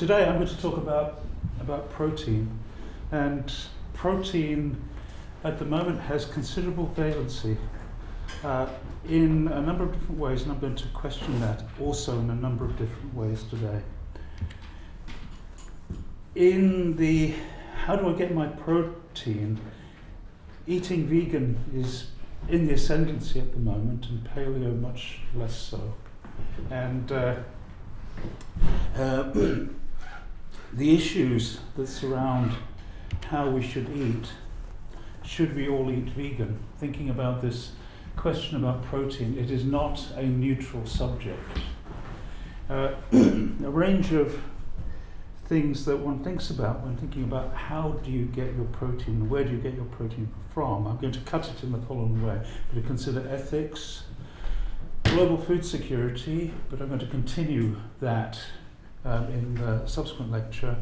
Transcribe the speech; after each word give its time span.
today 0.00 0.24
I'm 0.24 0.36
going 0.36 0.48
to 0.48 0.62
talk 0.62 0.78
about, 0.78 1.20
about 1.60 1.90
protein. 1.90 2.48
And 3.12 3.52
protein 3.92 4.82
at 5.44 5.58
the 5.58 5.66
moment 5.66 6.00
has 6.00 6.24
considerable 6.24 6.90
valency 6.96 7.58
uh, 8.42 8.66
in 9.06 9.48
a 9.48 9.60
number 9.60 9.84
of 9.84 9.92
different 9.92 10.18
ways, 10.18 10.44
and 10.44 10.52
I'm 10.52 10.58
going 10.58 10.76
to 10.76 10.88
question 10.94 11.38
that 11.40 11.64
also 11.78 12.18
in 12.18 12.30
a 12.30 12.34
number 12.34 12.64
of 12.64 12.78
different 12.78 13.14
ways 13.14 13.42
today. 13.42 13.82
In 16.34 16.96
the 16.96 17.34
how 17.84 17.94
do 17.94 18.08
I 18.08 18.14
get 18.14 18.34
my 18.34 18.46
protein, 18.46 19.60
eating 20.66 21.08
vegan 21.08 21.58
is 21.74 22.06
in 22.48 22.66
the 22.66 22.72
ascendancy 22.72 23.38
at 23.38 23.52
the 23.52 23.60
moment, 23.60 24.06
and 24.06 24.24
paleo 24.24 24.80
much 24.80 25.18
less 25.34 25.54
so. 25.54 25.92
And 26.70 27.12
uh, 27.12 27.34
uh, 28.96 29.30
the 30.72 30.94
issues 30.94 31.60
that 31.76 31.86
surround 31.86 32.52
how 33.26 33.48
we 33.48 33.62
should 33.62 33.88
eat. 33.96 34.32
Should 35.24 35.54
we 35.54 35.68
all 35.68 35.90
eat 35.90 36.10
vegan? 36.10 36.58
Thinking 36.78 37.10
about 37.10 37.42
this 37.42 37.72
question 38.16 38.56
about 38.56 38.84
protein, 38.84 39.38
it 39.38 39.50
is 39.50 39.64
not 39.64 40.04
a 40.16 40.24
neutral 40.24 40.86
subject. 40.86 41.58
Uh, 42.68 42.92
a 43.12 43.70
range 43.70 44.12
of 44.12 44.40
things 45.46 45.84
that 45.84 45.96
one 45.96 46.22
thinks 46.22 46.50
about 46.50 46.80
when 46.82 46.96
thinking 46.96 47.24
about 47.24 47.52
how 47.54 47.90
do 48.04 48.10
you 48.10 48.24
get 48.26 48.54
your 48.54 48.66
protein, 48.66 49.28
where 49.28 49.42
do 49.42 49.50
you 49.50 49.58
get 49.58 49.74
your 49.74 49.86
protein 49.86 50.28
from. 50.54 50.86
I'm 50.86 50.98
going 50.98 51.12
to 51.12 51.20
cut 51.20 51.48
it 51.48 51.62
in 51.64 51.72
the 51.72 51.78
following 51.78 52.24
way. 52.24 52.34
I'm 52.34 52.72
going 52.72 52.82
to 52.82 52.86
consider 52.86 53.28
ethics, 53.28 54.04
global 55.04 55.36
food 55.36 55.64
security, 55.64 56.52
but 56.68 56.80
I'm 56.80 56.88
going 56.88 57.00
to 57.00 57.06
continue 57.06 57.76
that 58.00 58.38
um, 59.04 59.24
in 59.28 59.54
the 59.54 59.86
subsequent 59.86 60.30
lecture, 60.30 60.76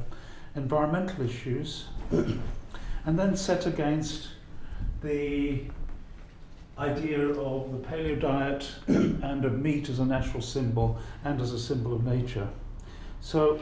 environmental 0.55 1.25
issues, 1.25 1.87
and 2.11 3.19
then 3.19 3.37
set 3.37 3.67
against 3.67 4.29
the 5.03 5.62
idea 6.79 7.29
of 7.29 7.73
the 7.73 7.79
paleo 7.89 8.19
diet 8.20 8.70
and 8.87 9.45
of 9.45 9.59
meat 9.59 9.89
as 9.89 9.98
a 9.98 10.05
natural 10.05 10.42
symbol 10.42 10.98
and 11.25 11.41
as 11.41 11.53
a 11.53 11.59
symbol 11.59 11.95
of 11.95 12.05
nature. 12.05 12.48
So, 13.20 13.61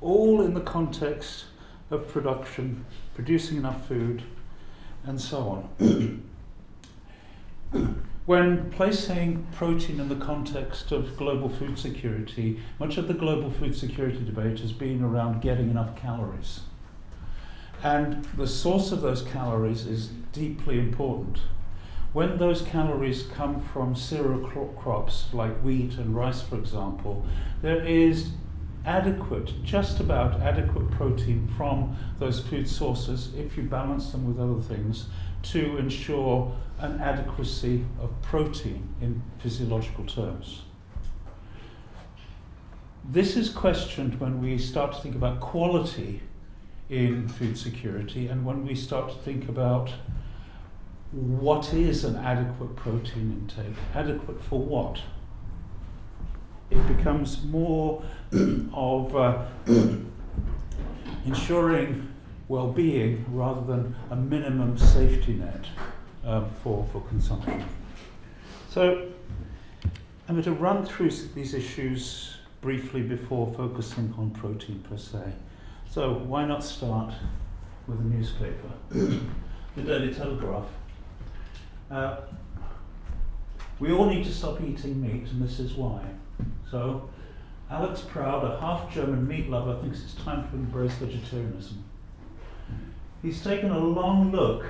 all 0.00 0.42
in 0.42 0.54
the 0.54 0.60
context 0.60 1.46
of 1.90 2.06
production, 2.08 2.84
producing 3.14 3.56
enough 3.56 3.88
food, 3.88 4.22
and 5.04 5.20
so 5.20 5.66
on. 5.82 6.24
When 8.28 8.70
placing 8.70 9.46
protein 9.52 9.98
in 9.98 10.10
the 10.10 10.22
context 10.22 10.92
of 10.92 11.16
global 11.16 11.48
food 11.48 11.78
security, 11.78 12.60
much 12.78 12.98
of 12.98 13.08
the 13.08 13.14
global 13.14 13.50
food 13.50 13.74
security 13.74 14.22
debate 14.22 14.60
has 14.60 14.70
been 14.70 15.02
around 15.02 15.40
getting 15.40 15.70
enough 15.70 15.96
calories. 15.96 16.60
And 17.82 18.26
the 18.36 18.46
source 18.46 18.92
of 18.92 19.00
those 19.00 19.22
calories 19.22 19.86
is 19.86 20.08
deeply 20.34 20.78
important. 20.78 21.38
When 22.12 22.36
those 22.36 22.60
calories 22.60 23.22
come 23.22 23.62
from 23.62 23.96
cereal 23.96 24.46
crops 24.76 25.32
like 25.32 25.62
wheat 25.62 25.94
and 25.94 26.14
rice, 26.14 26.42
for 26.42 26.56
example, 26.58 27.24
there 27.62 27.82
is 27.82 28.32
adequate, 28.88 29.52
just 29.62 30.00
about 30.00 30.40
adequate 30.40 30.90
protein 30.90 31.46
from 31.58 31.94
those 32.18 32.40
food 32.40 32.66
sources 32.66 33.34
if 33.36 33.54
you 33.54 33.62
balance 33.62 34.12
them 34.12 34.26
with 34.26 34.40
other 34.40 34.62
things 34.62 35.08
to 35.42 35.76
ensure 35.76 36.56
an 36.78 36.98
adequacy 36.98 37.84
of 38.00 38.10
protein 38.22 38.88
in 39.02 39.22
physiological 39.40 40.06
terms. 40.06 40.62
This 43.04 43.36
is 43.36 43.50
questioned 43.50 44.18
when 44.20 44.40
we 44.40 44.56
start 44.56 44.94
to 44.94 45.00
think 45.00 45.14
about 45.14 45.38
quality 45.40 46.22
in 46.88 47.28
food 47.28 47.58
security 47.58 48.26
and 48.26 48.46
when 48.46 48.66
we 48.66 48.74
start 48.74 49.10
to 49.10 49.18
think 49.18 49.50
about 49.50 49.92
what 51.10 51.74
is 51.74 52.04
an 52.04 52.16
adequate 52.16 52.74
protein 52.74 53.48
intake? 53.48 53.76
Adequate 53.94 54.42
for 54.42 54.60
what? 54.60 55.00
It 56.70 56.96
becomes 56.96 57.44
more 57.44 58.02
of 58.72 59.16
uh, 59.16 59.44
ensuring 61.24 62.08
well 62.48 62.68
being 62.72 63.24
rather 63.30 63.60
than 63.60 63.94
a 64.10 64.16
minimum 64.16 64.78
safety 64.78 65.34
net 65.34 65.66
um, 66.24 66.46
for, 66.62 66.86
for 66.92 67.00
consumption. 67.02 67.64
So 68.70 69.08
I'm 70.28 70.34
going 70.34 70.44
to 70.44 70.52
run 70.52 70.84
through 70.84 71.10
these 71.34 71.54
issues 71.54 72.36
briefly 72.60 73.02
before 73.02 73.52
focusing 73.56 74.14
on 74.18 74.30
protein 74.30 74.84
per 74.88 74.96
se. 74.96 75.32
So 75.90 76.14
why 76.14 76.44
not 76.44 76.64
start 76.64 77.14
with 77.86 78.00
a 78.00 78.04
newspaper? 78.04 78.72
the 78.90 79.82
Daily 79.82 80.12
Telegraph. 80.12 80.66
Uh, 81.90 82.16
we 83.78 83.92
all 83.92 84.06
need 84.06 84.24
to 84.24 84.32
stop 84.32 84.60
eating 84.60 85.00
meat, 85.00 85.30
and 85.30 85.42
this 85.42 85.60
is 85.60 85.74
why. 85.74 86.02
So, 86.70 87.08
Alex 87.70 88.00
Proud, 88.00 88.44
a 88.44 88.60
half 88.60 88.92
German 88.92 89.26
meat 89.26 89.48
lover, 89.48 89.80
thinks 89.80 90.02
it's 90.02 90.14
time 90.14 90.48
to 90.48 90.54
embrace 90.54 90.92
vegetarianism. 90.94 91.84
He's 93.22 93.42
taken 93.42 93.70
a 93.70 93.78
long 93.78 94.30
look 94.30 94.64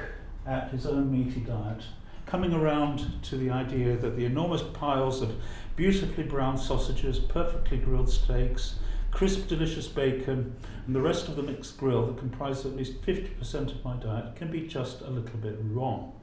at 0.47 0.70
his 0.70 0.87
own 0.87 1.10
meaty 1.10 1.41
diet, 1.41 1.82
coming 2.26 2.54
around 2.54 3.22
to 3.25 3.37
the 3.37 3.50
idea 3.50 3.97
that 3.97 4.16
the 4.16 4.25
enormous 4.25 4.62
piles 4.62 5.22
of 5.22 5.34
beautifully 5.76 6.25
browned 6.25 6.58
sausages, 6.58 7.19
perfectly 7.19 7.78
grilled 7.78 8.10
steaks, 8.10 8.76
crisp, 9.10 9.48
delicious 9.48 9.87
bacon, 9.87 10.54
and 10.87 10.94
the 10.94 11.00
rest 11.00 11.28
of 11.28 11.37
the 11.37 11.42
mixed 11.42 11.76
grill 11.78 12.06
that 12.06 12.19
comprise 12.19 12.64
at 12.64 12.76
least 12.76 13.00
50% 13.03 13.72
of 13.72 13.84
my 13.84 13.97
diet 13.97 14.37
can 14.37 14.50
be 14.50 14.66
just 14.66 15.00
a 15.03 15.10
little 15.10 15.38
bit 15.38 15.56
wrong. 15.60 16.18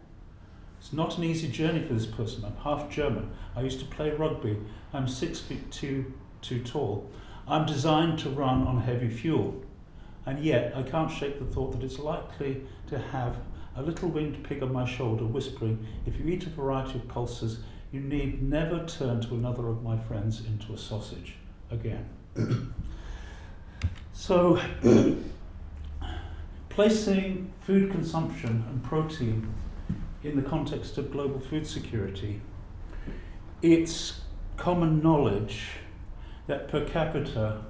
It's 0.86 0.94
not 0.94 1.18
an 1.18 1.24
easy 1.24 1.48
journey 1.48 1.82
for 1.82 1.96
this 1.96 2.06
person. 2.06 2.46
I'm 2.46 2.58
half 2.58 2.92
German. 2.92 3.32
I 3.56 3.62
used 3.62 3.80
to 3.80 3.88
play 3.88 4.12
rugby. 4.12 4.56
I'm 4.94 5.08
six 5.08 5.40
feet 5.40 5.72
two, 5.72 6.14
too 6.44 6.60
tall. 6.60 7.10
I'm 7.48 7.66
designed 7.66 8.20
to 8.20 8.30
run 8.30 8.68
on 8.68 8.82
heavy 8.82 9.10
fuel. 9.10 9.64
And 10.28 10.46
yet, 10.46 10.78
I 10.78 10.84
can't 10.84 11.10
shake 11.12 11.40
the 11.40 11.46
thought 11.46 11.72
that 11.72 11.84
it's 11.84 11.98
likely 11.98 12.62
to 12.86 13.00
have 13.00 13.38
a 13.76 13.82
little 13.82 14.10
winged 14.10 14.44
pig 14.44 14.62
on 14.62 14.72
my 14.72 14.86
shoulder 14.86 15.26
whispering, 15.26 15.88
If 16.06 16.20
you 16.20 16.28
eat 16.28 16.46
a 16.46 16.52
variety 16.52 17.00
of 17.00 17.08
pulses, 17.08 17.62
you 17.92 18.00
need 18.00 18.44
never 18.44 18.86
turn 18.86 19.22
to 19.22 19.34
another 19.34 19.68
of 19.70 19.82
my 19.82 19.98
friends 19.98 20.46
into 20.46 20.72
a 20.72 20.78
sausage 20.78 21.34
again. 21.72 22.08
so, 24.14 24.62
placing 26.70 27.52
food 27.62 27.90
consumption 27.90 28.64
and 28.70 28.84
protein 28.84 29.52
in 30.26 30.36
the 30.36 30.42
context 30.42 30.98
of 30.98 31.12
global 31.12 31.40
food 31.40 31.68
security, 31.68 32.42
it's 33.62 34.22
common 34.58 35.02
knowledge 35.02 35.68
that 36.48 36.68
per 36.68 36.84
capita, 36.84 37.62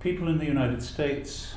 people 0.00 0.28
in 0.28 0.38
the 0.38 0.46
United 0.46 0.82
States 0.82 1.54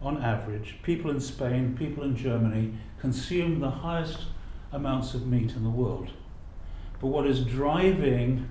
on 0.00 0.20
average, 0.20 0.78
people 0.82 1.10
in 1.10 1.20
Spain, 1.20 1.76
people 1.78 2.02
in 2.02 2.16
Germany 2.16 2.74
consume 2.98 3.60
the 3.60 3.70
highest 3.70 4.24
amounts 4.72 5.14
of 5.14 5.26
meat 5.26 5.52
in 5.54 5.62
the 5.62 5.70
world. 5.70 6.10
But 7.00 7.08
what 7.08 7.26
is 7.26 7.44
driving 7.44 8.48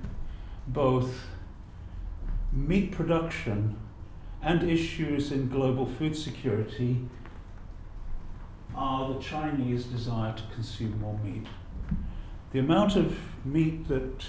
both 0.67 1.27
meat 2.53 2.93
production 2.93 3.77
and 4.41 4.63
issues 4.63 5.31
in 5.31 5.49
global 5.49 5.85
food 5.85 6.15
security 6.15 7.01
are 8.75 9.13
the 9.13 9.19
Chinese 9.19 9.85
desire 9.85 10.33
to 10.33 10.43
consume 10.53 10.99
more 10.99 11.17
meat. 11.23 11.47
The 12.51 12.59
amount 12.59 12.95
of 12.95 13.17
meat 13.45 13.87
that 13.87 14.25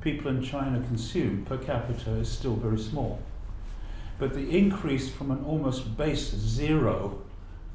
people 0.00 0.30
in 0.30 0.42
China 0.42 0.80
consume 0.80 1.44
per 1.44 1.58
capita 1.58 2.10
is 2.12 2.30
still 2.30 2.56
very 2.56 2.78
small. 2.78 3.20
But 4.18 4.34
the 4.34 4.56
increase 4.56 5.10
from 5.10 5.30
an 5.30 5.44
almost 5.44 5.96
base 5.96 6.30
zero 6.30 7.22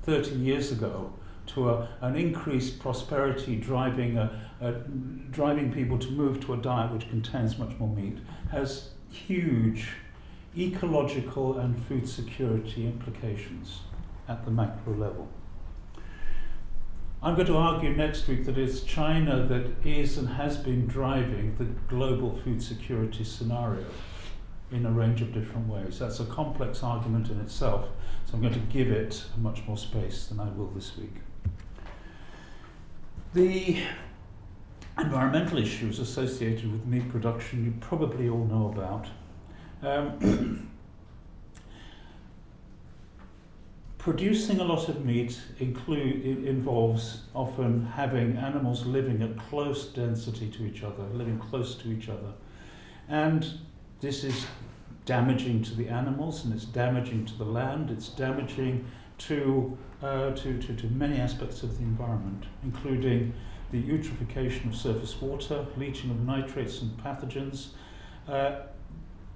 30 0.04 0.36
years 0.36 0.72
ago 0.72 1.14
to 1.48 1.70
a, 1.70 1.90
an 2.02 2.16
increased 2.16 2.80
prosperity 2.80 3.56
driving, 3.56 4.18
a, 4.18 4.40
a, 4.62 4.72
driving 5.32 5.72
people 5.72 5.98
to 5.98 6.12
move 6.12 6.46
to 6.46 6.54
a 6.54 6.58
diet 6.58 6.92
which 6.92 7.10
contains 7.10 7.58
much 7.58 7.78
more 7.80 7.90
meat 7.90 8.18
has 8.52 8.90
huge 9.12 9.90
ecological 10.58 11.58
and 11.60 11.78
food 11.86 12.08
security 12.08 12.86
implications 12.86 13.82
at 14.28 14.44
the 14.46 14.52
macro 14.52 14.94
level. 14.94 15.28
I'm 17.22 17.34
going 17.34 17.48
to 17.48 17.58
argue 17.58 17.96
next 17.96 18.28
week 18.28 18.46
that 18.46 18.58
it's 18.58 18.82
China 18.82 19.44
that 19.48 19.86
is 19.86 20.18
and 20.18 20.30
has 20.30 20.56
been 20.56 20.86
driving 20.86 21.56
the 21.56 21.66
global 21.88 22.32
food 22.32 22.62
security 22.62 23.24
scenario 23.24 23.86
in 24.72 24.86
a 24.86 24.92
range 24.92 25.22
of 25.22 25.34
different 25.34 25.68
ways. 25.68 25.98
That's 25.98 26.20
a 26.20 26.26
complex 26.26 26.84
argument 26.84 27.30
in 27.30 27.40
itself, 27.40 27.90
so 28.26 28.34
I'm 28.36 28.42
going 28.42 28.54
to 28.54 28.60
give 28.60 28.92
it 28.92 29.24
much 29.38 29.64
more 29.68 29.78
space 29.78 30.28
than 30.28 30.40
I 30.40 30.50
will 30.50 30.68
this 30.68 30.96
week. 30.96 31.16
The 33.34 33.82
environmental 34.98 35.58
issues 35.58 36.00
associated 36.00 36.72
with 36.72 36.86
meat 36.86 37.10
production 37.10 37.66
you 37.66 37.74
probably 37.80 38.30
all 38.30 38.46
know 38.46 38.68
about. 38.68 39.08
Um, 39.82 40.70
producing 44.08 44.62
a 44.62 44.64
lot 44.64 44.88
of 44.88 45.04
meat 45.04 45.38
include, 45.60 46.24
involves 46.24 47.24
often 47.36 47.86
having 47.88 48.38
animals 48.38 48.86
living 48.86 49.22
at 49.22 49.38
close 49.50 49.88
density 49.88 50.50
to 50.50 50.66
each 50.66 50.82
other, 50.82 51.04
living 51.12 51.38
close 51.38 51.76
to 51.76 51.92
each 51.92 52.08
other. 52.08 52.32
And 53.10 53.46
this 54.00 54.24
is 54.24 54.46
damaging 55.04 55.62
to 55.64 55.76
the 55.76 55.90
animals 55.90 56.46
and 56.46 56.54
it's 56.54 56.64
damaging 56.64 57.26
to 57.26 57.38
the 57.38 57.44
land, 57.44 57.92
it's 57.92 58.08
damaging 58.08 58.86
to, 59.18 59.78
uh, 60.02 60.32
to, 60.32 60.58
to, 60.58 60.74
to 60.74 60.88
many 60.88 61.18
aspects 61.18 61.62
of 61.62 61.78
the 61.78 61.84
environment, 61.84 62.46
including 62.64 63.34
the 63.74 63.84
eutrophication 63.84 64.70
of 64.70 64.76
surface 64.78 65.20
water, 65.20 65.66
leaching 65.76 66.12
of 66.12 66.22
nitrates 66.22 66.82
and 66.82 66.98
pathogens, 67.04 67.72
uh, 68.30 68.68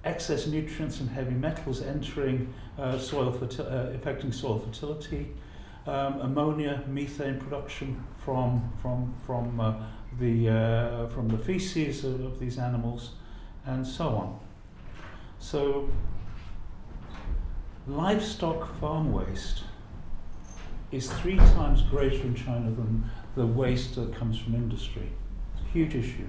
excess 0.04 0.48
nutrients 0.48 1.00
and 1.00 1.10
heavy 1.10 1.34
metals 1.34 1.82
entering 1.82 2.54
uh, 2.78 2.98
soil, 2.98 3.38
uh, 3.60 3.64
affecting 3.94 4.32
soil 4.32 4.60
fertility, 4.60 5.32
um, 5.86 6.22
ammonia, 6.22 6.84
methane 6.88 7.40
production 7.40 8.04
from, 8.24 8.72
from, 8.82 9.14
from, 9.26 9.60
uh, 9.60 9.74
the, 10.20 10.50
uh, 10.50 11.08
from 11.10 11.28
the 11.28 11.38
feces 11.38 12.04
of, 12.04 12.22
of 12.22 12.40
these 12.40 12.58
animals, 12.58 13.12
and 13.66 13.86
so 13.86 14.08
on. 14.10 14.40
So, 15.40 15.90
livestock 17.88 18.80
farm 18.80 19.12
waste 19.12 19.64
is 20.92 21.12
three 21.14 21.38
times 21.38 21.82
greater 21.84 22.22
in 22.22 22.36
China 22.36 22.70
than 22.72 23.10
the 23.36 23.46
waste 23.46 23.96
that 23.96 24.14
comes 24.14 24.38
from 24.38 24.56
industry. 24.56 25.10
It's 25.56 25.64
a 25.64 25.72
huge 25.72 25.96
issue. 25.96 26.28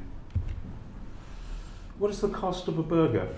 What 1.99 2.11
is 2.11 2.21
the 2.21 2.29
cost 2.29 2.69
of 2.69 2.79
a 2.79 2.83
burger? 2.83 3.29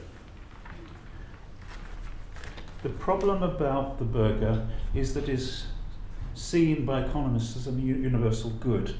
The 2.84 2.90
problem 2.90 3.42
about 3.42 3.98
the 3.98 4.04
burger 4.04 4.69
is 4.94 5.14
that 5.14 5.26
it's 5.26 5.69
seen 6.34 6.84
by 6.84 7.02
economists 7.02 7.56
as 7.56 7.66
a 7.66 7.70
universal 7.70 8.50
good. 8.50 8.94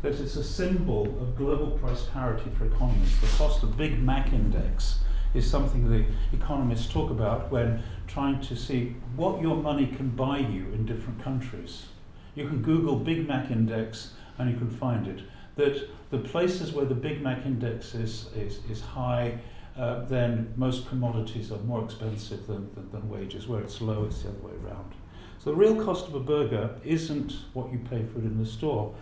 That 0.00 0.14
it's 0.14 0.36
a 0.36 0.42
symbol 0.42 1.04
of 1.20 1.36
global 1.36 1.72
price 1.72 2.04
parity 2.04 2.48
for 2.56 2.64
economists. 2.64 3.20
The 3.20 3.26
cost 3.36 3.62
of 3.62 3.76
Big 3.76 4.02
Mac 4.02 4.32
index 4.32 5.00
is 5.34 5.48
something 5.50 5.90
that 5.90 6.06
economists 6.32 6.90
talk 6.90 7.10
about 7.10 7.52
when 7.52 7.82
trying 8.06 8.40
to 8.40 8.56
see 8.56 8.96
what 9.16 9.42
your 9.42 9.56
money 9.56 9.86
can 9.86 10.08
buy 10.08 10.38
you 10.38 10.72
in 10.72 10.86
different 10.86 11.22
countries. 11.22 11.88
You 12.34 12.48
can 12.48 12.62
Google 12.62 12.96
Big 12.96 13.28
Mac 13.28 13.50
index 13.50 14.14
and 14.38 14.50
you 14.50 14.56
can 14.56 14.70
find 14.70 15.06
it. 15.06 15.24
That 15.56 15.90
the 16.08 16.20
places 16.20 16.72
where 16.72 16.86
the 16.86 16.94
Big 16.94 17.20
Mac 17.20 17.44
index 17.44 17.94
is, 17.94 18.30
is, 18.34 18.60
is 18.70 18.80
high 18.80 19.40
uh, 19.76 20.04
then 20.04 20.52
most 20.56 20.88
commodities 20.88 21.50
are 21.50 21.58
more 21.58 21.84
expensive 21.84 22.46
than, 22.46 22.72
than, 22.74 22.90
than 22.92 23.08
wages. 23.08 23.48
Where 23.48 23.60
it's 23.60 23.80
low, 23.80 24.04
it's 24.04 24.22
the 24.22 24.28
other 24.28 24.38
way 24.38 24.52
around. 24.64 24.94
So 25.38 25.50
the 25.50 25.56
real 25.56 25.82
cost 25.84 26.08
of 26.08 26.14
a 26.14 26.20
burger 26.20 26.76
isn't 26.84 27.32
what 27.52 27.72
you 27.72 27.78
pay 27.78 28.04
for 28.04 28.18
it 28.18 28.24
in 28.24 28.38
the 28.38 28.46
store, 28.46 28.94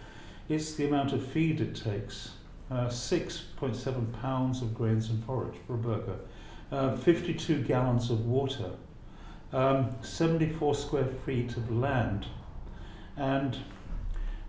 it's 0.49 0.75
the 0.75 0.87
amount 0.87 1.13
of 1.13 1.25
feed 1.25 1.61
it 1.61 1.75
takes. 1.75 2.33
Uh, 2.71 2.87
6.7 2.87 4.21
pounds 4.23 4.63
of 4.63 4.75
grains 4.75 5.11
and 5.11 5.23
forage 5.25 5.57
for 5.67 5.75
a 5.75 5.79
burger, 5.79 6.17
uh, 6.71 6.97
52 6.97 7.63
gallons 7.65 8.11
of 8.11 8.25
water, 8.25 8.71
um, 9.53 9.95
74 10.01 10.75
square 10.75 11.07
feet 11.27 11.55
of 11.59 11.71
land, 11.71 12.27
and 13.17 13.59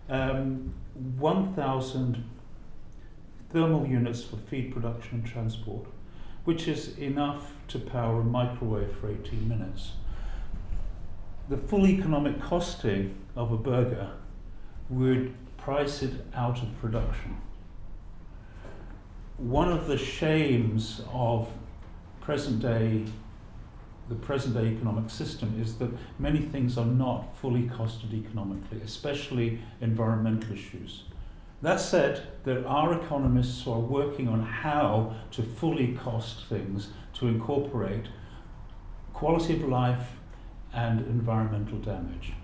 um, 0.08 0.72
1,000 1.18 2.24
thermal 3.52 3.86
units 3.86 4.24
for 4.24 4.36
feed 4.36 4.72
production 4.72 5.18
and 5.18 5.26
transport 5.26 5.86
which 6.44 6.68
is 6.68 6.96
enough 6.98 7.52
to 7.68 7.78
power 7.78 8.20
a 8.20 8.24
microwave 8.24 8.92
for 8.92 9.10
18 9.10 9.48
minutes. 9.48 9.92
The 11.48 11.56
full 11.56 11.86
economic 11.86 12.40
costing 12.40 13.14
of 13.36 13.52
a 13.52 13.56
burger 13.56 14.10
would 14.88 15.34
price 15.56 16.02
it 16.02 16.12
out 16.34 16.62
of 16.62 16.78
production. 16.80 17.36
One 19.36 19.72
of 19.72 19.86
the 19.86 19.98
shames 19.98 21.02
of 21.12 21.48
present 22.20 22.60
day 22.60 23.04
the 24.08 24.14
present 24.14 24.54
day 24.54 24.66
economic 24.66 25.08
system 25.08 25.58
is 25.60 25.76
that 25.76 25.90
many 26.18 26.40
things 26.40 26.76
are 26.76 26.84
not 26.84 27.36
fully 27.38 27.62
costed 27.62 28.12
economically, 28.12 28.80
especially 28.84 29.60
environmental 29.80 30.52
issues. 30.52 31.04
That 31.64 31.80
said, 31.80 32.26
there 32.44 32.68
are 32.68 32.92
economists 32.92 33.62
who 33.62 33.72
are 33.72 33.80
working 33.80 34.28
on 34.28 34.42
how 34.42 35.14
to 35.30 35.42
fully 35.42 35.94
cost 35.94 36.44
things 36.44 36.88
to 37.14 37.26
incorporate 37.26 38.08
quality 39.14 39.54
of 39.54 39.66
life 39.66 40.18
and 40.74 41.00
environmental 41.06 41.78
damage. 41.78 42.34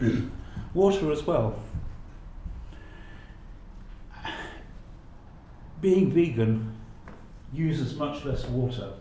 Water 0.72 1.12
as 1.12 1.26
well. 1.26 1.60
Being 5.82 6.10
vegan 6.10 6.74
uses 7.52 7.96
much 7.96 8.24
less 8.24 8.46
water. 8.46 8.94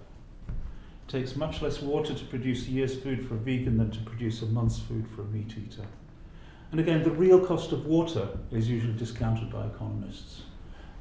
It 0.50 1.08
takes 1.08 1.38
much 1.38 1.62
less 1.62 1.82
water 1.82 2.14
to 2.14 2.26
produce 2.26 2.68
a 2.68 2.72
year's 2.72 3.00
food 3.00 3.26
for 3.26 3.36
a 3.36 3.38
vegan 3.38 3.78
than 3.78 3.92
to 3.92 4.00
produce 4.02 4.42
a 4.42 4.46
month's 4.46 4.80
food 4.80 5.08
for 5.08 5.22
a 5.22 5.26
meat 5.26 5.54
eater. 5.58 5.86
And 6.72 6.80
again, 6.80 7.04
the 7.04 7.12
real 7.12 7.40
cost 7.40 7.72
of 7.72 7.86
water 7.86 8.28
is 8.52 8.70
usually 8.70 8.94
discounted 8.94 9.52
by 9.52 9.66
economists. 9.66 10.44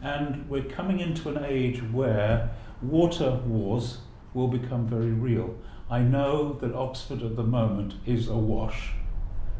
And 0.00 0.48
we're 0.48 0.62
coming 0.62 1.00
into 1.00 1.28
an 1.28 1.44
age 1.44 1.82
where 1.82 2.50
water 2.80 3.40
wars 3.44 3.98
will 4.32 4.48
become 4.48 4.86
very 4.86 5.10
real. 5.10 5.56
I 5.90 6.00
know 6.00 6.52
that 6.60 6.74
Oxford 6.74 7.22
at 7.22 7.36
the 7.36 7.42
moment 7.42 7.94
is 8.06 8.28
awash. 8.28 8.92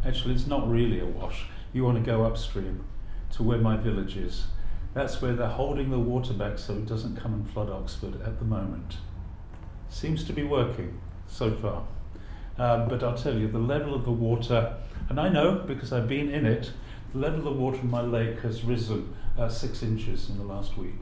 Actually, 0.05 0.35
it's 0.35 0.47
not 0.47 0.71
really 0.71 1.01
awash. 1.01 1.47
You 1.73 1.85
want 1.85 1.99
to 1.99 2.11
go 2.11 2.25
upstream 2.25 2.85
to 3.33 3.43
where 3.43 3.59
my 3.59 3.77
village 3.77 4.17
is. 4.17 4.47
That's 4.95 5.21
where 5.21 5.35
they're 5.35 5.49
holding 5.49 5.91
the 5.91 5.99
water 5.99 6.33
back 6.33 6.59
so 6.59 6.75
it 6.75 6.87
doesn't 6.87 7.17
come 7.17 7.35
and 7.35 7.51
flood 7.51 7.69
Oxford 7.69 8.21
at 8.23 8.39
the 8.39 8.45
moment. 8.45 8.97
Seems 9.91 10.25
to 10.25 10.33
be 10.33 10.45
working 10.45 10.99
so 11.27 11.51
far. 11.51 11.85
Um, 12.59 12.89
but 12.89 13.03
I'll 13.03 13.17
tell 13.17 13.37
you, 13.37 13.49
the 13.49 13.59
level 13.59 13.95
of 13.95 14.05
the 14.05 14.11
water 14.11 14.75
and 15.09 15.19
I 15.19 15.29
know, 15.29 15.65
because 15.67 15.93
I've 15.93 16.09
been 16.09 16.31
in 16.31 16.45
it, 16.45 16.71
the 17.13 17.19
level 17.19 17.39
of 17.39 17.45
the 17.45 17.53
water 17.53 17.79
in 17.79 17.91
my 17.91 18.03
lake 18.03 18.41
has 18.41 18.63
risen 18.63 19.15
uh, 19.39 19.49
six 19.49 19.83
inches 19.83 20.29
in 20.29 20.37
the 20.37 20.45
last 20.45 20.77
week. 20.77 20.97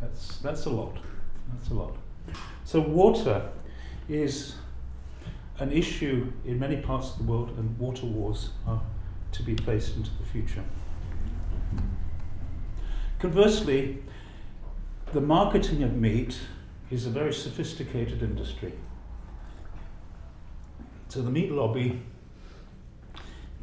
That's, 0.00 0.38
that's 0.38 0.64
a 0.64 0.70
lot. 0.70 0.96
That's 1.52 1.70
a 1.70 1.74
lot. 1.74 1.96
So, 2.64 2.80
water 2.80 3.48
is 4.08 4.56
an 5.58 5.70
issue 5.70 6.32
in 6.44 6.58
many 6.58 6.78
parts 6.78 7.12
of 7.12 7.18
the 7.18 7.24
world, 7.24 7.50
and 7.58 7.78
water 7.78 8.06
wars 8.06 8.50
are 8.66 8.80
to 9.32 9.42
be 9.42 9.54
faced 9.56 9.96
into 9.96 10.10
the 10.18 10.24
future. 10.24 10.64
Conversely, 13.20 14.02
the 15.12 15.20
marketing 15.20 15.82
of 15.82 15.94
meat 15.94 16.38
is 16.90 17.06
a 17.06 17.10
very 17.10 17.32
sophisticated 17.32 18.22
industry. 18.22 18.72
So, 21.10 21.22
the 21.22 21.30
meat 21.30 21.50
lobby 21.50 22.00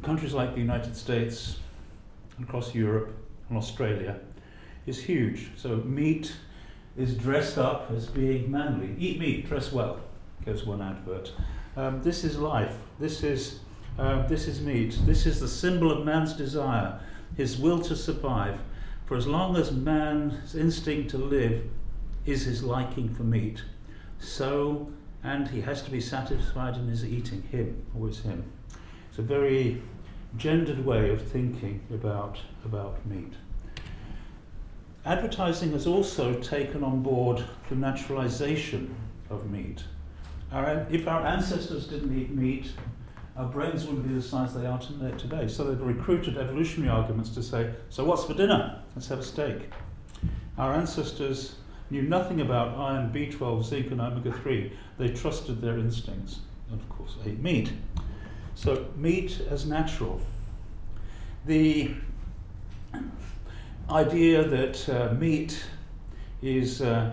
countries 0.02 0.34
like 0.34 0.52
the 0.52 0.60
United 0.60 0.94
States 0.94 1.56
across 2.42 2.74
Europe 2.74 3.16
and 3.48 3.56
Australia 3.56 4.20
is 4.86 5.02
huge. 5.02 5.48
So 5.56 5.76
meat 5.76 6.34
is 6.96 7.14
dressed 7.16 7.56
up 7.56 7.90
as 7.90 8.06
being 8.06 8.50
manly. 8.50 8.94
Eat 8.98 9.18
meat, 9.18 9.48
dress 9.48 9.72
well, 9.72 10.00
goes 10.44 10.66
one 10.66 10.82
advert. 10.82 11.32
Um, 11.74 12.02
this 12.02 12.22
is 12.22 12.38
life. 12.38 12.76
This 12.98 13.22
is, 13.22 13.60
uh, 13.98 14.26
this 14.26 14.46
is 14.46 14.60
meat. 14.60 14.98
This 15.06 15.26
is 15.26 15.40
the 15.40 15.48
symbol 15.48 15.90
of 15.90 16.04
man's 16.04 16.34
desire, 16.34 17.00
his 17.34 17.56
will 17.56 17.80
to 17.80 17.96
survive. 17.96 18.60
For 19.06 19.16
as 19.16 19.26
long 19.26 19.56
as 19.56 19.72
man's 19.72 20.54
instinct 20.54 21.10
to 21.12 21.18
live 21.18 21.64
is 22.26 22.44
his 22.44 22.62
liking 22.62 23.08
for 23.14 23.22
meat, 23.22 23.62
so, 24.18 24.92
and 25.22 25.48
he 25.48 25.60
has 25.62 25.82
to 25.82 25.90
be 25.90 26.00
satisfied 26.00 26.76
in 26.76 26.88
his 26.88 27.04
eating, 27.04 27.42
him, 27.50 27.84
always 27.94 28.20
him. 28.20 28.44
It's 29.10 29.18
a 29.18 29.22
very 29.22 29.82
gendered 30.36 30.84
way 30.84 31.10
of 31.10 31.26
thinking 31.26 31.80
about, 31.92 32.38
about 32.64 33.04
meat. 33.06 33.32
Advertising 35.04 35.72
has 35.72 35.86
also 35.86 36.34
taken 36.40 36.84
on 36.84 37.02
board 37.02 37.42
the 37.68 37.74
naturalization 37.74 38.94
of 39.30 39.50
meat. 39.50 39.84
Our, 40.52 40.86
if 40.90 41.08
our 41.08 41.26
ancestors 41.26 41.86
didn't 41.86 42.18
eat 42.18 42.30
meat, 42.30 42.72
our 43.36 43.46
brains 43.46 43.86
wouldn't 43.86 44.06
be 44.06 44.14
the 44.14 44.22
size 44.22 44.54
they 44.54 44.66
are 44.66 44.78
today. 44.78 45.46
So 45.48 45.64
they've 45.64 45.80
recruited 45.80 46.36
evolutionary 46.36 46.90
arguments 46.90 47.30
to 47.30 47.42
say, 47.42 47.72
so 47.88 48.04
what's 48.04 48.24
for 48.24 48.34
dinner? 48.34 48.82
Let's 48.94 49.08
have 49.08 49.20
a 49.20 49.22
steak. 49.22 49.70
Our 50.58 50.74
ancestors 50.74 51.54
knew 51.90 52.02
nothing 52.02 52.40
about 52.40 52.76
iron, 52.76 53.10
B12, 53.12 53.64
zinc, 53.64 53.90
and 53.90 54.00
omega 54.00 54.32
3. 54.32 54.72
They 54.98 55.08
trusted 55.08 55.60
their 55.60 55.78
instincts 55.78 56.40
and, 56.70 56.80
of 56.80 56.88
course, 56.88 57.16
ate 57.24 57.40
meat. 57.40 57.72
So, 58.54 58.86
meat 58.96 59.40
as 59.48 59.66
natural. 59.66 60.20
The 61.46 61.94
idea 63.90 64.46
that 64.46 64.88
uh, 64.88 65.14
meat 65.14 65.64
is, 66.42 66.82
uh, 66.82 67.12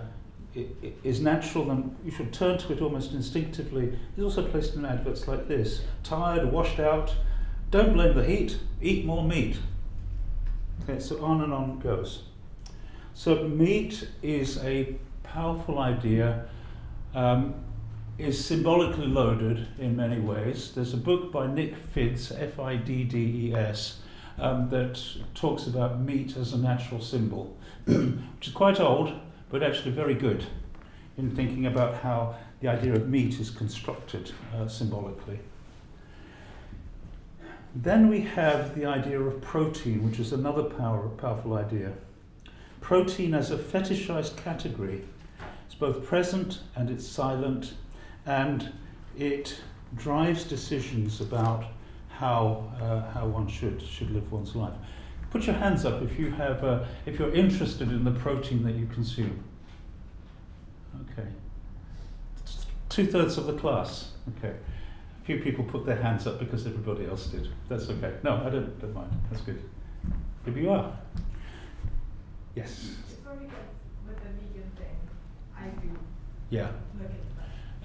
is 1.04 1.22
natural 1.22 1.72
and 1.72 1.96
you 2.04 2.12
should 2.12 2.34
turn 2.34 2.58
to 2.58 2.74
it 2.74 2.82
almost 2.82 3.14
instinctively 3.14 3.98
is 4.18 4.24
also 4.24 4.46
placed 4.48 4.76
in 4.76 4.86
adverts 4.86 5.28
like 5.28 5.48
this. 5.48 5.82
Tired, 6.04 6.52
washed 6.52 6.80
out, 6.80 7.16
don't 7.72 7.94
blame 7.94 8.16
the 8.16 8.24
heat, 8.24 8.60
eat 8.82 9.06
more 9.06 9.24
meat. 9.24 9.58
Okay, 10.84 11.00
so 11.00 11.24
on 11.24 11.42
and 11.42 11.54
on 11.54 11.80
goes. 11.80 12.24
So 13.18 13.48
meat 13.48 14.10
is 14.22 14.58
a 14.58 14.94
powerful 15.24 15.80
idea, 15.80 16.48
um, 17.16 17.56
is 18.18 18.44
symbolically 18.44 19.08
loaded 19.08 19.68
in 19.80 19.96
many 19.96 20.20
ways. 20.20 20.74
There's 20.76 20.94
a 20.94 20.98
book 20.98 21.32
by 21.32 21.48
Nick 21.48 21.76
Fiddes, 21.78 22.34
F-I-D-D-E-S, 22.34 24.00
um, 24.38 24.70
that 24.70 25.02
talks 25.34 25.66
about 25.66 26.02
meat 26.02 26.36
as 26.36 26.52
a 26.52 26.58
natural 26.58 27.00
symbol, 27.00 27.56
which 27.86 28.48
is 28.48 28.54
quite 28.54 28.82
old, 28.82 29.14
but 29.50 29.64
actually 29.64 29.92
very 29.92 30.14
good 30.14 30.46
in 31.18 31.34
thinking 31.34 31.68
about 31.68 31.96
how 31.96 32.36
the 32.60 32.68
idea 32.68 32.94
of 32.94 33.08
meat 33.08 33.40
is 33.40 33.50
constructed 33.50 34.34
uh, 34.54 34.68
symbolically. 34.68 35.40
Then 37.74 38.10
we 38.10 38.22
have 38.22 38.76
the 38.76 38.86
idea 38.86 39.22
of 39.22 39.40
protein, 39.40 40.04
which 40.04 40.20
is 40.20 40.34
another 40.34 40.64
power, 40.64 41.08
powerful 41.08 41.54
idea. 41.54 41.94
Protein 42.82 43.34
as 43.34 43.52
a 43.52 43.58
fetishized 43.58 44.38
category. 44.38 45.04
It's 45.66 45.76
both 45.76 46.06
present 46.06 46.60
and 46.76 46.90
it's 46.90 47.08
silent, 47.08 47.74
and 48.26 48.72
it 49.18 49.60
drives 49.96 50.44
decisions 50.44 51.22
about 51.22 51.66
how, 52.10 52.72
uh, 52.82 53.12
how 53.12 53.28
one 53.28 53.48
should, 53.48 53.82
should 53.82 54.12
live 54.12 54.32
one's 54.32 54.56
life. 54.56 54.74
Put 55.32 55.48
your 55.48 55.56
hands 55.56 55.84
up 55.84 56.02
if, 56.02 56.18
you 56.18 56.32
have, 56.32 56.64
uh, 56.64 56.86
if 57.06 57.20
you're 57.20 57.34
interested 57.34 57.90
in 57.90 58.04
the 58.06 58.12
protein 58.12 58.64
that 58.64 58.76
you 58.76 58.86
consume. 58.88 59.44
Okay. 61.12 61.28
Two 62.88 63.06
thirds 63.06 63.38
of 63.38 63.46
the 63.46 63.54
class. 63.54 64.12
Okay. 64.38 64.56
A 65.22 65.26
few 65.26 65.40
people 65.42 65.66
put 65.66 65.86
their 65.86 66.02
hands 66.02 66.26
up 66.26 66.40
because 66.40 66.66
everybody 66.66 67.06
else 67.06 67.28
did. 67.28 67.50
That's 67.68 67.90
okay. 67.90 68.14
No, 68.24 68.42
I 68.46 68.50
don't, 68.50 68.80
don't 68.80 68.94
mind. 68.94 69.12
That's 69.30 69.42
good. 69.42 69.62
Here 70.46 70.58
you 70.58 70.70
are. 70.70 70.98
Yes. 72.56 72.96
It's 73.04 73.20
very 73.20 73.38
good 73.38 73.50
with 74.08 74.18
the 74.18 74.30
vegan 74.30 74.72
thing. 74.78 74.98
I 75.58 75.68
do. 75.82 75.90
Yeah. 76.50 76.70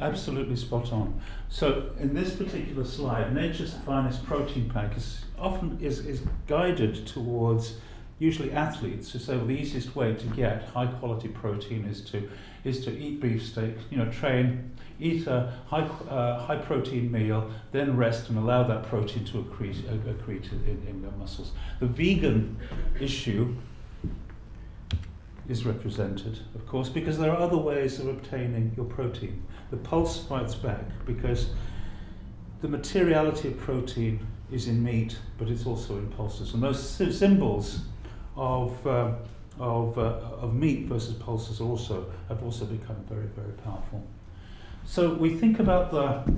Absolutely 0.00 0.56
spot 0.56 0.92
on. 0.92 1.20
So 1.50 1.90
in 1.98 2.14
this 2.14 2.34
particular 2.34 2.84
slide, 2.84 3.34
Nature's 3.34 3.74
Finest 3.84 4.24
Protein 4.24 4.70
Pack 4.70 4.96
is 4.96 5.24
often 5.38 5.78
is, 5.80 6.06
is 6.06 6.22
guided 6.46 7.06
towards 7.06 7.74
usually 8.18 8.52
athletes 8.52 9.10
who 9.12 9.18
say 9.18 9.36
well 9.36 9.46
the 9.46 9.58
easiest 9.58 9.96
way 9.96 10.14
to 10.14 10.26
get 10.28 10.62
high 10.68 10.86
quality 10.86 11.28
protein 11.28 11.84
is 11.86 12.02
to 12.02 12.30
is 12.64 12.84
to 12.84 12.96
eat 12.96 13.20
beefsteak, 13.20 13.74
you 13.90 13.96
know, 13.96 14.10
train, 14.10 14.70
eat 15.00 15.26
a 15.26 15.52
high 15.66 15.82
uh, 15.82 16.38
high 16.46 16.56
protein 16.56 17.10
meal, 17.10 17.50
then 17.72 17.96
rest 17.96 18.28
and 18.30 18.38
allow 18.38 18.62
that 18.62 18.84
protein 18.84 19.24
to 19.24 19.42
accrete, 19.42 19.82
accrete 19.82 20.52
in, 20.52 20.82
in 20.88 21.02
your 21.02 21.12
muscles. 21.12 21.52
The 21.78 21.86
vegan 21.86 22.56
issue 22.98 23.56
is 25.50 25.66
represented, 25.66 26.38
of 26.54 26.64
course, 26.66 26.88
because 26.88 27.18
there 27.18 27.32
are 27.32 27.38
other 27.38 27.56
ways 27.56 27.98
of 27.98 28.06
obtaining 28.06 28.72
your 28.76 28.86
protein. 28.86 29.42
The 29.70 29.76
pulse 29.76 30.24
fights 30.24 30.54
back 30.54 30.84
because 31.04 31.50
the 32.60 32.68
materiality 32.68 33.48
of 33.48 33.58
protein 33.58 34.24
is 34.52 34.68
in 34.68 34.82
meat, 34.82 35.18
but 35.38 35.48
it's 35.48 35.66
also 35.66 35.96
in 35.96 36.08
pulses. 36.08 36.54
And 36.54 36.62
those 36.62 36.80
symbols 37.18 37.80
of, 38.36 38.86
uh, 38.86 39.12
of, 39.58 39.98
uh, 39.98 40.20
of 40.40 40.54
meat 40.54 40.86
versus 40.86 41.14
pulses 41.14 41.60
also 41.60 42.10
have 42.28 42.42
also 42.42 42.64
become 42.64 43.04
very, 43.08 43.26
very 43.26 43.52
powerful. 43.64 44.06
So 44.84 45.14
we 45.14 45.34
think 45.34 45.58
about 45.58 45.90
the 45.90 46.32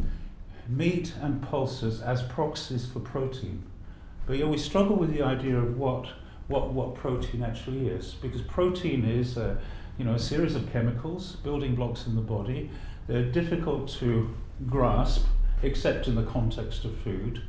meat 0.68 1.12
and 1.20 1.42
pulses 1.42 2.00
as 2.00 2.22
proxies 2.22 2.86
for 2.86 3.00
protein. 3.00 3.62
But 4.26 4.38
yet 4.38 4.48
we 4.48 4.58
struggle 4.58 4.96
with 4.96 5.12
the 5.12 5.22
idea 5.22 5.56
of 5.56 5.76
what 5.76 6.08
what, 6.48 6.72
what 6.72 6.94
protein 6.94 7.42
actually 7.42 7.88
is. 7.88 8.14
Because 8.14 8.42
protein 8.42 9.04
is 9.04 9.36
a, 9.36 9.58
you 9.98 10.04
know, 10.04 10.14
a 10.14 10.18
series 10.18 10.54
of 10.54 10.70
chemicals, 10.72 11.36
building 11.36 11.74
blocks 11.74 12.06
in 12.06 12.14
the 12.14 12.22
body. 12.22 12.70
They're 13.06 13.30
difficult 13.30 13.88
to 14.00 14.34
grasp, 14.68 15.24
except 15.62 16.08
in 16.08 16.14
the 16.14 16.24
context 16.24 16.84
of 16.84 16.96
food. 16.98 17.42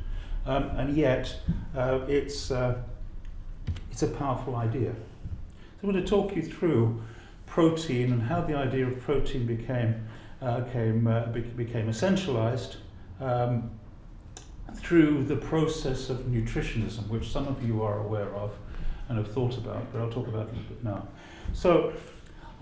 Um, 0.46 0.64
and 0.76 0.96
yet, 0.96 1.36
uh, 1.74 2.00
it's, 2.06 2.50
uh, 2.50 2.82
it's 3.90 4.02
a 4.02 4.08
powerful 4.08 4.56
idea. 4.56 4.92
So 4.92 5.88
I'm 5.88 5.92
going 5.92 6.02
to 6.02 6.08
talk 6.08 6.36
you 6.36 6.42
through 6.42 7.02
protein 7.46 8.12
and 8.12 8.22
how 8.22 8.40
the 8.40 8.56
idea 8.56 8.86
of 8.86 9.00
protein 9.00 9.46
became, 9.46 10.06
uh, 10.42 10.62
came, 10.72 11.06
uh, 11.06 11.26
became 11.26 11.88
essentialized 11.88 12.76
um, 13.20 13.70
through 14.74 15.24
the 15.24 15.36
process 15.36 16.10
of 16.10 16.18
nutritionism, 16.26 17.08
which 17.08 17.30
some 17.30 17.46
of 17.46 17.62
you 17.64 17.82
are 17.82 18.00
aware 18.00 18.34
of 18.34 18.52
and 19.08 19.18
have 19.18 19.32
thought 19.32 19.56
about, 19.58 19.92
but 19.92 20.00
I'll 20.00 20.10
talk 20.10 20.28
about 20.28 20.48
it 20.48 20.54
a 20.54 20.72
bit 20.72 20.84
now. 20.84 21.06
So 21.52 21.92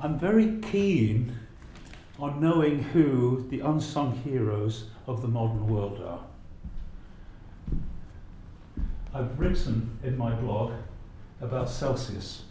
I'm 0.01 0.19
very 0.19 0.59
keen 0.61 1.37
on 2.19 2.41
knowing 2.41 2.83
who 2.83 3.47
the 3.49 3.61
unsung 3.61 4.13
heroes 4.25 4.87
of 5.07 5.23
the 5.23 5.29
modern 5.29 5.67
world 5.69 6.01
are. 6.01 6.21
I've 9.15 9.39
written 9.39 9.99
in 10.03 10.17
my 10.17 10.35
blog 10.35 10.73
about 11.41 11.69
Celsius. 11.69 12.45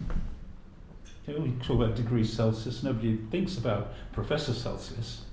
You 1.25 1.33
know, 1.33 1.41
we 1.41 1.51
talk 1.63 1.77
about 1.77 1.95
degrees 1.95 2.31
Celsius, 2.33 2.83
nobody 2.83 3.17
thinks 3.29 3.57
about 3.57 3.93
Professor 4.11 4.53
Celsius. 4.53 5.25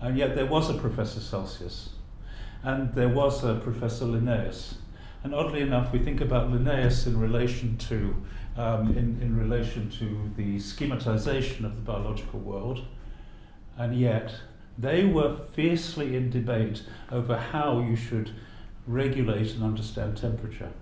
And 0.00 0.16
yet 0.16 0.34
there 0.34 0.46
was 0.46 0.70
a 0.70 0.74
Professor 0.74 1.20
Celsius, 1.20 1.90
and 2.62 2.94
there 2.94 3.08
was 3.08 3.44
a 3.44 3.56
Professor 3.56 4.04
Linnaeus. 4.04 4.76
And 5.22 5.34
oddly 5.34 5.60
enough, 5.60 5.92
we 5.92 5.98
think 5.98 6.20
about 6.20 6.50
Linnaeus 6.50 7.06
in 7.06 7.20
relation 7.20 7.76
to 7.76 8.16
um, 8.56 8.88
in, 8.96 9.18
in 9.22 9.38
relation 9.38 9.90
to 9.90 10.30
the 10.36 10.56
schematization 10.56 11.64
of 11.64 11.76
the 11.76 11.82
biological 11.82 12.40
world, 12.40 12.84
and 13.78 13.98
yet 13.98 14.34
they 14.76 15.04
were 15.04 15.36
fiercely 15.52 16.16
in 16.16 16.30
debate 16.30 16.82
over 17.10 17.36
how 17.36 17.80
you 17.80 17.96
should 17.96 18.32
regulate 18.86 19.52
and 19.52 19.62
understand 19.62 20.16
temperature. 20.16 20.72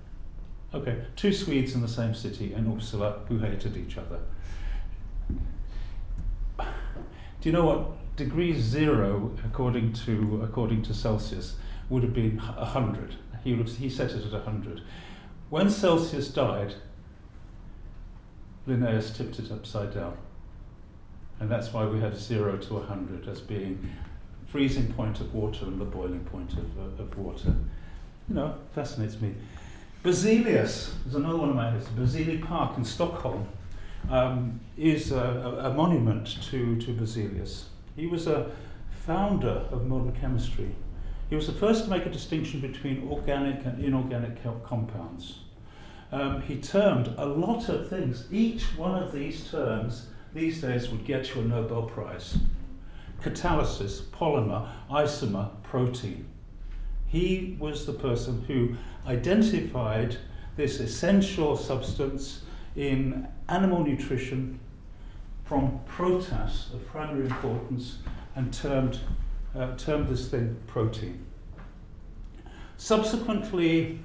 Okay, 0.73 1.03
two 1.17 1.33
Swedes 1.33 1.75
in 1.75 1.81
the 1.81 1.89
same 1.89 2.15
city 2.15 2.53
and 2.53 2.67
Uppsala 2.67 3.27
who 3.27 3.39
hated 3.39 3.77
each 3.77 3.97
other. 3.99 4.21
Do 6.59 7.49
you 7.49 7.53
know 7.53 7.65
what 7.65 8.17
degree 8.17 8.59
zero, 8.61 9.37
according 9.45 9.93
to 10.05 10.43
according 10.43 10.83
to 10.83 10.95
Celsius, 10.95 11.57
would 11.89 12.03
have 12.03 12.15
been 12.15 12.39
a 12.57 12.65
hundred? 12.65 13.15
He, 13.45 13.57
have, 13.57 13.69
he 13.77 13.89
set 13.89 14.11
it 14.11 14.25
at 14.25 14.33
100. 14.33 14.83
When 15.51 15.71
Celsius 15.71 16.29
died, 16.29 16.75
Linnaeus 18.67 19.17
tipped 19.17 19.39
it 19.39 19.51
upside 19.51 19.95
down. 19.95 20.17
And 21.41 21.51
that's 21.51 21.73
why 21.73 21.87
we 21.87 22.01
have 22.01 22.19
0 22.19 22.59
to 22.59 22.75
100 22.75 23.29
as 23.29 23.41
being 23.41 23.91
freezing 24.47 24.93
point 24.93 25.21
of 25.21 25.35
water 25.35 25.65
and 25.65 25.81
the 25.81 25.85
boiling 25.85 26.25
point 26.25 26.53
of, 26.53 26.79
uh, 26.79 27.03
of 27.03 27.17
water. 27.19 27.55
You 28.29 28.35
know, 28.35 28.55
fascinates 28.75 29.21
me. 29.21 29.35
Berzelius 30.03 30.93
is 31.07 31.15
another 31.15 31.39
one 31.39 31.51
of 31.51 31.57
my 31.57 31.71
heroes. 31.71 31.89
Berzelii 31.89 32.45
Park 32.45 32.77
in 32.77 32.85
Stockholm 32.85 33.49
um, 34.11 34.61
is 34.77 35.13
a, 35.13 35.17
a, 35.17 35.71
a 35.71 35.75
monument 35.75 36.43
to, 36.45 36.77
to 36.81 36.93
Berzelius. 36.93 37.65
He 37.97 38.07
was 38.07 38.27
a 38.27 38.51
founder 39.05 39.67
of 39.71 39.87
modern 39.87 40.13
chemistry. 40.13 40.75
He 41.29 41.37
was 41.37 41.47
the 41.47 41.53
first 41.53 41.85
to 41.85 41.91
make 41.91 42.07
a 42.07 42.11
distinction 42.11 42.61
between 42.61 43.07
organic 43.09 43.65
and 43.67 43.83
inorganic 43.85 44.43
compounds. 44.65 45.41
Um, 46.11 46.41
he 46.43 46.57
termed 46.57 47.15
a 47.19 47.27
lot 47.27 47.69
of 47.69 47.89
things. 47.89 48.25
Each 48.31 48.63
one 48.77 49.03
of 49.03 49.13
these 49.13 49.51
terms 49.51 50.07
these 50.35 50.61
days 50.61 50.89
would 50.89 51.05
get 51.05 51.35
you 51.35 51.43
a 51.43 51.45
Nobel 51.45 51.83
Prize. 51.83 52.39
Catalysis, 53.23 54.01
polymer, 54.01 54.69
isomer, 54.91 55.51
protein. 55.63 56.27
He 57.07 57.57
was 57.59 57.85
the 57.85 57.93
person 57.93 58.45
who 58.47 58.77
identified 59.07 60.17
this 60.57 60.81
essential 60.81 61.57
substance 61.57 62.43
in 62.77 63.29
animal 63.49 63.85
nutrition 63.85 64.61
from 65.45 65.81
protas 65.89 66.73
of 66.75 66.87
primary 66.89 67.27
importance 67.27 67.99
and 68.37 68.53
termed 68.53 69.01
uh, 69.59 69.77
termed 69.77 70.09
this 70.09 70.29
thing 70.29 70.57
protein. 70.67 71.25
Subsequently, 72.77 73.99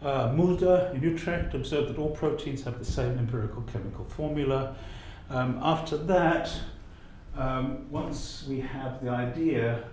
uh, 0.00 0.32
Mulder 0.34 0.92
in 0.94 1.02
Utrecht 1.02 1.54
observed 1.54 1.88
that 1.88 1.98
all 1.98 2.10
proteins 2.10 2.62
have 2.64 2.78
the 2.78 2.84
same 2.84 3.18
empirical 3.18 3.62
chemical 3.62 4.04
formula. 4.04 4.76
Um, 5.28 5.58
after 5.60 5.96
that, 5.96 6.52
um, 7.36 7.90
once 7.90 8.44
we 8.48 8.60
have 8.60 9.02
the 9.02 9.10
idea 9.10 9.84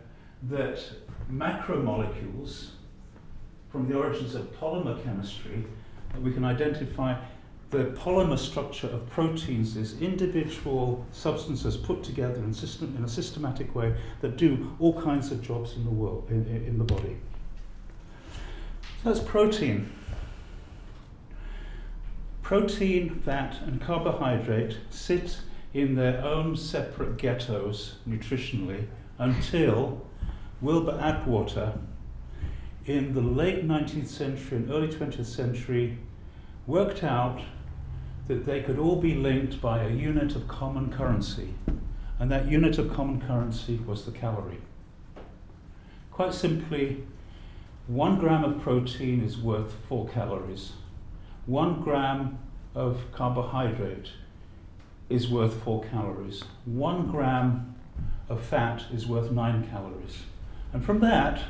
that 0.44 0.80
macromolecules, 1.32 2.70
from 3.72 3.88
the 3.88 3.98
origins 3.98 4.36
of 4.36 4.52
polymer 4.60 5.02
chemistry, 5.04 5.66
we 6.22 6.32
can 6.32 6.44
identify 6.44 7.16
the 7.70 7.86
polymer 7.86 8.38
structure 8.38 8.88
of 8.88 9.08
proteins 9.10 9.78
is 9.78 10.02
individual 10.02 11.06
substances 11.12 11.78
put 11.78 12.04
together 12.04 12.36
in, 12.36 12.54
system, 12.54 12.96
in 12.98 13.04
a 13.04 13.10
systematic 13.10 13.76
way 13.76 13.96
that 14.22 14.38
do 14.38 14.76
all 14.80 15.00
kinds 15.00 15.32
of 15.32 15.42
jobs 15.42 15.76
in 15.76 15.84
the 15.84 15.92
world 15.92 16.26
in, 16.30 16.48
in 16.48 16.80
the 16.80 16.84
body. 16.84 17.18
So 19.04 19.14
that's 19.14 19.20
protein. 19.20 19.92
Protein, 22.42 23.20
fat, 23.20 23.58
and 23.62 23.80
carbohydrate 23.80 24.78
sit 24.90 25.38
in 25.72 25.94
their 25.94 26.24
own 26.24 26.58
separate 26.58 27.18
ghettos 27.18 27.98
nutritionally 28.08 28.88
until 29.20 30.08
Wilbur 30.60 31.00
Atwater 31.00 31.74
in 32.88 33.14
the 33.14 33.22
late 33.22 33.68
19th 33.68 34.08
century 34.08 34.58
and 34.58 34.72
early 34.72 34.88
20th 34.88 35.28
century 35.28 36.00
worked 36.66 37.04
out 37.04 37.42
that 38.30 38.46
they 38.46 38.62
could 38.62 38.78
all 38.78 38.96
be 38.96 39.16
linked 39.16 39.60
by 39.60 39.82
a 39.82 39.90
unit 39.90 40.36
of 40.36 40.48
common 40.48 40.94
currency, 40.94 41.56
and 42.20 42.30
that 42.30 42.48
unit 42.48 42.78
of 42.78 42.94
common 42.94 43.20
currency 43.20 43.78
was 43.88 44.06
the 44.06 44.12
calorie. 44.12 44.62
Quite 46.12 46.36
simply, 46.36 47.04
one 47.88 48.20
gram 48.20 48.44
of 48.44 48.62
protein 48.62 49.24
is 49.24 49.40
worth 49.40 49.74
four 49.88 50.08
calories. 50.10 50.74
One 51.48 51.82
gram 51.82 52.38
of 52.76 53.02
carbohydrate 53.12 54.12
is 55.10 55.28
worth 55.28 55.64
four 55.64 55.84
calories. 55.86 56.44
One 56.66 57.08
gram 57.10 57.74
of 58.30 58.44
fat 58.44 58.84
is 58.94 59.08
worth 59.08 59.32
nine 59.32 59.68
calories. 59.72 60.20
And 60.72 60.86
from 60.86 61.00
that, 61.00 61.42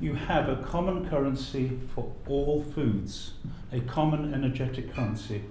you 0.00 0.14
have 0.14 0.48
a 0.48 0.56
common 0.56 1.06
currency 1.06 1.78
for 1.94 2.10
all 2.26 2.62
foods, 2.62 3.32
a 3.70 3.80
common 3.80 4.32
energetic 4.32 4.94
currency 4.94 5.42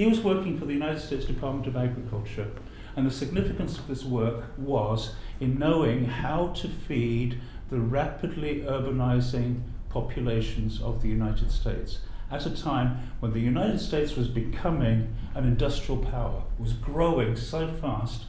he 0.00 0.06
was 0.06 0.20
working 0.20 0.58
for 0.58 0.64
the 0.64 0.72
United 0.72 0.98
States 0.98 1.26
Department 1.26 1.66
of 1.66 1.76
Agriculture, 1.76 2.48
and 2.96 3.06
the 3.06 3.10
significance 3.10 3.76
of 3.78 3.86
this 3.86 4.02
work 4.02 4.44
was 4.56 5.14
in 5.40 5.58
knowing 5.58 6.06
how 6.06 6.46
to 6.54 6.68
feed 6.68 7.38
the 7.68 7.78
rapidly 7.78 8.62
urbanizing 8.62 9.60
populations 9.90 10.80
of 10.80 11.02
the 11.02 11.08
United 11.08 11.50
States 11.50 11.98
at 12.30 12.46
a 12.46 12.56
time 12.56 13.10
when 13.20 13.34
the 13.34 13.40
United 13.40 13.78
States 13.78 14.16
was 14.16 14.26
becoming 14.26 15.14
an 15.34 15.44
industrial 15.44 16.02
power, 16.02 16.44
was 16.58 16.72
growing 16.72 17.36
so 17.36 17.68
fast, 17.68 18.24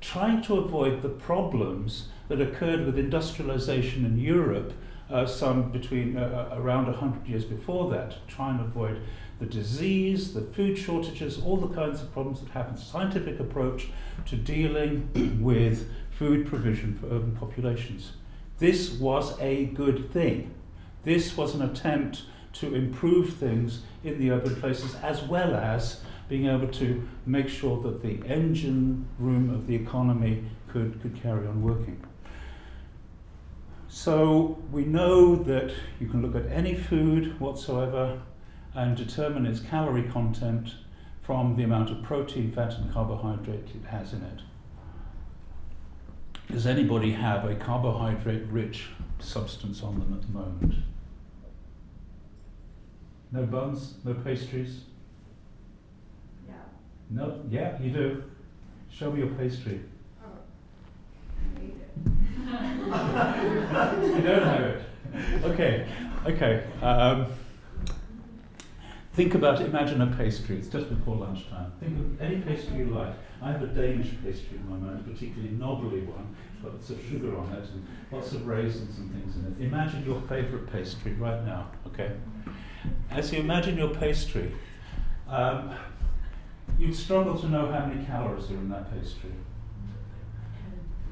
trying 0.00 0.42
to 0.42 0.56
avoid 0.56 1.00
the 1.00 1.08
problems 1.08 2.08
that 2.26 2.40
occurred 2.40 2.84
with 2.84 2.98
industrialization 2.98 4.04
in 4.04 4.18
Europe 4.18 4.72
uh, 5.08 5.26
some 5.26 5.70
between 5.70 6.16
uh, 6.16 6.48
uh 6.50 6.58
around 6.58 6.86
100 6.86 7.28
years 7.28 7.44
before 7.44 7.88
that, 7.90 8.16
trying 8.26 8.58
to 8.58 8.64
avoid 8.64 9.00
the 9.42 9.48
disease, 9.48 10.34
the 10.34 10.40
food 10.40 10.78
shortages, 10.78 11.42
all 11.42 11.56
the 11.56 11.74
kinds 11.74 12.00
of 12.00 12.12
problems 12.12 12.40
that 12.40 12.50
happen. 12.50 12.76
Scientific 12.76 13.40
approach 13.40 13.88
to 14.26 14.36
dealing 14.36 15.40
with 15.42 15.90
food 16.10 16.46
provision 16.46 16.94
for 16.94 17.06
urban 17.06 17.34
populations. 17.34 18.12
This 18.58 18.92
was 18.92 19.36
a 19.40 19.64
good 19.66 20.12
thing. 20.12 20.54
This 21.02 21.36
was 21.36 21.56
an 21.56 21.62
attempt 21.62 22.22
to 22.52 22.72
improve 22.72 23.34
things 23.34 23.80
in 24.04 24.20
the 24.20 24.30
urban 24.30 24.54
places 24.60 24.94
as 25.02 25.24
well 25.24 25.56
as 25.56 26.02
being 26.28 26.46
able 26.46 26.68
to 26.68 27.08
make 27.26 27.48
sure 27.48 27.82
that 27.82 28.00
the 28.00 28.24
engine 28.24 29.08
room 29.18 29.50
of 29.50 29.66
the 29.66 29.74
economy 29.74 30.44
could, 30.68 31.02
could 31.02 31.20
carry 31.20 31.48
on 31.48 31.62
working. 31.62 32.00
So 33.88 34.62
we 34.70 34.84
know 34.84 35.34
that 35.34 35.74
you 35.98 36.06
can 36.06 36.22
look 36.22 36.36
at 36.36 36.48
any 36.50 36.74
food 36.74 37.40
whatsoever 37.40 38.22
and 38.74 38.96
determine 38.96 39.46
its 39.46 39.60
calorie 39.60 40.08
content 40.08 40.74
from 41.20 41.56
the 41.56 41.62
amount 41.62 41.90
of 41.90 42.02
protein, 42.02 42.50
fat, 42.50 42.74
and 42.74 42.92
carbohydrate 42.92 43.68
it 43.74 43.86
has 43.88 44.12
in 44.12 44.22
it. 44.22 44.40
Does 46.50 46.66
anybody 46.66 47.12
have 47.12 47.44
a 47.44 47.54
carbohydrate 47.54 48.46
rich 48.48 48.88
substance 49.18 49.82
on 49.82 49.98
them 49.98 50.12
at 50.12 50.22
the 50.22 50.32
moment? 50.32 50.74
No 53.30 53.46
buns, 53.46 53.94
no 54.04 54.14
pastries? 54.14 54.82
Yeah. 56.46 56.54
No, 57.08 57.40
yeah, 57.48 57.80
you 57.80 57.90
do. 57.90 58.24
Show 58.90 59.10
me 59.12 59.20
your 59.20 59.28
pastry. 59.28 59.80
Oh, 60.22 60.28
I 62.92 63.96
you 64.04 64.20
don't 64.20 64.42
have 64.42 64.60
it. 64.60 64.82
Okay, 65.44 65.88
okay. 66.26 66.64
Um, 66.82 67.26
Think 69.14 69.34
about 69.34 69.60
imagine 69.60 70.00
a 70.00 70.06
pastry, 70.06 70.56
it's 70.56 70.68
just 70.68 70.88
before 70.88 71.16
lunchtime. 71.16 71.70
Think 71.80 71.98
of 71.98 72.20
any 72.22 72.40
pastry 72.40 72.78
you 72.78 72.86
like. 72.86 73.12
I 73.42 73.52
have 73.52 73.62
a 73.62 73.66
Danish 73.66 74.08
pastry 74.24 74.56
in 74.56 74.70
my 74.70 74.76
mind, 74.76 75.00
a 75.00 75.10
particularly 75.10 75.54
knobbly 75.54 76.00
one, 76.00 76.34
got 76.62 76.72
lots 76.72 76.88
of 76.88 76.98
sugar 77.04 77.36
on 77.36 77.52
it 77.52 77.68
and 77.68 77.86
lots 78.10 78.32
of 78.32 78.46
raisins 78.46 78.98
and 78.98 79.12
things 79.12 79.36
in 79.36 79.44
it. 79.44 79.66
Imagine 79.66 80.06
your 80.06 80.18
favourite 80.22 80.72
pastry 80.72 81.12
right 81.14 81.44
now, 81.44 81.70
okay? 81.88 82.12
As 83.10 83.30
you 83.30 83.40
imagine 83.40 83.76
your 83.76 83.94
pastry, 83.94 84.54
um, 85.28 85.74
you'd 86.78 86.96
struggle 86.96 87.38
to 87.38 87.48
know 87.48 87.70
how 87.70 87.84
many 87.84 88.06
calories 88.06 88.50
are 88.50 88.54
in 88.54 88.70
that 88.70 88.90
pastry. 88.98 89.32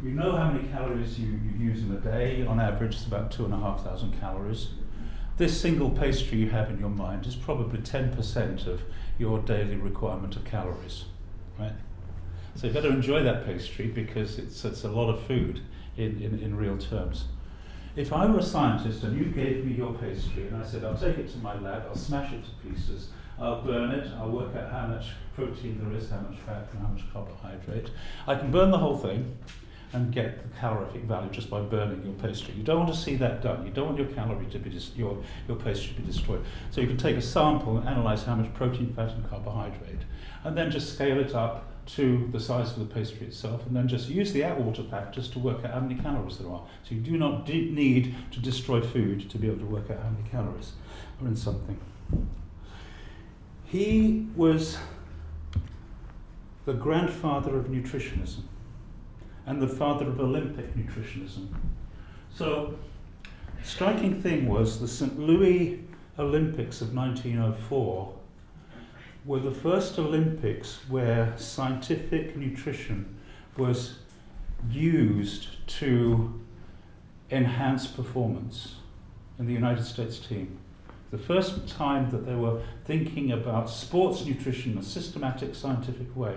You 0.02 0.12
know 0.12 0.34
how 0.34 0.50
many 0.50 0.66
calories 0.68 1.20
you, 1.20 1.32
you 1.32 1.66
use 1.66 1.82
in 1.82 1.92
a 1.92 2.00
day. 2.00 2.46
On 2.46 2.58
average, 2.58 2.94
it's 2.94 3.06
about 3.06 3.30
two 3.30 3.44
and 3.44 3.52
a 3.52 3.58
half 3.58 3.84
thousand 3.84 4.18
calories 4.18 4.70
this 5.40 5.58
single 5.58 5.88
pastry 5.88 6.36
you 6.36 6.50
have 6.50 6.68
in 6.68 6.78
your 6.78 6.90
mind 6.90 7.24
is 7.24 7.34
probably 7.34 7.78
10% 7.78 8.66
of 8.66 8.82
your 9.16 9.38
daily 9.38 9.74
requirement 9.74 10.36
of 10.36 10.44
calories, 10.44 11.06
right? 11.58 11.72
So 12.56 12.66
you 12.66 12.74
better 12.74 12.90
enjoy 12.90 13.22
that 13.22 13.46
pastry 13.46 13.86
because 13.86 14.38
it's, 14.38 14.62
it's 14.66 14.84
a 14.84 14.90
lot 14.90 15.08
of 15.08 15.22
food 15.22 15.62
in, 15.96 16.22
in, 16.22 16.38
in 16.40 16.56
real 16.58 16.76
terms. 16.76 17.24
If 17.96 18.12
I 18.12 18.26
were 18.26 18.40
a 18.40 18.42
scientist 18.42 19.02
and 19.02 19.18
you 19.18 19.32
gave 19.32 19.64
me 19.64 19.72
your 19.72 19.94
pastry 19.94 20.46
and 20.46 20.62
I 20.62 20.66
said, 20.66 20.84
I'll 20.84 20.94
take 20.94 21.16
it 21.16 21.30
to 21.30 21.38
my 21.38 21.58
lab, 21.58 21.84
I'll 21.88 21.96
smash 21.96 22.34
it 22.34 22.44
to 22.44 22.68
pieces, 22.68 23.08
I'll 23.38 23.62
burn 23.62 23.92
it, 23.92 24.10
I'll 24.18 24.28
work 24.28 24.54
out 24.54 24.70
how 24.70 24.88
much 24.88 25.06
protein 25.34 25.80
there 25.82 25.98
is, 25.98 26.10
how 26.10 26.20
much 26.20 26.38
fat, 26.40 26.68
and 26.72 26.82
how 26.82 26.88
much 26.88 27.10
carbohydrate, 27.14 27.90
I 28.26 28.34
can 28.34 28.50
burn 28.50 28.70
the 28.70 28.78
whole 28.78 28.98
thing 28.98 29.38
and 29.92 30.12
get 30.12 30.42
the 30.42 30.56
calorific 30.58 31.02
value 31.02 31.30
just 31.30 31.50
by 31.50 31.60
burning 31.60 32.04
your 32.04 32.14
pastry. 32.14 32.54
You 32.54 32.62
don't 32.62 32.80
want 32.80 32.94
to 32.94 32.98
see 32.98 33.16
that 33.16 33.42
done. 33.42 33.66
You 33.66 33.72
don't 33.72 33.86
want 33.86 33.98
your 33.98 34.06
calorie 34.08 34.46
to 34.46 34.58
be 34.58 34.70
dis- 34.70 34.92
your, 34.96 35.22
your 35.48 35.56
pastry 35.56 35.94
to 35.94 36.00
be 36.00 36.06
destroyed. 36.06 36.44
So 36.70 36.80
you 36.80 36.86
can 36.86 36.96
take 36.96 37.16
a 37.16 37.22
sample 37.22 37.78
and 37.78 37.88
analyze 37.88 38.22
how 38.22 38.36
much 38.36 38.52
protein, 38.54 38.92
fat, 38.94 39.10
and 39.10 39.28
carbohydrate, 39.28 40.02
and 40.44 40.56
then 40.56 40.70
just 40.70 40.94
scale 40.94 41.18
it 41.18 41.34
up 41.34 41.66
to 41.86 42.28
the 42.30 42.38
size 42.38 42.70
of 42.72 42.78
the 42.78 42.94
pastry 42.94 43.26
itself, 43.26 43.66
and 43.66 43.74
then 43.74 43.88
just 43.88 44.08
use 44.08 44.32
the 44.32 44.44
Atwater 44.44 44.84
pack 44.84 45.12
just 45.12 45.32
to 45.32 45.40
work 45.40 45.64
out 45.64 45.72
how 45.72 45.80
many 45.80 45.96
calories 45.96 46.38
there 46.38 46.48
are. 46.48 46.62
So 46.84 46.94
you 46.94 47.00
do 47.00 47.18
not 47.18 47.48
need 47.48 48.14
to 48.30 48.40
destroy 48.40 48.80
food 48.80 49.28
to 49.28 49.38
be 49.38 49.48
able 49.48 49.58
to 49.58 49.66
work 49.66 49.90
out 49.90 49.98
how 49.98 50.10
many 50.10 50.28
calories 50.28 50.72
are 51.20 51.26
in 51.26 51.34
something. 51.34 51.80
He 53.64 54.28
was 54.36 54.78
the 56.64 56.74
grandfather 56.74 57.56
of 57.56 57.66
nutritionism 57.66 58.42
and 59.50 59.60
the 59.60 59.66
father 59.66 60.06
of 60.06 60.20
Olympic 60.20 60.76
nutritionism. 60.76 61.48
So, 62.32 62.76
striking 63.64 64.22
thing 64.22 64.46
was 64.46 64.78
the 64.78 64.86
St. 64.86 65.18
Louis 65.18 65.84
Olympics 66.20 66.80
of 66.80 66.94
1904 66.94 68.14
were 69.24 69.40
the 69.40 69.50
first 69.50 69.98
Olympics 69.98 70.78
where 70.88 71.34
scientific 71.36 72.36
nutrition 72.36 73.18
was 73.56 73.98
used 74.70 75.48
to 75.80 76.40
enhance 77.32 77.88
performance 77.88 78.76
in 79.40 79.46
the 79.46 79.52
United 79.52 79.84
States 79.84 80.20
team. 80.20 80.58
The 81.10 81.18
first 81.18 81.66
time 81.66 82.08
that 82.10 82.24
they 82.24 82.36
were 82.36 82.62
thinking 82.84 83.32
about 83.32 83.68
sports 83.68 84.24
nutrition 84.24 84.72
in 84.72 84.78
a 84.78 84.82
systematic 84.84 85.56
scientific 85.56 86.14
way 86.14 86.36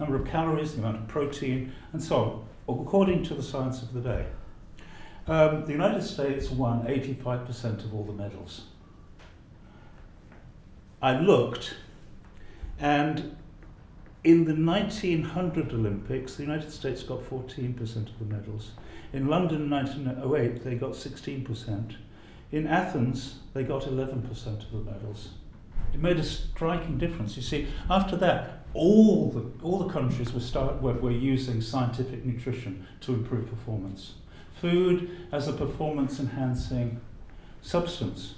number 0.00 0.16
of 0.16 0.26
calories, 0.26 0.72
the 0.72 0.80
amount 0.80 0.96
of 0.96 1.06
protein, 1.08 1.72
and 1.92 2.02
so 2.02 2.16
on, 2.16 2.44
according 2.78 3.24
to 3.24 3.34
the 3.34 3.42
science 3.42 3.82
of 3.82 3.92
the 3.92 4.00
day. 4.00 4.26
Um, 5.26 5.64
the 5.64 5.72
United 5.72 6.02
States 6.02 6.50
won 6.50 6.82
85% 6.84 7.84
of 7.84 7.94
all 7.94 8.04
the 8.04 8.12
medals. 8.12 8.62
I 11.02 11.18
looked, 11.18 11.74
and 12.78 13.36
in 14.22 14.44
the 14.44 14.54
1900 14.54 15.72
Olympics, 15.72 16.34
the 16.34 16.42
United 16.42 16.70
States 16.70 17.02
got 17.02 17.20
14% 17.20 17.80
of 17.96 18.18
the 18.18 18.24
medals. 18.24 18.72
In 19.12 19.28
London 19.28 19.70
1908, 19.70 20.62
they 20.62 20.74
got 20.74 20.92
16%. 20.92 21.96
In 22.52 22.66
Athens, 22.66 23.36
they 23.54 23.62
got 23.62 23.82
11% 23.82 24.30
of 24.46 24.72
the 24.72 24.90
medals. 24.90 25.30
It 25.94 26.00
made 26.00 26.18
a 26.18 26.22
striking 26.22 26.98
difference. 26.98 27.36
You 27.36 27.42
see, 27.42 27.68
after 27.88 28.16
that, 28.16 28.59
all 28.74 29.30
the, 29.30 29.64
all 29.64 29.78
the 29.78 29.92
countries 29.92 30.32
were, 30.32 30.40
start, 30.40 30.80
were, 30.80 30.94
were 30.94 31.10
using 31.10 31.60
scientific 31.60 32.24
nutrition 32.24 32.86
to 33.00 33.14
improve 33.14 33.48
performance. 33.48 34.14
Food 34.60 35.10
as 35.32 35.48
a 35.48 35.52
performance 35.52 36.20
enhancing 36.20 37.00
substance, 37.62 38.34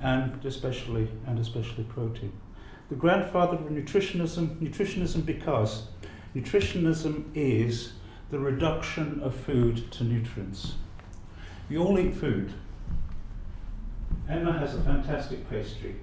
and 0.00 0.44
especially, 0.44 1.08
and 1.26 1.38
especially 1.38 1.84
protein. 1.84 2.32
the 2.88 2.94
grandfather 2.94 3.56
of 3.56 3.64
nutritionism, 3.64 4.56
nutritionism 4.60 5.24
because 5.24 5.88
nutritionism 6.34 7.24
is 7.34 7.92
the 8.30 8.38
reduction 8.38 9.20
of 9.22 9.34
food 9.34 9.90
to 9.92 10.04
nutrients. 10.04 10.74
We 11.68 11.76
all 11.76 11.98
eat 11.98 12.14
food. 12.14 12.52
Emma 14.28 14.52
has 14.58 14.74
a 14.74 14.82
fantastic 14.82 15.48
pastry, 15.48 15.96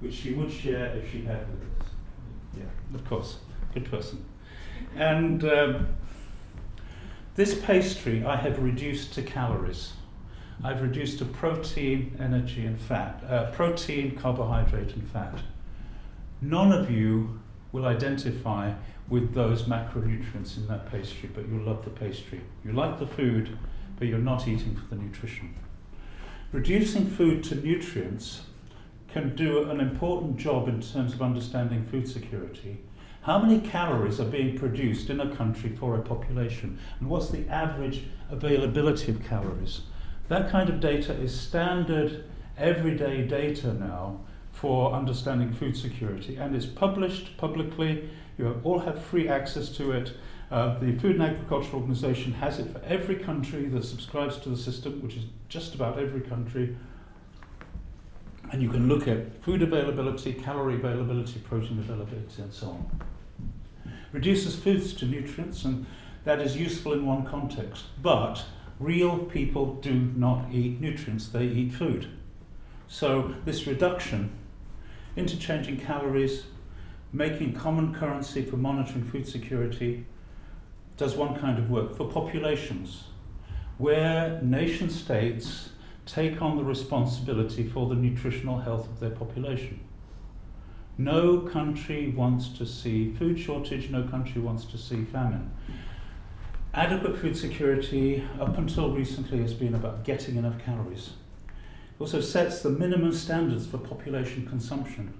which 0.00 0.14
she 0.14 0.32
would 0.34 0.50
share 0.50 0.94
if 0.96 1.10
she 1.10 1.22
had 1.22 1.40
with 1.50 1.62
us. 1.62 1.75
Yeah, 2.56 2.64
of 2.94 3.04
course, 3.04 3.38
good 3.74 3.90
person. 3.90 4.24
And 4.94 5.44
um, 5.44 5.88
this 7.34 7.54
pastry 7.54 8.24
I 8.24 8.36
have 8.36 8.62
reduced 8.62 9.12
to 9.14 9.22
calories. 9.22 9.92
I've 10.64 10.80
reduced 10.80 11.18
to 11.18 11.24
protein, 11.26 12.16
energy, 12.18 12.64
and 12.64 12.80
fat. 12.80 13.22
Uh, 13.28 13.50
protein, 13.50 14.16
carbohydrate, 14.16 14.94
and 14.94 15.06
fat. 15.06 15.40
None 16.40 16.72
of 16.72 16.90
you 16.90 17.40
will 17.72 17.86
identify 17.86 18.72
with 19.08 19.34
those 19.34 19.64
macronutrients 19.64 20.56
in 20.56 20.66
that 20.68 20.90
pastry, 20.90 21.28
but 21.34 21.48
you 21.48 21.60
love 21.60 21.84
the 21.84 21.90
pastry. 21.90 22.40
You 22.64 22.72
like 22.72 22.98
the 22.98 23.06
food, 23.06 23.58
but 23.98 24.08
you're 24.08 24.18
not 24.18 24.48
eating 24.48 24.74
for 24.74 24.94
the 24.94 25.00
nutrition. 25.00 25.54
Reducing 26.52 27.06
food 27.06 27.44
to 27.44 27.54
nutrients 27.54 28.42
can 29.16 29.34
do 29.34 29.70
an 29.70 29.80
important 29.80 30.36
job 30.36 30.68
in 30.68 30.82
terms 30.82 31.14
of 31.14 31.22
understanding 31.22 31.82
food 31.86 32.06
security. 32.06 32.76
How 33.22 33.38
many 33.38 33.66
calories 33.66 34.20
are 34.20 34.26
being 34.26 34.58
produced 34.58 35.08
in 35.08 35.20
a 35.20 35.34
country 35.34 35.74
for 35.74 35.96
a 35.96 36.02
population? 36.02 36.78
And 37.00 37.08
what's 37.08 37.30
the 37.30 37.48
average 37.48 38.02
availability 38.28 39.10
of 39.10 39.24
calories? 39.24 39.80
That 40.28 40.50
kind 40.50 40.68
of 40.68 40.80
data 40.80 41.14
is 41.14 41.38
standard 41.40 42.24
everyday 42.58 43.26
data 43.26 43.72
now 43.72 44.20
for 44.52 44.92
understanding 44.92 45.50
food 45.50 45.78
security 45.78 46.36
and 46.36 46.54
it's 46.54 46.66
published 46.66 47.38
publicly. 47.38 48.10
You 48.36 48.60
all 48.64 48.80
have 48.80 49.02
free 49.02 49.30
access 49.30 49.70
to 49.78 49.92
it. 49.92 50.12
Uh, 50.50 50.78
the 50.78 50.92
Food 50.98 51.14
and 51.14 51.22
Agriculture 51.22 51.74
Organization 51.74 52.34
has 52.34 52.58
it 52.58 52.70
for 52.70 52.82
every 52.84 53.16
country 53.16 53.64
that 53.64 53.84
subscribes 53.84 54.36
to 54.40 54.50
the 54.50 54.58
system, 54.58 55.02
which 55.02 55.16
is 55.16 55.24
just 55.48 55.74
about 55.74 55.98
every 55.98 56.20
country. 56.20 56.76
And 58.52 58.62
you 58.62 58.68
can 58.68 58.88
look 58.88 59.08
at 59.08 59.42
food 59.42 59.62
availability, 59.62 60.32
calorie 60.32 60.76
availability, 60.76 61.40
protein 61.40 61.78
availability, 61.78 62.42
and 62.42 62.52
so 62.52 62.68
on. 62.68 63.00
Reduces 64.12 64.56
foods 64.56 64.92
to 64.94 65.06
nutrients, 65.06 65.64
and 65.64 65.86
that 66.24 66.40
is 66.40 66.56
useful 66.56 66.92
in 66.92 67.04
one 67.04 67.24
context. 67.24 67.84
But 68.00 68.44
real 68.78 69.18
people 69.18 69.74
do 69.74 69.92
not 69.94 70.52
eat 70.52 70.80
nutrients, 70.80 71.28
they 71.28 71.44
eat 71.44 71.72
food. 71.72 72.08
So, 72.88 73.34
this 73.44 73.66
reduction, 73.66 74.30
interchanging 75.16 75.80
calories, 75.80 76.44
making 77.12 77.54
common 77.54 77.94
currency 77.94 78.44
for 78.44 78.56
monitoring 78.56 79.04
food 79.04 79.26
security, 79.26 80.06
does 80.96 81.14
one 81.14 81.38
kind 81.38 81.58
of 81.58 81.68
work 81.68 81.96
for 81.96 82.08
populations 82.08 83.04
where 83.78 84.40
nation 84.42 84.88
states 84.88 85.70
take 86.06 86.40
on 86.40 86.56
the 86.56 86.64
responsibility 86.64 87.68
for 87.68 87.88
the 87.88 87.94
nutritional 87.94 88.58
health 88.60 88.86
of 88.88 89.00
their 89.00 89.10
population. 89.10 89.80
No 90.96 91.40
country 91.40 92.08
wants 92.08 92.48
to 92.56 92.64
see 92.64 93.12
food 93.12 93.38
shortage, 93.38 93.90
no 93.90 94.04
country 94.04 94.40
wants 94.40 94.64
to 94.66 94.78
see 94.78 95.04
famine. 95.04 95.50
Adequate 96.72 97.18
food 97.18 97.36
security, 97.36 98.24
up 98.40 98.56
until 98.56 98.90
recently, 98.90 99.42
has 99.42 99.52
been 99.52 99.74
about 99.74 100.04
getting 100.04 100.36
enough 100.36 100.58
calories. 100.58 101.10
It 101.48 102.00
also 102.00 102.20
sets 102.20 102.62
the 102.62 102.70
minimum 102.70 103.12
standards 103.12 103.66
for 103.66 103.78
population 103.78 104.46
consumption. 104.46 105.12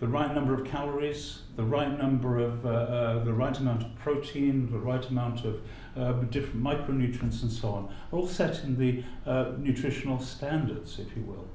The 0.00 0.08
right 0.08 0.34
number 0.34 0.52
of 0.52 0.64
calories, 0.64 1.42
the 1.56 1.64
right 1.64 1.96
number 1.96 2.38
of, 2.38 2.66
uh, 2.66 2.68
uh, 2.68 3.24
the 3.24 3.32
right 3.32 3.58
amount 3.58 3.82
of 3.82 3.94
protein, 3.98 4.70
the 4.70 4.78
right 4.78 5.06
amount 5.08 5.44
of 5.44 5.60
uh, 5.96 6.12
different 6.30 6.62
micronutrients 6.62 7.42
and 7.42 7.50
so 7.50 7.68
on, 7.70 7.84
are 8.12 8.18
all 8.18 8.28
set 8.28 8.62
in 8.64 8.78
the 8.78 9.02
uh, 9.28 9.52
nutritional 9.58 10.18
standards, 10.20 10.98
if 10.98 11.16
you 11.16 11.22
will. 11.22 11.46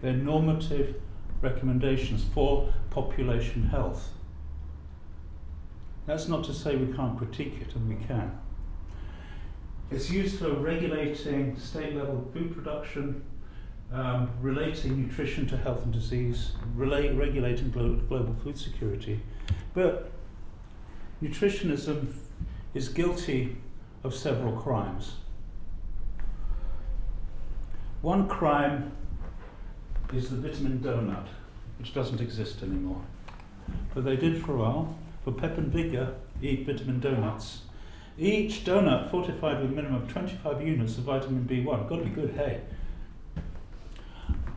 They're 0.00 0.12
normative 0.12 0.96
recommendations 1.42 2.24
for 2.24 2.72
population 2.90 3.64
health. 3.64 4.10
That's 6.06 6.28
not 6.28 6.44
to 6.44 6.54
say 6.54 6.76
we 6.76 6.92
can't 6.94 7.16
critique 7.16 7.58
it, 7.60 7.74
and 7.74 7.88
we 7.88 8.04
can. 8.06 8.38
It's 9.90 10.10
used 10.10 10.38
for 10.38 10.52
regulating 10.52 11.58
state 11.58 11.94
level 11.94 12.28
food 12.32 12.54
production, 12.54 13.22
um, 13.92 14.30
relating 14.40 15.02
nutrition 15.02 15.46
to 15.48 15.56
health 15.56 15.82
and 15.84 15.92
disease, 15.92 16.52
relate, 16.74 17.12
regulating 17.14 17.70
glo- 17.70 18.00
global 18.08 18.34
food 18.34 18.56
security. 18.56 19.20
But 19.74 20.10
nutritionism 21.22 22.14
is 22.72 22.88
guilty 22.88 23.56
of 24.02 24.14
several 24.14 24.52
crimes. 24.52 25.16
One 28.02 28.28
crime 28.28 28.92
is 30.12 30.30
the 30.30 30.36
vitamin 30.36 30.78
donut, 30.80 31.26
which 31.78 31.92
doesn't 31.92 32.20
exist 32.20 32.62
anymore. 32.62 33.02
But 33.94 34.04
they 34.04 34.16
did 34.16 34.42
for 34.42 34.54
a 34.54 34.58
while. 34.58 34.96
For 35.24 35.32
pep 35.32 35.58
and 35.58 35.70
vigor, 35.70 36.14
eat 36.40 36.64
vitamin 36.64 37.00
donuts. 37.00 37.62
Each 38.18 38.64
donut 38.64 39.10
fortified 39.10 39.60
with 39.60 39.70
a 39.70 39.74
minimum 39.74 40.02
of 40.02 40.08
25 40.08 40.66
units 40.66 40.96
of 40.96 41.04
vitamin 41.04 41.44
B1. 41.44 41.88
Got 41.88 41.96
to 41.96 42.04
be 42.04 42.10
good, 42.10 42.34
hey. 42.34 42.62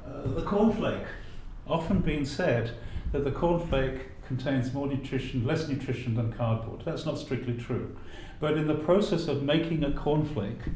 Uh, 0.06 0.28
the 0.28 0.42
cornflake, 0.42 1.06
often 1.68 2.00
been 2.00 2.26
said 2.26 2.72
that 3.12 3.24
the 3.26 3.32
cornflake 3.32 4.04
contains 4.28 4.74
more 4.74 4.88
nutrition, 4.88 5.46
less 5.46 5.68
nutrition 5.68 6.16
than 6.16 6.32
cardboard. 6.34 6.84
That's 6.86 7.06
not 7.06 7.18
strictly 7.18 7.58
true. 7.58 7.96
But 8.40 8.58
in 8.58 8.68
the 8.68 8.76
process 8.76 9.28
of 9.28 9.44
making 9.44 9.84
a 9.84 9.92
cornflake, 9.92 10.72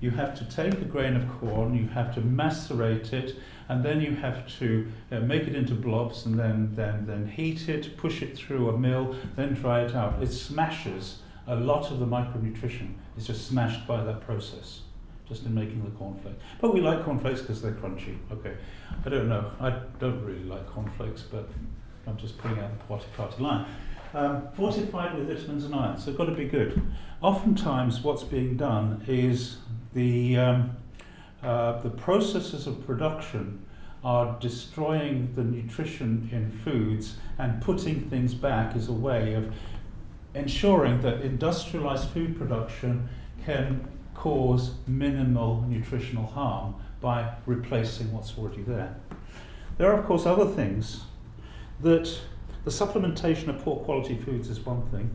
you 0.00 0.10
have 0.10 0.36
to 0.38 0.44
take 0.44 0.74
a 0.74 0.84
grain 0.84 1.14
of 1.14 1.28
corn, 1.38 1.74
you 1.76 1.86
have 1.88 2.14
to 2.14 2.20
macerate 2.20 3.12
it, 3.12 3.36
and 3.68 3.84
then 3.84 4.00
you 4.00 4.16
have 4.16 4.46
to 4.58 4.90
uh, 5.12 5.20
make 5.20 5.42
it 5.44 5.54
into 5.54 5.74
blobs 5.74 6.26
and 6.26 6.38
then, 6.38 6.72
then, 6.74 7.06
then 7.06 7.28
heat 7.28 7.68
it, 7.68 7.96
push 7.96 8.20
it 8.20 8.36
through 8.36 8.68
a 8.68 8.76
mill, 8.76 9.14
then 9.36 9.54
dry 9.54 9.82
it 9.82 9.94
out. 9.94 10.20
It 10.20 10.32
smashes 10.32 11.18
a 11.46 11.54
lot 11.54 11.90
of 11.90 12.00
the 12.00 12.06
micronutrition. 12.06 12.94
It's 13.16 13.26
just 13.26 13.46
smashed 13.46 13.86
by 13.86 14.02
that 14.02 14.20
process, 14.22 14.80
just 15.28 15.46
in 15.46 15.54
making 15.54 15.84
the 15.84 15.90
cornflake. 15.90 16.34
But 16.60 16.74
we 16.74 16.80
like 16.80 17.04
cornflakes 17.04 17.40
because 17.40 17.62
they're 17.62 17.72
crunchy. 17.72 18.18
Okay, 18.32 18.54
I 19.06 19.08
don't 19.08 19.28
know. 19.28 19.52
I 19.60 19.70
don't 20.00 20.22
really 20.24 20.44
like 20.44 20.66
cornflakes, 20.66 21.22
but 21.22 21.48
I'm 22.06 22.16
just 22.16 22.38
putting 22.38 22.58
out 22.58 22.70
the 22.88 22.96
party 23.16 23.42
line. 23.42 23.66
Um, 24.14 24.48
fortified 24.54 25.16
with 25.16 25.28
vitamins 25.28 25.64
and 25.64 25.74
iron, 25.74 25.98
so 25.98 26.10
it's 26.10 26.18
got 26.18 26.26
to 26.26 26.34
be 26.34 26.44
good. 26.44 26.82
Oftentimes, 27.22 28.02
what's 28.02 28.22
being 28.22 28.58
done 28.58 29.02
is 29.08 29.56
the 29.94 30.36
um, 30.36 30.76
uh, 31.42 31.80
the 31.80 31.88
processes 31.88 32.66
of 32.66 32.84
production 32.86 33.64
are 34.04 34.36
destroying 34.40 35.32
the 35.34 35.44
nutrition 35.44 36.28
in 36.32 36.50
foods 36.50 37.16
and 37.38 37.62
putting 37.62 38.00
things 38.10 38.34
back 38.34 38.76
as 38.76 38.88
a 38.88 38.92
way 38.92 39.34
of 39.34 39.54
ensuring 40.34 41.00
that 41.02 41.22
industrialized 41.22 42.08
food 42.10 42.36
production 42.36 43.08
can 43.44 43.88
cause 44.14 44.74
minimal 44.86 45.62
nutritional 45.62 46.26
harm 46.26 46.74
by 47.00 47.32
replacing 47.46 48.12
what's 48.12 48.36
already 48.36 48.62
there. 48.62 48.94
There 49.78 49.90
are, 49.90 49.98
of 49.98 50.04
course, 50.04 50.26
other 50.26 50.46
things 50.46 51.04
that 51.82 52.18
the 52.64 52.70
supplementation 52.70 53.48
of 53.48 53.62
poor 53.62 53.76
quality 53.84 54.16
foods 54.16 54.48
is 54.48 54.60
one 54.60 54.82
thing, 54.90 55.10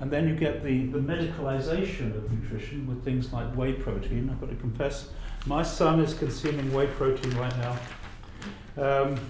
and 0.00 0.10
then 0.10 0.26
you 0.26 0.34
get 0.34 0.64
the, 0.64 0.86
the 0.86 0.98
medicalization 0.98 2.16
of 2.16 2.30
nutrition 2.32 2.86
with 2.86 3.04
things 3.04 3.32
like 3.32 3.54
whey 3.54 3.74
protein. 3.74 4.28
I've 4.30 4.40
got 4.40 4.50
to 4.50 4.56
confess, 4.56 5.10
my 5.46 5.62
son 5.62 6.00
is 6.00 6.14
consuming 6.14 6.72
whey 6.72 6.86
protein 6.86 7.36
right 7.36 7.54
now. 7.58 7.76
Um, 8.76 9.20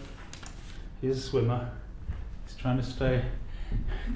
he's 1.01 1.19
a 1.19 1.21
swimmer. 1.21 1.71
He's 2.47 2.57
trying 2.57 2.77
to 2.77 2.83
stay, 2.83 3.23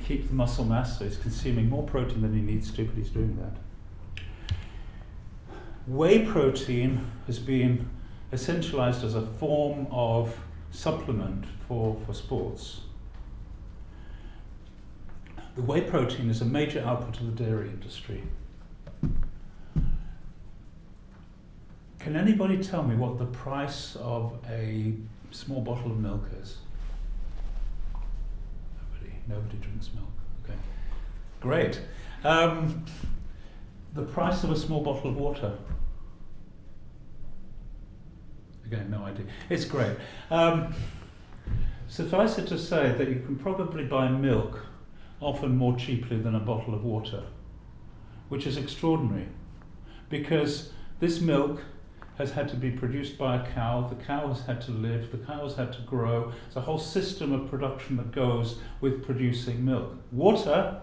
keep 0.04 0.28
the 0.28 0.34
muscle 0.34 0.64
mass, 0.64 0.98
so 0.98 1.04
he's 1.04 1.16
consuming 1.16 1.68
more 1.68 1.82
protein 1.82 2.22
than 2.22 2.34
he 2.34 2.40
needs 2.40 2.70
to, 2.72 2.84
but 2.84 2.94
he's 2.94 3.10
doing 3.10 3.36
that. 3.36 4.24
Whey 5.86 6.24
protein 6.24 7.10
has 7.26 7.38
been 7.38 7.88
essentialized 8.32 9.04
as 9.04 9.14
a 9.14 9.22
form 9.22 9.86
of 9.90 10.36
supplement 10.70 11.46
for, 11.66 11.96
for 12.06 12.14
sports. 12.14 12.80
The 15.56 15.62
whey 15.62 15.80
protein 15.80 16.28
is 16.28 16.42
a 16.42 16.44
major 16.44 16.80
output 16.80 17.20
of 17.20 17.36
the 17.36 17.44
dairy 17.44 17.68
industry. 17.68 18.22
Can 21.98 22.14
anybody 22.14 22.62
tell 22.62 22.82
me 22.82 22.94
what 22.94 23.18
the 23.18 23.24
price 23.26 23.96
of 23.96 24.38
a 24.48 24.94
small 25.32 25.60
bottle 25.60 25.90
of 25.90 25.98
milk 25.98 26.28
is? 26.40 26.58
Nobody. 27.94 29.12
Nobody 29.26 29.56
drinks 29.56 29.90
milk. 29.94 30.06
Okay. 30.44 30.58
Great. 31.40 31.80
Um, 32.22 32.84
the 33.94 34.02
price 34.02 34.44
of 34.44 34.52
a 34.52 34.56
small 34.56 34.82
bottle 34.82 35.10
of 35.10 35.16
water. 35.16 35.52
Again, 38.66 38.90
no 38.90 39.04
idea. 39.04 39.26
It's 39.48 39.64
great. 39.64 39.96
Um, 40.30 40.74
Suffice 41.88 42.36
it 42.38 42.48
to 42.48 42.58
say 42.58 42.92
that 42.98 43.08
you 43.08 43.22
can 43.24 43.36
probably 43.36 43.84
buy 43.84 44.08
milk 44.08 44.66
often 45.20 45.56
more 45.56 45.76
cheaply 45.76 46.18
than 46.18 46.34
a 46.34 46.40
bottle 46.40 46.74
of 46.74 46.84
water, 46.84 47.22
which 48.28 48.46
is 48.46 48.56
extraordinary 48.56 49.28
because 50.08 50.72
this 50.98 51.20
milk 51.20 51.62
has 52.18 52.32
had 52.32 52.48
to 52.48 52.56
be 52.56 52.70
produced 52.70 53.16
by 53.16 53.36
a 53.36 53.46
cow, 53.52 53.86
the 53.86 54.04
cow 54.04 54.26
has 54.28 54.40
had 54.46 54.60
to 54.62 54.72
live, 54.72 55.12
the 55.12 55.18
cow 55.18 55.42
has 55.44 55.54
had 55.54 55.72
to 55.74 55.80
grow. 55.82 56.32
It's 56.46 56.56
a 56.56 56.60
whole 56.60 56.78
system 56.78 57.32
of 57.32 57.48
production 57.48 57.96
that 57.98 58.10
goes 58.10 58.58
with 58.80 59.04
producing 59.04 59.64
milk. 59.64 59.94
Water, 60.10 60.80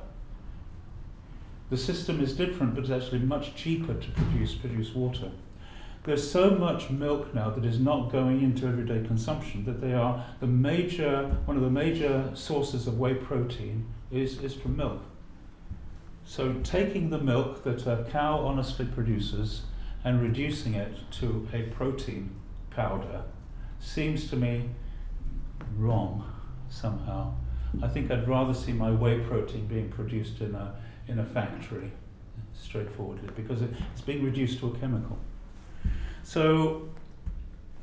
the 1.70 1.78
system 1.78 2.22
is 2.22 2.34
different, 2.34 2.76
but 2.76 2.86
it's 2.86 2.92
actually 2.92 3.20
much 3.20 3.56
cheaper 3.56 3.94
to 3.94 4.12
produce 4.12 4.54
produce 4.56 4.94
water. 4.94 5.32
There's 6.06 6.30
so 6.30 6.52
much 6.52 6.90
milk 6.90 7.34
now 7.34 7.50
that 7.52 7.64
is 7.64 7.80
not 7.80 8.12
going 8.12 8.42
into 8.42 8.68
everyday 8.68 9.08
consumption 9.08 9.64
that 9.64 9.80
they 9.80 9.94
are 9.94 10.26
the 10.42 10.48
major 10.48 11.38
one 11.46 11.56
of 11.56 11.64
the 11.64 11.70
major 11.70 12.30
sources 12.34 12.88
of 12.88 13.00
whey 13.00 13.14
protein 13.14 13.86
is, 14.12 14.38
is 14.44 14.54
from 14.54 14.76
milk. 14.76 15.02
So 16.26 16.56
taking 16.64 17.10
the 17.10 17.20
milk 17.20 17.64
that 17.64 17.88
a 17.88 18.06
cow 18.12 18.40
honestly 18.40 18.86
produces 18.86 19.62
and 20.04 20.22
reducing 20.22 20.74
it 20.74 20.94
to 21.20 21.48
a 21.54 21.64
protein 21.64 22.36
powder 22.70 23.24
seems 23.80 24.30
to 24.30 24.36
me 24.36 24.72
wrong 25.78 26.30
somehow. 26.70 27.34
I 27.82 27.88
think 27.88 28.12
I'd 28.12 28.28
rather 28.28 28.54
see 28.54 28.74
my 28.74 28.92
whey 28.92 29.20
protein 29.20 29.68
being 29.68 29.90
produced 29.90 30.42
in 30.42 30.54
a, 30.54 30.76
in 31.08 31.20
a 31.20 31.26
factory, 31.26 31.92
straightforwardly, 32.54 33.30
because 33.36 33.62
it, 33.62 33.72
it's 33.94 34.02
being 34.02 34.24
reduced 34.24 34.60
to 34.60 34.68
a 34.68 34.78
chemical. 34.78 35.18
So, 36.24 36.90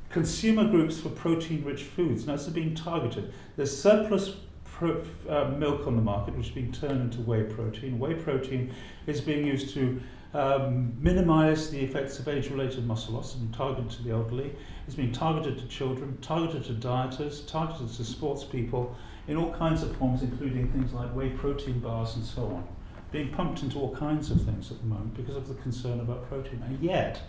consumer 0.08 0.64
groups 0.64 0.98
for 0.98 1.10
protein 1.10 1.62
rich 1.64 1.82
foods, 1.82 2.26
now 2.26 2.36
this 2.36 2.46
is 2.46 2.52
being 2.52 2.74
targeted. 2.74 3.32
There's 3.56 3.76
surplus 3.76 4.36
pro, 4.64 5.04
uh, 5.28 5.52
milk 5.58 5.86
on 5.86 5.94
the 5.94 6.02
market 6.02 6.36
which 6.36 6.48
is 6.48 6.52
being 6.52 6.72
turned 6.72 7.00
into 7.02 7.20
whey 7.20 7.44
protein. 7.44 7.98
Whey 7.98 8.14
protein 8.14 8.72
is 9.06 9.20
being 9.20 9.46
used 9.46 9.74
to 9.74 10.00
um, 10.32 10.94
minimize 11.00 11.70
the 11.70 11.80
effects 11.80 12.18
of 12.18 12.28
age-related 12.28 12.86
muscle 12.86 13.14
loss 13.14 13.34
and 13.34 13.52
targeted 13.52 13.90
to 13.90 14.02
the 14.02 14.10
elderly. 14.10 14.52
It's 14.86 14.96
being 14.96 15.12
targeted 15.12 15.58
to 15.58 15.66
children, 15.66 16.16
targeted 16.22 16.64
to 16.64 16.72
dieters, 16.72 17.46
targeted 17.46 17.92
to 17.94 18.04
sports 18.04 18.44
people 18.44 18.96
in 19.28 19.36
all 19.36 19.52
kinds 19.52 19.82
of 19.82 19.94
forms, 19.96 20.22
including 20.22 20.72
things 20.72 20.92
like 20.92 21.14
whey 21.14 21.30
protein 21.30 21.80
bars 21.80 22.16
and 22.16 22.24
so 22.24 22.42
on. 22.42 22.66
Being 23.12 23.30
pumped 23.32 23.62
into 23.62 23.78
all 23.78 23.94
kinds 23.94 24.30
of 24.30 24.42
things 24.42 24.70
at 24.70 24.78
the 24.78 24.86
moment 24.86 25.14
because 25.14 25.36
of 25.36 25.48
the 25.48 25.54
concern 25.54 26.00
about 26.00 26.28
protein. 26.28 26.62
And 26.64 26.80
yet, 26.80 27.20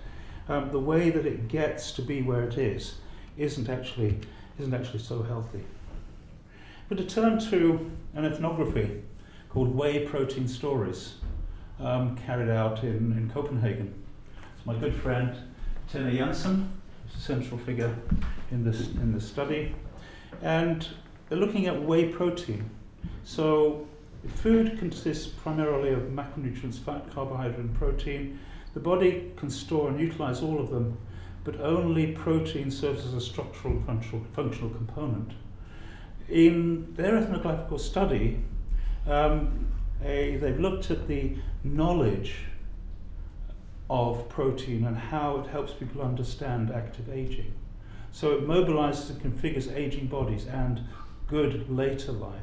um, 0.52 0.70
the 0.70 0.80
way 0.80 1.10
that 1.10 1.26
it 1.26 1.48
gets 1.48 1.92
to 1.94 2.02
be 2.02 2.22
where 2.22 2.44
it 2.44 2.58
is 2.58 2.96
isn't 3.38 3.70
actually, 3.70 4.20
isn't 4.60 4.74
actually 4.74 5.00
so 5.00 5.24
healthy. 5.24 5.64
But 6.90 6.98
to 6.98 7.06
turn 7.06 7.40
to 7.52 7.90
an 8.14 8.26
ethnography 8.26 9.02
called 9.50 9.74
Whey 9.74 10.06
Protein 10.06 10.48
Stories 10.48 11.16
um, 11.80 12.18
carried 12.18 12.50
out 12.50 12.84
in, 12.84 13.14
in 13.14 13.30
Copenhagen. 13.34 13.94
It's 14.58 14.66
my 14.66 14.76
good 14.76 14.94
friend 14.94 15.36
Tina 15.90 16.12
Jansen, 16.12 16.70
a 17.16 17.20
central 17.20 17.58
figure 17.58 17.96
in 18.52 18.64
this 18.64 18.88
in 18.90 19.14
the 19.14 19.22
study, 19.22 19.74
and 20.42 20.88
they're 21.28 21.40
looking 21.40 21.68
at 21.68 21.82
whey 21.82 22.10
protein. 22.10 22.70
So 23.24 23.88
food 24.36 24.78
consists 24.80 25.28
primarily 25.28 25.94
of 25.94 26.02
macronutrients, 26.04 26.78
fat, 26.78 27.10
carbohydrate, 27.14 27.58
and 27.58 27.74
protein. 27.74 28.40
The 28.74 28.80
body 28.80 29.32
can 29.36 29.50
store 29.50 29.90
and 29.90 30.00
utilize 30.00 30.42
all 30.42 30.60
of 30.60 30.70
them, 30.70 30.98
but 31.44 31.60
only 31.60 32.14
protein 32.14 32.72
serves 32.72 33.06
as 33.06 33.14
a 33.14 33.22
structural 33.22 33.74
and 33.74 33.86
functional, 33.86 34.26
functional 34.34 34.70
component. 34.70 35.34
In 36.30 36.94
their 36.94 37.18
ethnographical 37.18 37.80
study, 37.80 38.40
um, 39.08 39.68
a, 40.04 40.38
they've 40.38 40.60
looked 40.60 40.90
at 40.92 41.08
the 41.08 41.36
knowledge 41.64 42.36
of 43.90 44.30
protein 44.30 44.86
and 44.86 44.98
how 44.98 45.40
it 45.40 45.48
helps 45.48 45.74
people 45.74 46.02
understand 46.02 46.72
active 46.72 47.10
aging. 47.10 47.54
So 48.14 48.32
it 48.32 48.48
mobilizes 48.48 49.10
and 49.10 49.22
configures 49.22 49.74
aging 49.76 50.08
bodies 50.08 50.46
and 50.46 50.82
good 51.28 51.70
later 51.70 52.12
life. 52.14 52.42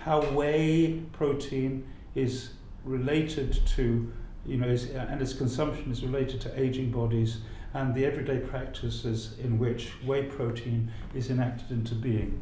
How 0.00 0.20
whey 0.20 1.00
protein 1.12 1.86
is 2.14 2.50
related 2.84 3.58
to, 3.68 4.12
you 4.46 4.56
know, 4.56 4.68
is, 4.68 4.90
and 4.90 5.20
its 5.20 5.32
consumption 5.32 5.90
is 5.90 6.02
related 6.02 6.40
to 6.42 6.60
aging 6.60 6.90
bodies 6.90 7.38
and 7.74 7.94
the 7.94 8.04
everyday 8.04 8.38
practices 8.38 9.36
in 9.42 9.58
which 9.58 9.90
whey 10.04 10.24
protein 10.24 10.90
is 11.14 11.30
enacted 11.30 11.70
into 11.70 11.94
being. 11.94 12.40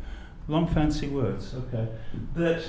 Long 0.49 0.67
fancy 0.67 1.09
words, 1.09 1.55
okay. 1.55 1.89
That 2.35 2.65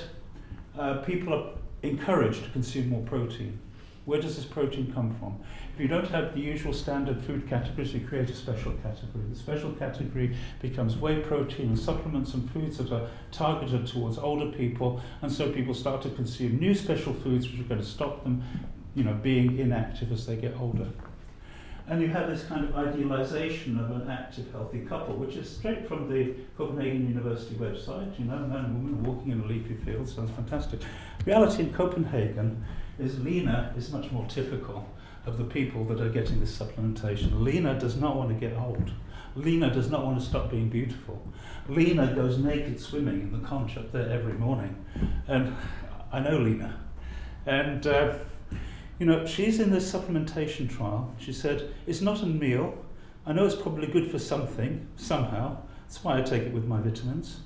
uh, 0.78 0.98
people 0.98 1.34
are 1.34 1.50
encouraged 1.82 2.44
to 2.44 2.50
consume 2.50 2.88
more 2.88 3.02
protein. 3.02 3.58
Where 4.06 4.20
does 4.20 4.36
this 4.36 4.44
protein 4.44 4.92
come 4.92 5.14
from? 5.14 5.38
If 5.74 5.80
you 5.80 5.88
don't 5.88 6.06
have 6.08 6.34
the 6.34 6.40
usual 6.40 6.74
standard 6.74 7.22
food 7.22 7.48
categories, 7.48 7.94
you 7.94 8.06
create 8.06 8.28
a 8.28 8.34
special 8.34 8.72
category. 8.72 9.24
The 9.30 9.36
special 9.36 9.72
category 9.72 10.36
becomes 10.60 10.96
whey 10.96 11.20
protein 11.20 11.68
and 11.68 11.78
supplements 11.78 12.34
and 12.34 12.50
foods 12.50 12.76
that 12.78 12.92
are 12.92 13.08
targeted 13.32 13.86
towards 13.86 14.18
older 14.18 14.50
people, 14.56 15.00
and 15.22 15.32
so 15.32 15.50
people 15.50 15.72
start 15.72 16.02
to 16.02 16.10
consume 16.10 16.58
new 16.58 16.74
special 16.74 17.14
foods 17.14 17.50
which 17.50 17.60
are 17.60 17.64
going 17.64 17.80
to 17.80 17.86
stop 17.86 18.24
them, 18.24 18.44
you 18.94 19.04
know, 19.04 19.14
being 19.14 19.58
inactive 19.58 20.12
as 20.12 20.26
they 20.26 20.36
get 20.36 20.56
older. 20.58 20.88
And 21.86 22.00
you 22.00 22.08
have 22.08 22.30
this 22.30 22.44
kind 22.44 22.64
of 22.64 22.74
idealization 22.74 23.78
of 23.78 23.90
an 23.90 24.08
active, 24.08 24.50
healthy 24.52 24.80
couple, 24.80 25.16
which 25.16 25.36
is 25.36 25.50
straight 25.50 25.86
from 25.86 26.08
the 26.08 26.34
Copenhagen 26.56 27.06
University 27.06 27.56
website. 27.56 28.18
You 28.18 28.24
know, 28.24 28.38
man 28.38 28.64
and 28.64 28.74
woman 28.74 29.02
walking 29.02 29.32
in 29.32 29.40
a 29.42 29.44
leafy 29.44 29.74
field 29.74 30.08
sounds 30.08 30.30
fantastic. 30.30 30.80
Reality 31.26 31.64
in 31.64 31.74
Copenhagen 31.74 32.64
is 32.98 33.22
Lena 33.22 33.74
is 33.76 33.92
much 33.92 34.10
more 34.10 34.24
typical 34.26 34.88
of 35.26 35.36
the 35.36 35.44
people 35.44 35.84
that 35.84 36.00
are 36.00 36.08
getting 36.08 36.40
this 36.40 36.56
supplementation. 36.56 37.42
Lena 37.42 37.78
does 37.78 37.96
not 37.96 38.16
want 38.16 38.30
to 38.30 38.34
get 38.34 38.56
old. 38.56 38.90
Lena 39.36 39.72
does 39.72 39.90
not 39.90 40.04
want 40.04 40.18
to 40.18 40.24
stop 40.24 40.50
being 40.50 40.70
beautiful. 40.70 41.20
Lena 41.68 42.14
goes 42.14 42.38
naked 42.38 42.80
swimming 42.80 43.20
in 43.20 43.32
the 43.32 43.46
conch 43.46 43.76
up 43.76 43.92
there 43.92 44.08
every 44.08 44.34
morning. 44.34 44.84
And 45.26 45.54
I 46.12 46.20
know 46.20 46.38
Lena. 46.38 46.78
And 47.46 47.86
uh, 47.86 48.14
you 48.98 49.06
know, 49.06 49.26
she's 49.26 49.60
in 49.60 49.70
this 49.70 49.90
supplementation 49.90 50.68
trial. 50.68 51.12
She 51.18 51.32
said, 51.32 51.72
it's 51.86 52.00
not 52.00 52.22
a 52.22 52.26
meal. 52.26 52.76
I 53.26 53.32
know 53.32 53.44
it's 53.44 53.54
probably 53.54 53.86
good 53.86 54.10
for 54.10 54.18
something, 54.18 54.86
somehow. 54.96 55.58
That's 55.86 56.04
why 56.04 56.18
I 56.18 56.22
take 56.22 56.42
it 56.42 56.52
with 56.52 56.66
my 56.66 56.80
vitamins. 56.80 57.40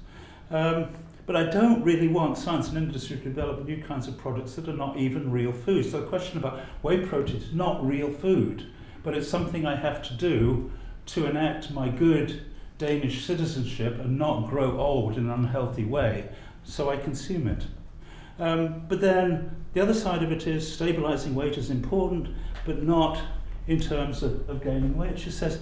Um, 0.51 0.89
but 1.27 1.37
I 1.37 1.45
don't 1.45 1.83
really 1.85 2.09
want 2.09 2.39
science 2.39 2.69
and 2.69 2.79
industry 2.79 3.19
to 3.19 3.25
develop 3.25 3.65
new 3.65 3.83
kinds 3.83 4.09
of 4.09 4.17
products 4.17 4.55
that 4.55 4.69
are 4.69 4.77
not 4.77 4.97
even 4.97 5.31
real 5.31 5.53
food. 5.53 5.85
So 5.85 6.01
the 6.01 6.07
question 6.07 6.39
about 6.39 6.61
whey 6.83 7.05
protein 7.05 7.37
is 7.37 7.53
not 7.53 7.87
real 7.87 8.11
food, 8.11 8.67
but 9.03 9.15
it's 9.15 9.29
something 9.29 9.67
I 9.67 9.77
have 9.77 10.03
to 10.05 10.15
do 10.15 10.71
to 11.07 11.27
enact 11.27 11.71
my 11.71 11.89
good 11.89 12.43
Danish 12.79 13.27
citizenship 13.27 13.99
and 13.99 14.19
not 14.19 14.49
grow 14.49 14.79
old 14.79 15.19
in 15.19 15.25
an 15.25 15.31
unhealthy 15.31 15.85
way. 15.85 16.31
So 16.65 16.91
I 16.91 16.97
consume 16.97 17.47
it. 17.47 17.67
Um, 18.39 18.87
but 18.89 19.01
then 19.01 19.65
the 19.79 19.85
other 19.85 19.95
side 19.95 20.25
of 20.25 20.33
it 20.33 20.49
is 20.49 20.75
stabilizing 20.75 21.37
weight 21.37 21.57
is 21.57 21.71
important, 21.71 22.27
but 22.67 22.83
not 22.83 23.17
in 23.69 23.79
terms 23.79 24.25
of, 24.25 24.51
of 24.51 24.61
gaining 24.61 24.97
weight. 24.97 25.17
She 25.17 25.31
says, 25.31 25.61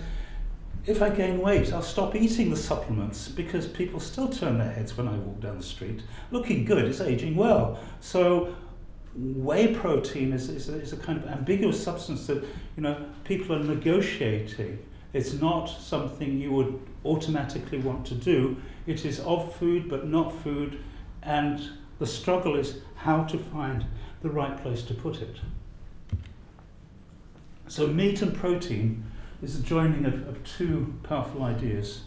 if 0.86 1.02
I 1.02 1.10
gain 1.10 1.38
weight, 1.38 1.70
I'll 1.70 1.82
stop 1.82 2.14
eating 2.14 2.48
the 2.48 2.56
supplements 2.56 3.28
because 3.28 3.66
people 3.66 4.00
still 4.00 4.30
turn 4.30 4.56
their 4.56 4.72
heads 4.72 4.96
when 4.96 5.06
I 5.06 5.18
walk 5.18 5.40
down 5.40 5.58
the 5.58 5.62
street. 5.62 6.02
Looking 6.30 6.64
good 6.64 6.86
is 6.86 7.02
aging 7.02 7.36
well. 7.36 7.78
So 8.00 8.54
whey 9.14 9.74
protein 9.74 10.32
is, 10.32 10.48
is, 10.48 10.70
a, 10.70 10.76
is 10.76 10.94
a 10.94 10.96
kind 10.96 11.22
of 11.22 11.28
ambiguous 11.28 11.82
substance 11.82 12.26
that 12.28 12.42
you 12.74 12.84
know 12.84 13.04
people 13.24 13.54
are 13.54 13.62
negotiating. 13.62 14.78
It's 15.12 15.34
not 15.34 15.66
something 15.66 16.40
you 16.40 16.52
would 16.52 16.80
automatically 17.04 17.80
want 17.80 18.06
to 18.06 18.14
do. 18.14 18.56
It 18.86 19.04
is 19.04 19.20
of 19.20 19.54
food 19.56 19.90
but 19.90 20.06
not 20.06 20.34
food, 20.42 20.82
and 21.22 21.60
the 21.98 22.06
struggle 22.06 22.56
is 22.56 22.78
how 22.94 23.24
to 23.24 23.38
find 23.38 23.84
the 24.22 24.30
right 24.30 24.60
place 24.60 24.82
to 24.82 24.94
put 24.94 25.20
it. 25.22 25.36
So, 27.68 27.86
meat 27.86 28.22
and 28.22 28.34
protein 28.34 29.04
is 29.42 29.60
the 29.60 29.66
joining 29.66 30.06
of, 30.06 30.26
of 30.28 30.42
two 30.44 30.94
powerful 31.02 31.42
ideas. 31.42 32.02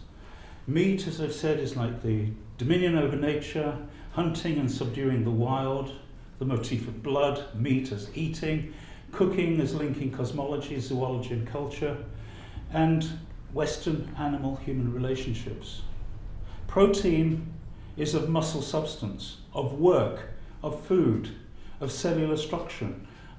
Meat, 0.68 1.08
as 1.08 1.20
I've 1.20 1.34
said, 1.34 1.60
is 1.60 1.76
like 1.76 2.02
the 2.02 2.28
dominion 2.58 2.98
over 2.98 3.16
nature, 3.16 3.78
hunting 4.12 4.58
and 4.58 4.72
subduing 4.72 5.24
the 5.24 5.32
wild, 5.32 5.92
the 6.40 6.46
motif 6.46 6.88
of 6.88 7.04
blood, 7.04 7.44
meat 7.56 7.92
as 7.92 8.10
eating, 8.16 8.74
cooking 9.12 9.60
as 9.60 9.76
linking 9.76 10.12
cosmology, 10.12 10.80
zoology, 10.80 11.34
and 11.34 11.48
culture, 11.48 11.98
and 12.72 13.10
Western 13.54 14.14
animal 14.18 14.56
human 14.58 14.94
relationships. 14.94 15.82
Protein 16.68 17.52
is 17.98 18.14
of 18.14 18.30
muscle 18.30 18.62
substance, 18.62 19.38
of 19.54 19.74
work, 19.74 20.30
of 20.64 20.80
food, 20.86 21.32
of 21.80 21.92
cellular 21.92 22.38
structure, 22.38 22.90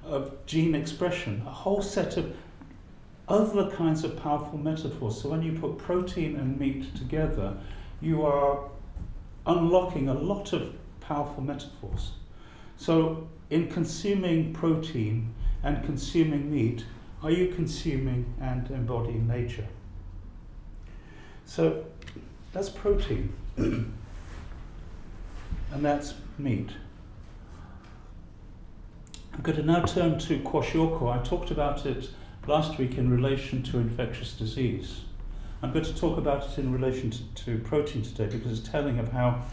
of 0.03 0.33
gene 0.45 0.75
expression, 0.75 1.43
a 1.45 1.51
whole 1.51 1.81
set 1.81 2.17
of 2.17 2.35
other 3.27 3.69
kinds 3.71 4.03
of 4.03 4.17
powerful 4.21 4.57
metaphors. 4.57 5.21
So 5.21 5.29
when 5.29 5.41
you 5.41 5.53
put 5.53 5.77
protein 5.77 6.35
and 6.35 6.59
meat 6.59 6.95
together, 6.95 7.55
you 8.01 8.25
are 8.25 8.69
unlocking 9.45 10.09
a 10.09 10.13
lot 10.13 10.53
of 10.53 10.73
powerful 10.99 11.43
metaphors. 11.43 12.11
So, 12.77 13.27
in 13.49 13.67
consuming 13.69 14.53
protein 14.53 15.33
and 15.63 15.83
consuming 15.83 16.51
meat, 16.51 16.85
are 17.21 17.31
you 17.31 17.53
consuming 17.53 18.33
and 18.39 18.69
embodying 18.71 19.27
nature? 19.27 19.67
So, 21.45 21.85
that's 22.53 22.69
protein, 22.69 23.33
and 23.57 23.93
that's 25.73 26.13
meat. 26.37 26.71
I'm 29.33 29.41
going 29.41 29.57
to 29.57 29.63
now 29.63 29.83
turn 29.83 30.19
to 30.19 30.39
kwashiorkor. 30.39 31.17
I 31.17 31.23
talked 31.23 31.51
about 31.51 31.85
it 31.85 32.09
last 32.47 32.77
week 32.77 32.97
in 32.97 33.09
relation 33.09 33.63
to 33.63 33.77
infectious 33.77 34.33
disease. 34.33 35.01
I'm 35.63 35.71
going 35.71 35.85
to 35.85 35.95
talk 35.95 36.17
about 36.17 36.49
it 36.49 36.57
in 36.57 36.73
relation 36.73 37.11
to, 37.11 37.23
to 37.45 37.59
protein 37.59 38.01
today 38.01 38.25
because 38.25 38.59
it's 38.59 38.67
telling 38.67 38.99
of 38.99 39.11
how 39.13 39.43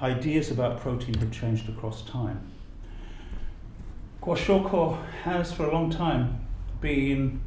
ideas 0.00 0.50
about 0.50 0.80
protein 0.80 1.14
have 1.18 1.30
changed 1.30 1.68
across 1.68 2.02
time. 2.02 2.40
Kwashiorkor 4.20 4.98
has 5.22 5.52
for 5.52 5.66
a 5.66 5.72
long 5.72 5.90
time 5.90 6.40
been 6.80 7.40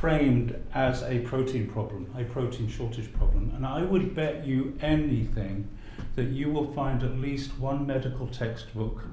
framed 0.00 0.54
as 0.72 1.02
a 1.02 1.20
protein 1.20 1.66
problem, 1.66 2.12
a 2.16 2.24
protein 2.24 2.68
shortage 2.68 3.12
problem, 3.12 3.52
and 3.56 3.66
I 3.66 3.82
would 3.82 4.14
bet 4.14 4.46
you 4.46 4.76
anything 4.80 5.68
that 6.14 6.28
you 6.28 6.50
will 6.50 6.72
find 6.72 7.02
at 7.02 7.18
least 7.18 7.58
one 7.58 7.86
medical 7.86 8.26
textbook 8.26 9.04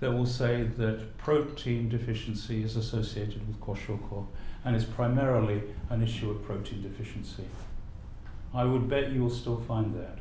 that 0.00 0.12
will 0.12 0.26
say 0.26 0.62
that 0.62 1.16
protein 1.18 1.88
deficiency 1.88 2.62
is 2.62 2.76
associated 2.76 3.46
with 3.46 3.60
kwashiorkor 3.60 4.26
and 4.64 4.76
is 4.76 4.84
primarily 4.84 5.62
an 5.90 6.02
issue 6.02 6.30
of 6.30 6.42
protein 6.44 6.82
deficiency. 6.82 7.44
I 8.54 8.64
would 8.64 8.88
bet 8.88 9.12
you 9.12 9.22
will 9.22 9.30
still 9.30 9.58
find 9.58 9.94
that. 9.96 10.18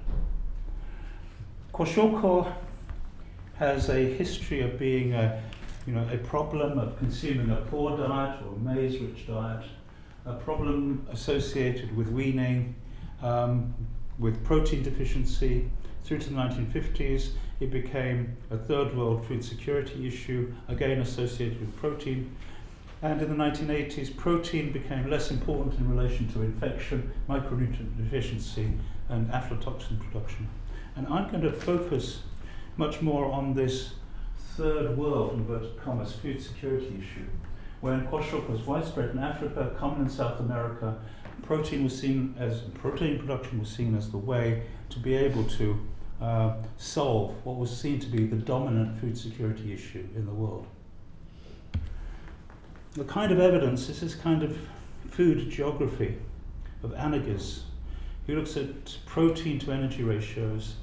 Kwashiorkor 1.73 2.51
has 3.55 3.89
a 3.89 4.13
history 4.13 4.61
of 4.61 4.77
being 4.77 5.13
a, 5.13 5.41
you 5.85 5.93
know, 5.93 6.07
a 6.11 6.17
problem 6.17 6.77
of 6.79 6.97
consuming 6.97 7.49
a 7.51 7.55
poor 7.55 7.97
diet 7.97 8.41
or 8.43 8.55
a 8.55 8.59
maize-rich 8.59 9.27
diet, 9.27 9.63
a 10.25 10.33
problem 10.33 11.07
associated 11.11 11.95
with 11.95 12.09
weaning, 12.09 12.75
um, 13.21 13.73
with 14.19 14.43
protein 14.43 14.83
deficiency. 14.83 15.69
Through 16.03 16.19
to 16.19 16.29
the 16.29 16.35
1950s, 16.35 17.31
it 17.59 17.71
became 17.71 18.37
a 18.51 18.57
third 18.57 18.95
world 18.95 19.25
food 19.25 19.43
security 19.43 20.07
issue, 20.07 20.53
again 20.67 20.99
associated 21.01 21.59
with 21.59 21.75
protein. 21.77 22.35
And 23.01 23.21
in 23.21 23.29
the 23.29 23.35
1980s, 23.35 24.15
protein 24.15 24.71
became 24.71 25.09
less 25.09 25.31
important 25.31 25.79
in 25.79 25.89
relation 25.89 26.27
to 26.33 26.41
infection, 26.41 27.11
micronutrient 27.29 27.97
deficiency, 27.97 28.73
and 29.09 29.29
aflatoxin 29.29 29.99
production. 29.99 30.47
And 30.95 31.07
I'm 31.07 31.29
going 31.29 31.43
to 31.43 31.51
focus 31.51 32.21
much 32.75 33.01
more 33.01 33.31
on 33.31 33.53
this 33.53 33.93
third 34.55 34.97
world, 34.97 35.33
inverted 35.33 35.79
commas, 35.79 36.13
food 36.13 36.41
security 36.41 36.95
issue, 36.99 37.25
when 37.81 38.07
kwashiorkor 38.07 38.49
was 38.49 38.61
widespread 38.61 39.11
in 39.11 39.19
Africa, 39.19 39.75
common 39.77 40.01
in 40.01 40.09
South 40.09 40.39
America. 40.39 40.97
Protein 41.43 41.83
was 41.83 41.97
seen 41.97 42.33
as 42.39 42.61
protein 42.61 43.19
production 43.19 43.59
was 43.59 43.69
seen 43.69 43.95
as 43.95 44.09
the 44.09 44.17
way 44.17 44.63
to 44.89 44.99
be 44.99 45.15
able 45.15 45.43
to 45.43 45.79
uh, 46.21 46.53
solve 46.77 47.33
what 47.45 47.57
was 47.57 47.75
seen 47.75 47.99
to 47.99 48.07
be 48.07 48.25
the 48.25 48.35
dominant 48.35 48.99
food 48.99 49.17
security 49.17 49.73
issue 49.73 50.07
in 50.15 50.25
the 50.25 50.31
world. 50.31 50.65
The 52.93 53.03
kind 53.03 53.31
of 53.31 53.39
evidence 53.39 53.89
is 53.89 54.01
this 54.01 54.15
kind 54.15 54.41
of 54.41 54.57
food 55.09 55.49
geography 55.49 56.17
of 56.83 56.91
Anagis, 56.91 57.61
who 58.25 58.35
looks 58.35 58.57
at 58.57 58.97
protein 59.05 59.59
to 59.59 59.71
energy 59.71 60.03
ratios 60.03 60.75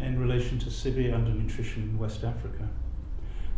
in 0.00 0.20
relation 0.20 0.58
to 0.60 0.70
severe 0.70 1.12
undernutrition 1.12 1.78
in 1.78 1.98
West 1.98 2.24
Africa. 2.24 2.68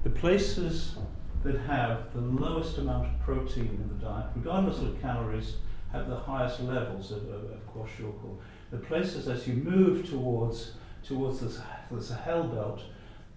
The 0.04 0.10
places 0.10 0.96
that 1.42 1.58
have 1.60 2.12
the 2.14 2.20
lowest 2.20 2.78
amount 2.78 3.06
of 3.06 3.20
protein 3.20 3.66
in 3.66 3.88
the 3.88 4.04
diet, 4.04 4.26
regardless 4.34 4.78
of 4.78 5.00
calories, 5.00 5.56
have 5.92 6.08
the 6.08 6.16
highest 6.16 6.60
levels 6.60 7.12
of, 7.12 7.22
of, 7.28 7.44
of 7.50 7.74
kwashiorkor. 7.74 8.36
The 8.70 8.78
places 8.78 9.28
as 9.28 9.46
you 9.46 9.54
move 9.54 10.08
towards 10.08 10.72
towards 11.08 11.40
the, 11.40 11.62
the 11.90 12.02
Sahel 12.02 12.44
belt, 12.44 12.82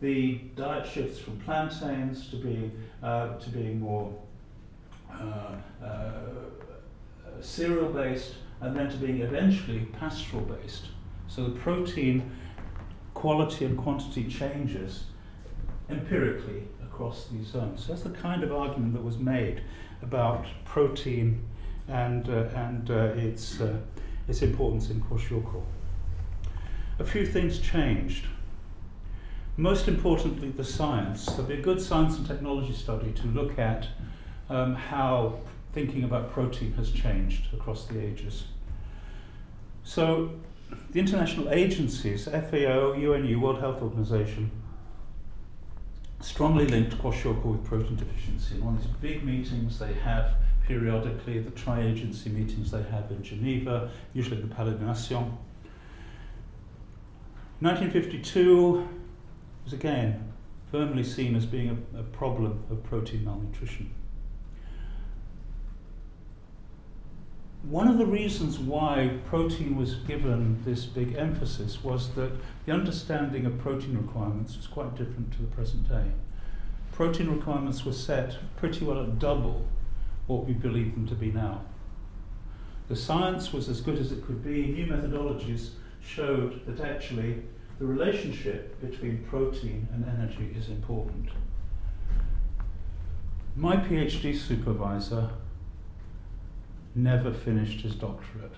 the 0.01 0.35
diet 0.55 0.87
shifts 0.87 1.19
from 1.19 1.39
plantains 1.39 2.27
to 2.29 2.35
being 2.35 2.71
uh, 3.01 3.37
to 3.37 3.49
being 3.49 3.79
more 3.79 4.13
uh, 5.11 5.55
uh, 5.83 6.09
cereal 7.39 7.89
based, 7.89 8.35
and 8.61 8.75
then 8.75 8.89
to 8.89 8.97
being 8.97 9.21
eventually 9.21 9.87
pastoral 9.99 10.43
based. 10.43 10.85
So 11.27 11.45
the 11.45 11.59
protein 11.59 12.29
quality 13.13 13.65
and 13.65 13.77
quantity 13.77 14.27
changes 14.27 15.05
empirically 15.89 16.63
across 16.83 17.27
these 17.27 17.47
zones. 17.47 17.85
So 17.85 17.93
that's 17.93 18.03
the 18.03 18.09
kind 18.09 18.43
of 18.43 18.51
argument 18.51 18.93
that 18.93 19.03
was 19.03 19.17
made 19.17 19.61
about 20.01 20.45
protein 20.65 21.43
and, 21.87 22.27
uh, 22.29 22.47
and 22.55 22.89
uh, 22.89 23.13
its, 23.15 23.61
uh, 23.61 23.77
its 24.27 24.41
importance 24.41 24.89
in 24.89 25.01
kwashiorkor. 25.01 25.63
A 27.01 27.03
few 27.03 27.25
things 27.25 27.57
changed. 27.57 28.27
Most 29.57 29.87
importantly, 29.87 30.49
the 30.49 30.63
science. 30.63 31.25
There'll 31.25 31.45
be 31.45 31.55
a 31.55 31.61
good 31.61 31.81
science 31.81 32.15
and 32.15 32.27
technology 32.27 32.73
study 32.73 33.11
to 33.13 33.27
look 33.29 33.57
at 33.57 33.87
um, 34.51 34.75
how 34.75 35.39
thinking 35.73 36.03
about 36.03 36.31
protein 36.31 36.73
has 36.73 36.91
changed 36.91 37.51
across 37.55 37.87
the 37.87 37.99
ages. 37.99 38.43
So, 39.83 40.33
the 40.91 40.99
international 40.99 41.49
agencies, 41.49 42.25
FAO, 42.25 42.93
UNU, 42.93 43.39
World 43.39 43.61
Health 43.61 43.81
Organization, 43.81 44.51
strongly 46.19 46.67
linked 46.67 46.95
kwashiorkor 46.99 47.45
with 47.45 47.63
protein 47.63 47.95
deficiency. 47.95 48.59
One 48.59 48.75
of 48.75 48.83
these 48.83 48.91
big 49.01 49.23
meetings 49.23 49.79
they 49.79 49.93
have 49.93 50.35
periodically, 50.67 51.39
the 51.39 51.49
tri-agency 51.49 52.29
meetings 52.29 52.69
they 52.69 52.83
have 52.83 53.09
in 53.09 53.23
Geneva, 53.23 53.89
usually 54.13 54.39
the 54.39 54.53
Palais 54.53 54.73
des 54.73 54.85
Nations. 54.85 55.31
1952 57.61 58.87
was 59.63 59.73
again 59.73 60.33
firmly 60.71 61.03
seen 61.03 61.35
as 61.35 61.45
being 61.45 61.85
a, 61.95 61.99
a 61.99 62.03
problem 62.03 62.63
of 62.69 62.83
protein 62.83 63.23
malnutrition. 63.23 63.93
one 67.63 67.87
of 67.87 67.99
the 67.99 68.05
reasons 68.05 68.57
why 68.57 69.19
protein 69.25 69.77
was 69.77 69.95
given 69.95 70.61
this 70.65 70.85
big 70.85 71.15
emphasis 71.15 71.83
was 71.83 72.09
that 72.15 72.31
the 72.65 72.71
understanding 72.71 73.45
of 73.45 73.59
protein 73.59 73.97
requirements 73.97 74.57
was 74.57 74.65
quite 74.65 74.95
different 74.95 75.31
to 75.31 75.41
the 75.41 75.47
present 75.47 75.87
day. 75.87 76.05
Protein 76.91 77.29
requirements 77.29 77.85
were 77.85 77.93
set 77.93 78.37
pretty 78.57 78.83
well 78.83 79.01
at 79.01 79.19
double 79.19 79.67
what 80.25 80.45
we 80.45 80.53
believe 80.53 80.95
them 80.95 81.07
to 81.07 81.15
be 81.15 81.31
now. 81.31 81.61
The 82.87 82.95
science 82.95 83.53
was 83.53 83.69
as 83.69 83.79
good 83.79 83.99
as 83.99 84.11
it 84.11 84.25
could 84.25 84.43
be. 84.43 84.67
New 84.67 84.87
methodologies 84.87 85.69
showed 86.03 86.65
that 86.65 86.83
actually 86.83 87.43
the 87.81 87.87
relationship 87.87 88.79
between 88.79 89.17
protein 89.27 89.87
and 89.91 90.05
energy 90.05 90.55
is 90.55 90.69
important. 90.69 91.29
My 93.55 93.75
PhD 93.75 94.37
supervisor 94.37 95.31
never 96.93 97.33
finished 97.33 97.81
his 97.81 97.95
doctorate 97.95 98.53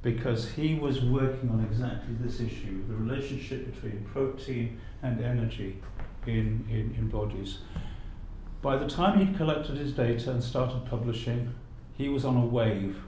because 0.00 0.52
he 0.52 0.76
was 0.76 1.02
working 1.02 1.50
on 1.50 1.62
exactly 1.62 2.14
this 2.20 2.40
issue 2.40 2.86
the 2.88 2.94
relationship 2.94 3.70
between 3.74 4.02
protein 4.06 4.80
and 5.02 5.22
energy 5.22 5.76
in, 6.26 6.64
in, 6.70 6.94
in 6.96 7.08
bodies. 7.10 7.58
By 8.62 8.78
the 8.78 8.88
time 8.88 9.18
he'd 9.18 9.36
collected 9.36 9.76
his 9.76 9.92
data 9.92 10.30
and 10.30 10.42
started 10.42 10.86
publishing, 10.86 11.52
he 11.98 12.08
was 12.08 12.24
on 12.24 12.34
a 12.34 12.46
wave. 12.46 13.02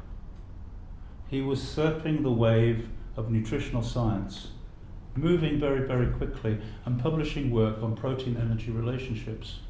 He 1.29 1.41
was 1.41 1.61
surfing 1.61 2.23
the 2.23 2.31
wave 2.31 2.91
of 3.17 3.31
nutritional 3.31 3.83
science, 3.83 4.49
moving 5.17 5.59
very, 5.61 5.87
very 5.87 6.07
quickly 6.13 6.59
and 6.85 7.01
publishing 7.01 7.51
work 7.51 7.83
on 7.83 7.95
protein 7.97 8.37
energy 8.37 8.71
relationships 8.71 9.61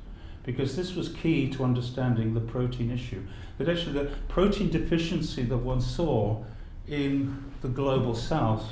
because 0.45 0.77
this 0.77 0.95
was 0.95 1.09
key 1.09 1.49
to 1.51 1.65
understanding 1.65 2.35
the 2.35 2.41
protein 2.41 2.91
issue. 2.91 3.23
That 3.59 3.69
actually, 3.69 3.93
the 3.93 4.11
protein 4.29 4.71
deficiency 4.71 5.43
that 5.45 5.57
one 5.57 5.81
saw 5.81 6.45
in 6.87 7.45
the 7.63 7.69
global 7.69 8.15
south 8.15 8.65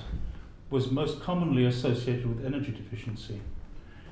was 0.70 0.90
most 0.90 1.20
commonly 1.20 1.64
associated 1.64 2.26
with 2.26 2.44
energy 2.44 2.72
deficiency. 2.72 3.40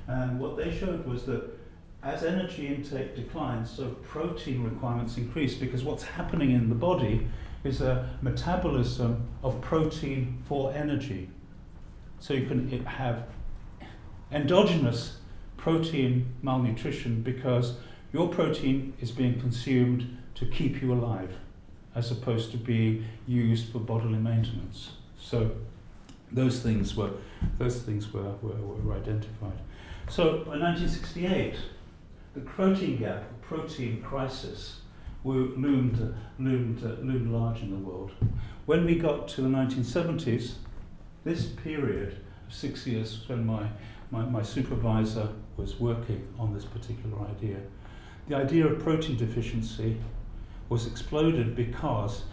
And 0.07 0.39
what 0.39 0.57
they 0.57 0.75
showed 0.75 1.05
was 1.05 1.23
that 1.25 1.57
as 2.03 2.23
energy 2.23 2.67
intake 2.67 3.15
declines, 3.15 3.69
so 3.69 3.89
protein 4.03 4.63
requirements 4.63 5.17
increase 5.17 5.53
because 5.55 5.83
what's 5.83 6.03
happening 6.03 6.51
in 6.51 6.69
the 6.69 6.75
body 6.75 7.27
is 7.63 7.81
a 7.81 8.09
metabolism 8.21 9.27
of 9.43 9.61
protein 9.61 10.41
for 10.47 10.73
energy. 10.73 11.29
So 12.19 12.33
you 12.33 12.45
can 12.45 12.85
have 12.85 13.25
endogenous 14.31 15.17
protein 15.57 16.33
malnutrition 16.41 17.21
because 17.21 17.75
your 18.13 18.27
protein 18.29 18.93
is 18.99 19.11
being 19.11 19.39
consumed 19.39 20.17
to 20.35 20.45
keep 20.45 20.81
you 20.81 20.93
alive 20.93 21.37
as 21.93 22.11
opposed 22.11 22.51
to 22.51 22.57
being 22.57 23.05
used 23.27 23.71
for 23.71 23.79
bodily 23.79 24.17
maintenance. 24.17 24.91
So 25.19 25.51
those 26.31 26.61
things 26.61 26.95
were, 26.95 27.11
those 27.57 27.81
things 27.81 28.11
were, 28.13 28.33
were, 28.41 28.55
were 28.55 28.95
identified. 28.95 29.59
So 30.09 30.43
by 30.45 30.57
1968, 30.57 31.55
the 32.33 32.41
protein 32.41 32.97
gap, 32.97 33.23
protein 33.41 34.01
crisis, 34.01 34.80
loomed, 35.23 36.15
loomed, 36.39 36.81
loomed 36.81 37.31
large 37.31 37.61
in 37.61 37.71
the 37.71 37.77
world. 37.77 38.11
When 38.65 38.85
we 38.85 38.95
got 38.95 39.27
to 39.29 39.41
the 39.41 39.47
1970s, 39.47 40.53
this 41.23 41.45
period 41.45 42.17
of 42.47 42.53
six 42.53 42.87
years 42.87 43.27
when 43.27 43.45
my, 43.45 43.67
my, 44.09 44.25
my 44.25 44.41
supervisor 44.41 45.29
was 45.57 45.79
working 45.79 46.27
on 46.39 46.53
this 46.53 46.65
particular 46.65 47.17
idea, 47.27 47.57
the 48.27 48.35
idea 48.35 48.65
of 48.65 48.79
protein 48.79 49.17
deficiency 49.17 49.97
was 50.69 50.87
exploded 50.87 51.55
because 51.55 52.23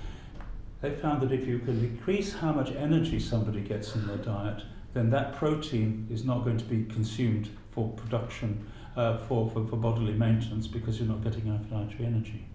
they 0.81 0.91
found 0.91 1.21
that 1.23 1.33
if 1.33 1.47
you 1.47 1.59
can 1.59 1.79
increase 1.85 2.35
how 2.35 2.53
much 2.53 2.71
energy 2.73 3.19
somebody 3.19 3.61
gets 3.61 3.95
in 3.95 4.07
their 4.07 4.17
diet, 4.19 4.63
then 4.95 5.11
that 5.11 5.35
protein 5.37 6.07
is 6.11 6.25
not 6.25 6.45
going 6.45 6.57
to 6.57 6.65
be 6.65 6.85
consumed 6.85 7.51
for 7.71 7.89
production, 7.91 8.67
uh, 8.97 9.19
for, 9.19 9.51
for, 9.51 9.67
for 9.67 9.77
bodily 9.77 10.13
maintenance, 10.13 10.67
because 10.67 10.99
you're 10.99 11.09
not 11.09 11.23
getting 11.23 11.47
enough 11.47 11.69
dietary 11.69 12.07
energy. 12.07 12.47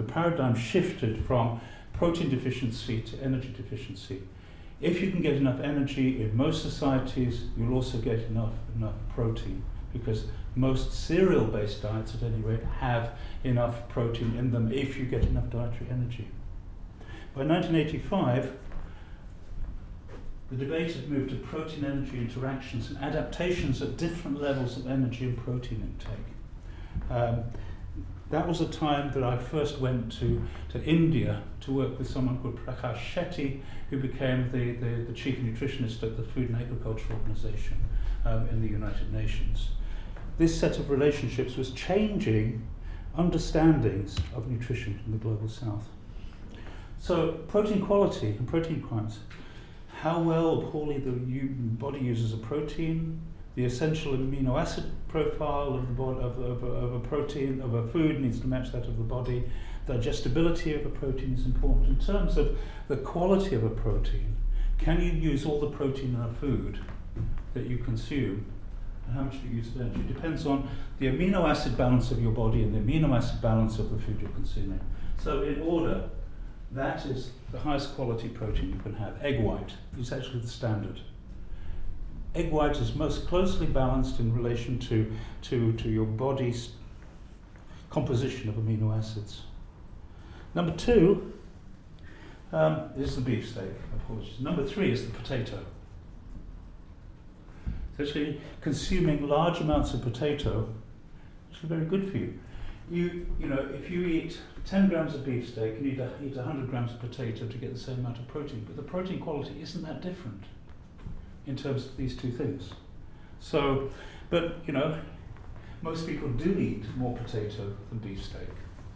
The 0.00 0.10
paradigm 0.10 0.54
shifted 0.54 1.26
from 1.26 1.60
protein 1.92 2.30
deficiency 2.30 3.02
to 3.02 3.22
energy 3.22 3.52
deficiency. 3.54 4.22
If 4.80 5.02
you 5.02 5.10
can 5.10 5.20
get 5.20 5.34
enough 5.34 5.60
energy 5.60 6.22
in 6.22 6.34
most 6.34 6.62
societies, 6.62 7.42
you'll 7.54 7.74
also 7.74 7.98
get 7.98 8.20
enough, 8.20 8.54
enough 8.74 8.94
protein 9.14 9.62
because 9.92 10.24
most 10.54 10.94
cereal 10.94 11.44
based 11.44 11.82
diets, 11.82 12.14
at 12.14 12.22
any 12.22 12.40
rate, 12.40 12.62
have 12.78 13.10
enough 13.44 13.90
protein 13.90 14.36
in 14.38 14.52
them 14.52 14.72
if 14.72 14.96
you 14.96 15.04
get 15.04 15.22
enough 15.24 15.50
dietary 15.50 15.90
energy. 15.90 16.28
By 17.34 17.44
1985, 17.44 18.56
the 20.50 20.56
debate 20.56 20.94
had 20.94 21.10
moved 21.10 21.28
to 21.28 21.36
protein 21.36 21.84
energy 21.84 22.16
interactions 22.16 22.88
and 22.88 22.96
adaptations 23.04 23.82
at 23.82 23.98
different 23.98 24.40
levels 24.40 24.78
of 24.78 24.86
energy 24.86 25.26
and 25.26 25.36
protein 25.36 25.82
intake. 25.82 27.10
Um, 27.10 27.44
that 28.30 28.46
was 28.46 28.60
a 28.60 28.68
time 28.68 29.10
that 29.12 29.24
I 29.24 29.36
first 29.36 29.80
went 29.80 30.12
to, 30.20 30.40
to 30.70 30.82
India 30.84 31.42
to 31.62 31.72
work 31.72 31.98
with 31.98 32.08
someone 32.08 32.38
called 32.38 32.64
Prakash 32.64 32.96
Shetty, 32.96 33.60
who 33.90 33.98
became 33.98 34.48
the, 34.50 34.72
the, 34.74 35.04
the 35.04 35.12
chief 35.12 35.38
nutritionist 35.38 36.02
at 36.04 36.16
the 36.16 36.22
Food 36.22 36.50
and 36.50 36.56
Agriculture 36.56 37.12
Organization 37.12 37.76
um, 38.24 38.48
in 38.48 38.62
the 38.62 38.68
United 38.68 39.12
Nations. 39.12 39.70
This 40.38 40.58
set 40.58 40.78
of 40.78 40.90
relationships 40.90 41.56
was 41.56 41.72
changing 41.72 42.62
understandings 43.16 44.16
of 44.34 44.48
nutrition 44.48 45.00
in 45.04 45.12
the 45.12 45.18
global 45.18 45.48
south. 45.48 45.88
So, 47.00 47.32
protein 47.48 47.84
quality 47.84 48.28
and 48.28 48.46
protein 48.46 48.80
crimes. 48.80 49.18
How 50.02 50.20
well 50.20 50.46
or 50.46 50.70
poorly 50.70 50.98
the 50.98 51.10
body 51.10 51.98
uses 51.98 52.32
a 52.32 52.36
protein, 52.36 53.20
the 53.54 53.64
essential 53.64 54.12
amino 54.12 54.60
acid 54.60 54.84
profile 55.08 55.74
of, 55.74 55.88
the 55.88 55.94
body, 55.94 56.20
of, 56.20 56.38
of, 56.38 56.62
of, 56.62 56.92
a 56.94 57.00
protein, 57.00 57.60
of 57.60 57.74
a 57.74 57.86
food, 57.88 58.20
needs 58.20 58.40
to 58.40 58.46
match 58.46 58.72
that 58.72 58.84
of 58.84 58.96
the 58.96 59.04
body. 59.04 59.44
Digestibility 59.86 60.74
of 60.74 60.86
a 60.86 60.88
protein 60.88 61.34
is 61.34 61.46
important. 61.46 61.88
In 61.88 62.06
terms 62.06 62.36
of 62.36 62.56
the 62.88 62.96
quality 62.96 63.56
of 63.56 63.64
a 63.64 63.70
protein, 63.70 64.36
can 64.78 65.00
you 65.00 65.10
use 65.10 65.44
all 65.44 65.60
the 65.60 65.70
protein 65.70 66.14
in 66.14 66.20
a 66.20 66.32
food 66.32 66.78
that 67.54 67.66
you 67.66 67.78
consume? 67.78 68.46
And 69.06 69.14
how 69.14 69.22
much 69.22 69.42
do 69.42 69.48
you 69.48 69.56
use 69.56 69.74
of 69.74 69.80
energy? 69.80 70.00
It 70.00 70.14
depends 70.14 70.46
on 70.46 70.68
the 70.98 71.06
amino 71.06 71.48
acid 71.48 71.76
balance 71.76 72.12
of 72.12 72.22
your 72.22 72.32
body 72.32 72.62
and 72.62 72.74
the 72.74 72.78
amino 72.78 73.16
acid 73.16 73.42
balance 73.42 73.78
of 73.78 73.90
the 73.90 73.98
food 73.98 74.18
you're 74.20 74.30
consuming. 74.30 74.80
So, 75.18 75.42
in 75.42 75.60
order, 75.60 76.08
that 76.70 77.04
is 77.04 77.32
the 77.50 77.58
highest 77.58 77.96
quality 77.96 78.28
protein 78.28 78.70
you 78.70 78.78
can 78.78 78.94
have. 78.94 79.20
Egg 79.22 79.40
white 79.40 79.72
is 79.98 80.12
actually 80.12 80.40
the 80.40 80.48
standard 80.48 81.00
egg 82.34 82.50
white 82.50 82.76
is 82.76 82.94
most 82.94 83.26
closely 83.26 83.66
balanced 83.66 84.20
in 84.20 84.34
relation 84.34 84.78
to, 84.78 85.10
to, 85.42 85.72
to 85.74 85.88
your 85.88 86.06
body's 86.06 86.70
composition 87.90 88.48
of 88.48 88.54
amino 88.56 88.96
acids. 88.96 89.42
Number 90.54 90.74
two 90.76 91.32
um, 92.52 92.90
is 92.96 93.16
the 93.16 93.22
beefsteak, 93.22 93.70
apologies. 93.96 94.38
Number 94.40 94.64
three 94.64 94.92
is 94.92 95.06
the 95.06 95.12
potato. 95.12 95.58
It's 97.98 98.08
actually 98.08 98.40
consuming 98.60 99.26
large 99.28 99.60
amounts 99.60 99.92
of 99.92 100.02
potato 100.02 100.68
is 101.52 101.58
very 101.68 101.84
good 101.84 102.10
for 102.10 102.16
you. 102.16 102.38
You, 102.90 103.26
you 103.38 103.46
know, 103.46 103.68
if 103.72 103.90
you 103.90 104.04
eat 104.06 104.38
10 104.66 104.88
grams 104.88 105.14
of 105.14 105.24
beefsteak, 105.24 105.76
you 105.76 105.80
need 105.80 105.96
to 105.98 106.10
eat 106.24 106.34
100 106.34 106.70
grams 106.70 106.92
of 106.92 107.00
potato 107.00 107.46
to 107.46 107.58
get 107.58 107.72
the 107.72 107.78
same 107.78 108.00
amount 108.00 108.18
of 108.18 108.26
protein, 108.26 108.64
but 108.66 108.76
the 108.76 108.82
protein 108.82 109.20
quality 109.20 109.60
isn't 109.60 109.82
that 109.82 110.00
different 110.00 110.44
in 111.46 111.56
terms 111.56 111.86
of 111.86 111.96
these 111.96 112.16
two 112.16 112.30
things. 112.30 112.70
So, 113.40 113.90
but 114.28 114.58
you 114.66 114.72
know, 114.72 114.98
most 115.82 116.06
people 116.06 116.28
do 116.28 116.58
eat 116.58 116.84
more 116.96 117.16
potato 117.16 117.74
than 117.88 117.98
beefsteak. 117.98 118.48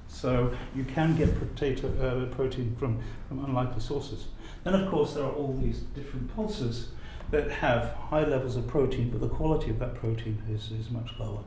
So 0.09 0.55
you 0.75 0.85
can 0.85 1.17
get 1.17 1.37
potato 1.39 1.89
uh, 1.99 2.35
protein 2.35 2.77
from, 2.79 3.01
from 3.29 3.45
unlikely 3.45 3.81
sources. 3.81 4.27
Then 4.63 4.75
of 4.75 4.91
course 4.91 5.15
there 5.15 5.25
are 5.25 5.33
all 5.33 5.59
these 5.61 5.81
different 5.95 6.35
pulses 6.35 6.91
that 7.31 7.51
have 7.51 7.95
high 7.95 8.25
levels 8.25 8.57
of 8.57 8.67
protein, 8.67 9.11
but 9.11 9.21
the 9.21 9.29
quality 9.29 9.71
of 9.71 9.79
that 9.79 9.95
protein 9.95 10.41
is, 10.51 10.71
is 10.71 10.91
much 10.91 11.11
lower. 11.19 11.43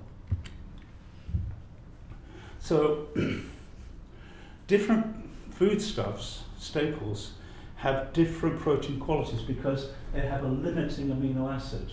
So 2.60 3.08
different 4.68 5.16
foodstuffs, 5.52 6.44
staples, 6.58 7.34
have 7.78 8.12
different 8.14 8.60
protein 8.60 9.00
qualities 9.00 9.42
because 9.42 9.90
they 10.14 10.22
have 10.22 10.44
a 10.44 10.48
limiting 10.48 11.08
amino 11.10 11.54
acid. 11.54 11.92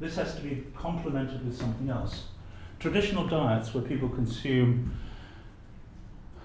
This 0.00 0.16
has 0.16 0.34
to 0.34 0.42
be 0.42 0.64
complemented 0.76 1.44
with 1.44 1.56
something 1.56 1.88
else. 1.88 2.24
Traditional 2.78 3.26
diets 3.26 3.72
where 3.72 3.84
people 3.84 4.08
consume 4.08 4.96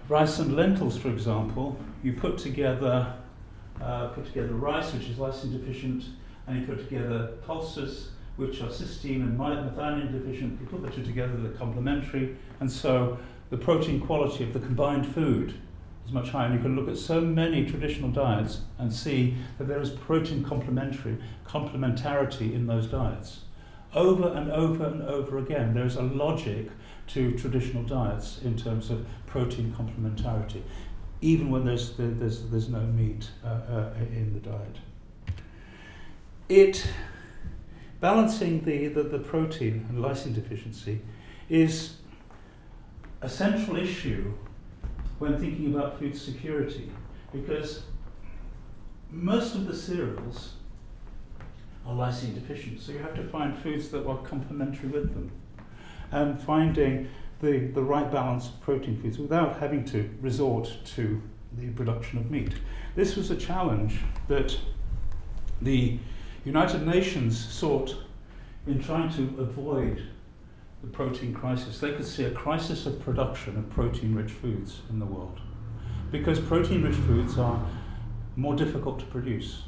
rice 0.07 0.39
and 0.39 0.55
lentils, 0.55 0.97
for 0.97 1.09
example, 1.09 1.77
you 2.03 2.13
put 2.13 2.37
together 2.37 3.13
uh, 3.81 4.07
put 4.09 4.25
together 4.25 4.53
rice, 4.53 4.93
which 4.93 5.09
is 5.09 5.17
lysine 5.17 5.51
deficient, 5.51 6.05
and 6.47 6.61
you 6.61 6.65
put 6.65 6.79
together 6.87 7.33
pulses, 7.45 8.11
which 8.37 8.61
are 8.61 8.69
cysteine 8.69 9.21
and 9.21 9.37
methionine 9.37 10.11
deficient. 10.11 10.59
You 10.61 10.67
put 10.67 10.81
the 10.81 10.89
two 10.89 11.03
together, 11.03 11.35
they're 11.37 11.51
complementary, 11.51 12.37
and 12.59 12.71
so 12.71 13.17
the 13.49 13.57
protein 13.57 13.99
quality 13.99 14.43
of 14.43 14.53
the 14.53 14.59
combined 14.59 15.05
food 15.05 15.55
is 16.05 16.11
much 16.11 16.29
higher. 16.29 16.45
And 16.45 16.55
you 16.55 16.61
can 16.61 16.75
look 16.75 16.87
at 16.87 16.97
so 16.97 17.21
many 17.21 17.65
traditional 17.65 18.09
diets 18.09 18.61
and 18.77 18.91
see 18.91 19.35
that 19.57 19.67
there 19.67 19.81
is 19.81 19.89
protein 19.89 20.43
complementary, 20.43 21.17
complementarity 21.45 22.53
in 22.53 22.67
those 22.67 22.87
diets. 22.87 23.41
Over 23.93 24.29
and 24.29 24.51
over 24.51 24.85
and 24.85 25.01
over 25.03 25.37
again, 25.37 25.73
there 25.73 25.85
is 25.85 25.95
a 25.95 26.03
logic 26.03 26.69
to 27.07 27.37
traditional 27.37 27.83
diets 27.83 28.41
in 28.43 28.57
terms 28.57 28.89
of 28.89 29.05
protein 29.25 29.73
complementarity, 29.77 30.61
even 31.21 31.49
when 31.49 31.65
there's, 31.65 31.95
there's, 31.97 32.49
there's 32.49 32.69
no 32.69 32.81
meat 32.81 33.29
uh, 33.43 33.47
uh, 33.47 33.93
in 34.11 34.33
the 34.33 34.39
diet. 34.39 34.77
It, 36.49 36.87
balancing 37.99 38.63
the, 38.65 38.87
the, 38.87 39.03
the 39.03 39.19
protein 39.19 39.85
and 39.89 40.03
lysine 40.03 40.35
deficiency 40.35 41.01
is 41.49 41.97
a 43.21 43.29
central 43.29 43.77
issue 43.77 44.33
when 45.19 45.37
thinking 45.39 45.73
about 45.73 45.99
food 45.99 46.15
security 46.15 46.91
because 47.31 47.83
most 49.11 49.55
of 49.55 49.67
the 49.67 49.75
cereals 49.75 50.53
are 51.85 51.93
lysine 51.93 52.33
deficient, 52.33 52.81
so 52.81 52.91
you 52.91 52.99
have 52.99 53.15
to 53.15 53.23
find 53.23 53.57
foods 53.57 53.89
that 53.89 54.05
are 54.05 54.17
complementary 54.19 54.89
with 54.89 55.13
them. 55.13 55.31
And 56.11 56.39
finding 56.39 57.09
the, 57.41 57.67
the 57.67 57.83
right 57.83 58.11
balance 58.11 58.47
of 58.47 58.61
protein 58.61 59.01
foods 59.01 59.17
without 59.17 59.59
having 59.59 59.85
to 59.85 60.09
resort 60.21 60.75
to 60.95 61.21
the 61.57 61.69
production 61.69 62.19
of 62.19 62.31
meat. 62.31 62.55
This 62.95 63.15
was 63.15 63.31
a 63.31 63.35
challenge 63.35 63.99
that 64.27 64.57
the 65.61 65.99
United 66.43 66.85
Nations 66.85 67.37
sought 67.37 67.95
in 68.67 68.81
trying 68.81 69.09
to 69.13 69.41
avoid 69.41 70.03
the 70.85 70.91
protein 70.91 71.33
crisis. 71.33 71.79
They 71.79 71.93
could 71.93 72.05
see 72.05 72.25
a 72.25 72.31
crisis 72.31 72.85
of 72.85 72.99
production 72.99 73.57
of 73.57 73.69
protein 73.69 74.13
rich 74.15 74.31
foods 74.31 74.81
in 74.89 74.99
the 74.99 75.05
world 75.05 75.39
because 76.11 76.39
protein 76.39 76.83
rich 76.83 76.95
foods 76.95 77.37
are 77.37 77.65
more 78.35 78.55
difficult 78.55 78.99
to 78.99 79.05
produce, 79.05 79.63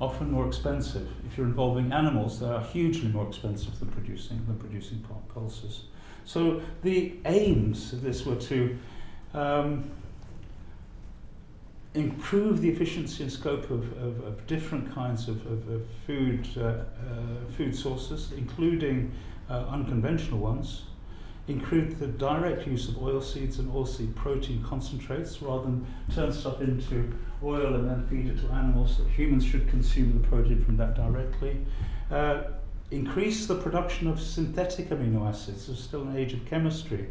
often 0.00 0.30
more 0.30 0.46
expensive. 0.46 1.08
If 1.26 1.36
you're 1.36 1.46
involving 1.46 1.92
animals, 1.92 2.40
they 2.40 2.46
are 2.46 2.62
hugely 2.62 3.08
more 3.08 3.26
expensive 3.26 3.78
than 3.78 3.88
producing, 3.88 4.44
than 4.46 4.56
producing 4.56 5.04
pulses. 5.32 5.84
So 6.24 6.62
the 6.82 7.14
aims 7.26 7.92
of 7.92 8.02
this 8.02 8.24
were 8.24 8.36
to 8.36 8.78
um, 9.34 9.90
improve 11.94 12.60
the 12.60 12.68
efficiency 12.68 13.22
and 13.22 13.32
scope 13.32 13.70
of, 13.70 13.92
of, 13.98 14.24
of 14.24 14.46
different 14.46 14.94
kinds 14.94 15.28
of, 15.28 15.44
of 15.46 15.86
food, 16.06 16.46
uh, 16.56 16.62
uh, 16.62 16.84
food 17.56 17.74
sources, 17.74 18.32
including 18.36 19.12
uh, 19.48 19.64
unconventional 19.70 20.38
ones, 20.38 20.82
include 21.46 21.98
the 21.98 22.06
direct 22.06 22.66
use 22.66 22.88
of 22.88 22.96
oilseeds 22.96 23.58
and 23.58 23.72
oilseed 23.72 24.14
protein 24.14 24.62
concentrates 24.62 25.40
rather 25.40 25.64
than 25.64 25.86
turn 26.14 26.32
stuff 26.32 26.60
into 26.60 27.10
oil 27.42 27.74
and 27.74 27.88
then 27.88 28.06
feed 28.08 28.26
it 28.26 28.38
to 28.40 28.52
animals. 28.52 28.98
That 28.98 29.08
humans 29.08 29.44
should 29.44 29.68
consume 29.68 30.20
the 30.20 30.28
protein 30.28 30.62
from 30.62 30.76
that 30.76 30.94
directly. 30.94 31.64
Uh, 32.10 32.42
increase 32.90 33.46
the 33.46 33.54
production 33.54 34.08
of 34.08 34.20
synthetic 34.20 34.90
amino 34.90 35.28
acids. 35.28 35.66
There's 35.66 35.82
still 35.82 36.02
an 36.02 36.16
age 36.16 36.32
of 36.32 36.44
chemistry, 36.46 37.08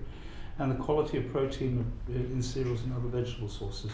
and 0.59 0.71
the 0.71 0.75
quality 0.75 1.17
of 1.17 1.31
protein 1.31 1.85
in 2.07 2.41
cereals 2.41 2.81
and 2.83 2.93
other 2.93 3.07
vegetable 3.07 3.49
sources. 3.49 3.91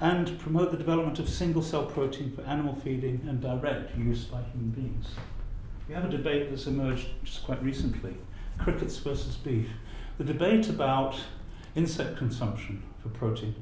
And 0.00 0.38
promote 0.38 0.70
the 0.70 0.76
development 0.76 1.18
of 1.18 1.28
single 1.28 1.62
cell 1.62 1.86
protein 1.86 2.32
for 2.32 2.42
animal 2.42 2.74
feeding 2.74 3.24
and 3.28 3.40
direct 3.40 3.96
use 3.96 4.24
by 4.24 4.42
human 4.42 4.70
beings. 4.70 5.06
We 5.88 5.94
have 5.94 6.04
a 6.04 6.08
debate 6.08 6.50
that's 6.50 6.66
emerged 6.66 7.08
just 7.24 7.44
quite 7.44 7.62
recently 7.62 8.14
crickets 8.58 8.98
versus 8.98 9.36
beef. 9.36 9.68
The 10.18 10.24
debate 10.24 10.68
about 10.68 11.18
insect 11.74 12.16
consumption 12.16 12.82
for 13.02 13.08
protein 13.08 13.54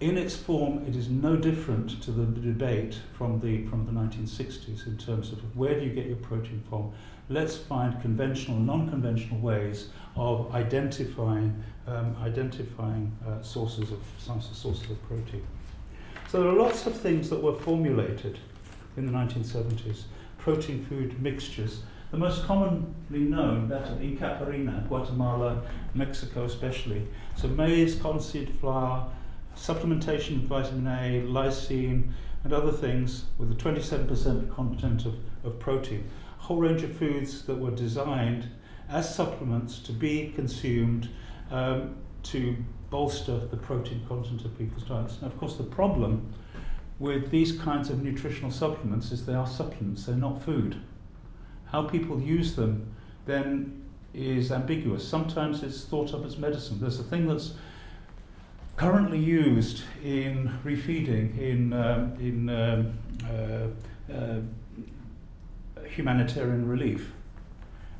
in 0.00 0.16
its 0.16 0.34
form, 0.34 0.82
it 0.86 0.96
is 0.96 1.10
no 1.10 1.36
different 1.36 2.02
to 2.02 2.10
the 2.10 2.24
debate 2.24 2.98
from 3.12 3.38
the, 3.40 3.66
from 3.66 3.84
the 3.84 3.92
1960s 3.92 4.86
in 4.86 4.96
terms 4.96 5.30
of 5.30 5.56
where 5.56 5.78
do 5.78 5.84
you 5.84 5.92
get 5.92 6.06
your 6.06 6.16
protein 6.16 6.62
from. 6.70 6.90
Let's 7.28 7.56
find 7.56 8.00
conventional 8.00 8.58
non 8.58 8.88
conventional 8.88 9.38
ways 9.40 9.90
of 10.16 10.52
identifying, 10.54 11.62
um, 11.86 12.16
identifying 12.22 13.14
uh, 13.28 13.42
sources, 13.42 13.92
of, 13.92 14.00
sources 14.18 14.90
of 14.90 15.06
protein. 15.06 15.46
So 16.28 16.42
there 16.42 16.50
are 16.50 16.56
lots 16.56 16.86
of 16.86 16.96
things 16.96 17.28
that 17.28 17.42
were 17.42 17.54
formulated 17.54 18.38
in 18.96 19.04
the 19.04 19.12
1970s 19.12 20.04
protein 20.40 20.84
food 20.84 21.20
mixtures. 21.22 21.82
The 22.10 22.16
most 22.16 22.44
commonly 22.44 23.20
known, 23.20 23.68
that 23.68 23.88
of 23.88 23.98
Incaparina, 23.98 24.88
Guatemala, 24.88 25.62
Mexico 25.94 26.44
especially. 26.44 27.06
So 27.36 27.46
maize, 27.48 27.94
cottonseed 27.94 28.50
flour, 28.58 29.08
supplementation 29.56 30.36
of 30.36 30.48
vitamin 30.48 30.86
A, 30.88 31.22
lysine, 31.26 32.10
and 32.42 32.52
other 32.52 32.72
things 32.72 33.26
with 33.38 33.52
a 33.52 33.54
27% 33.54 34.52
content 34.54 35.06
of, 35.06 35.14
of 35.44 35.58
protein. 35.60 36.08
A 36.38 36.42
whole 36.42 36.56
range 36.56 36.82
of 36.82 36.96
foods 36.96 37.42
that 37.42 37.56
were 37.56 37.70
designed 37.70 38.48
as 38.88 39.14
supplements 39.14 39.78
to 39.80 39.92
be 39.92 40.32
consumed 40.34 41.08
um, 41.50 41.96
to 42.24 42.56
bolster 42.88 43.38
the 43.38 43.56
protein 43.56 44.04
content 44.08 44.44
of 44.44 44.56
people's 44.58 44.82
diets. 44.84 45.18
And 45.18 45.30
of 45.30 45.38
course, 45.38 45.56
the 45.56 45.62
problem 45.62 46.32
with 47.00 47.30
these 47.30 47.58
kinds 47.58 47.90
of 47.90 48.02
nutritional 48.02 48.52
supplements 48.52 49.10
is 49.10 49.26
they 49.26 49.34
are 49.34 49.46
supplements, 49.46 50.06
they're 50.06 50.14
not 50.14 50.40
food. 50.42 50.76
How 51.64 51.88
people 51.88 52.20
use 52.20 52.54
them 52.54 52.94
then 53.26 53.82
is 54.12 54.52
ambiguous. 54.52 55.06
Sometimes 55.06 55.62
it's 55.62 55.84
thought 55.84 56.12
of 56.12 56.24
as 56.26 56.36
medicine. 56.36 56.78
There's 56.78 57.00
a 57.00 57.04
thing 57.04 57.26
that's 57.26 57.54
currently 58.76 59.18
used 59.18 59.82
in 60.04 60.58
refeeding 60.64 61.38
in, 61.38 61.72
um, 61.72 62.14
in 62.18 62.50
um, 62.50 62.98
uh, 63.28 64.12
uh, 64.12 64.40
humanitarian 65.86 66.68
relief. 66.68 67.12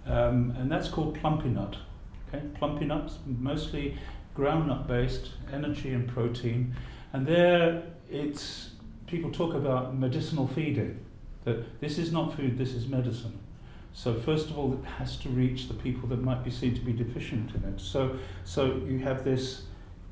Um, 0.06 0.54
and 0.58 0.70
that's 0.70 0.88
called 0.88 1.18
Plumpy'Nut. 1.18 1.76
Okay? 2.28 2.44
Plumpy'Nuts, 2.60 3.18
mostly 3.26 3.96
groundnut 4.36 4.86
based, 4.86 5.30
energy 5.52 5.92
and 5.92 6.08
protein. 6.08 6.74
And 7.12 7.26
there 7.26 7.82
it's, 8.10 8.69
people 9.10 9.30
talk 9.30 9.54
about 9.54 9.96
medicinal 9.96 10.46
feeding, 10.46 11.04
that 11.44 11.80
this 11.80 11.98
is 11.98 12.12
not 12.12 12.34
food, 12.36 12.56
this 12.56 12.74
is 12.74 12.86
medicine. 12.86 13.38
So 13.92 14.14
first 14.14 14.50
of 14.50 14.58
all, 14.58 14.72
it 14.72 14.84
has 14.98 15.16
to 15.18 15.28
reach 15.28 15.66
the 15.68 15.74
people 15.74 16.08
that 16.10 16.22
might 16.22 16.44
be 16.44 16.50
seen 16.50 16.74
to 16.74 16.80
be 16.80 16.92
deficient 16.92 17.54
in 17.54 17.64
it. 17.64 17.80
So, 17.80 18.16
so 18.44 18.82
you 18.86 19.00
have 19.00 19.24
this 19.24 19.62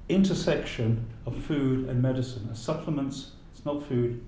intersection 0.09 1.07
of 1.27 1.37
food 1.37 1.89
and 1.89 2.03
medicine. 2.03 2.49
As 2.51 2.59
supplements, 2.59 3.33
it's 3.55 3.65
not 3.65 3.87
food, 3.87 4.25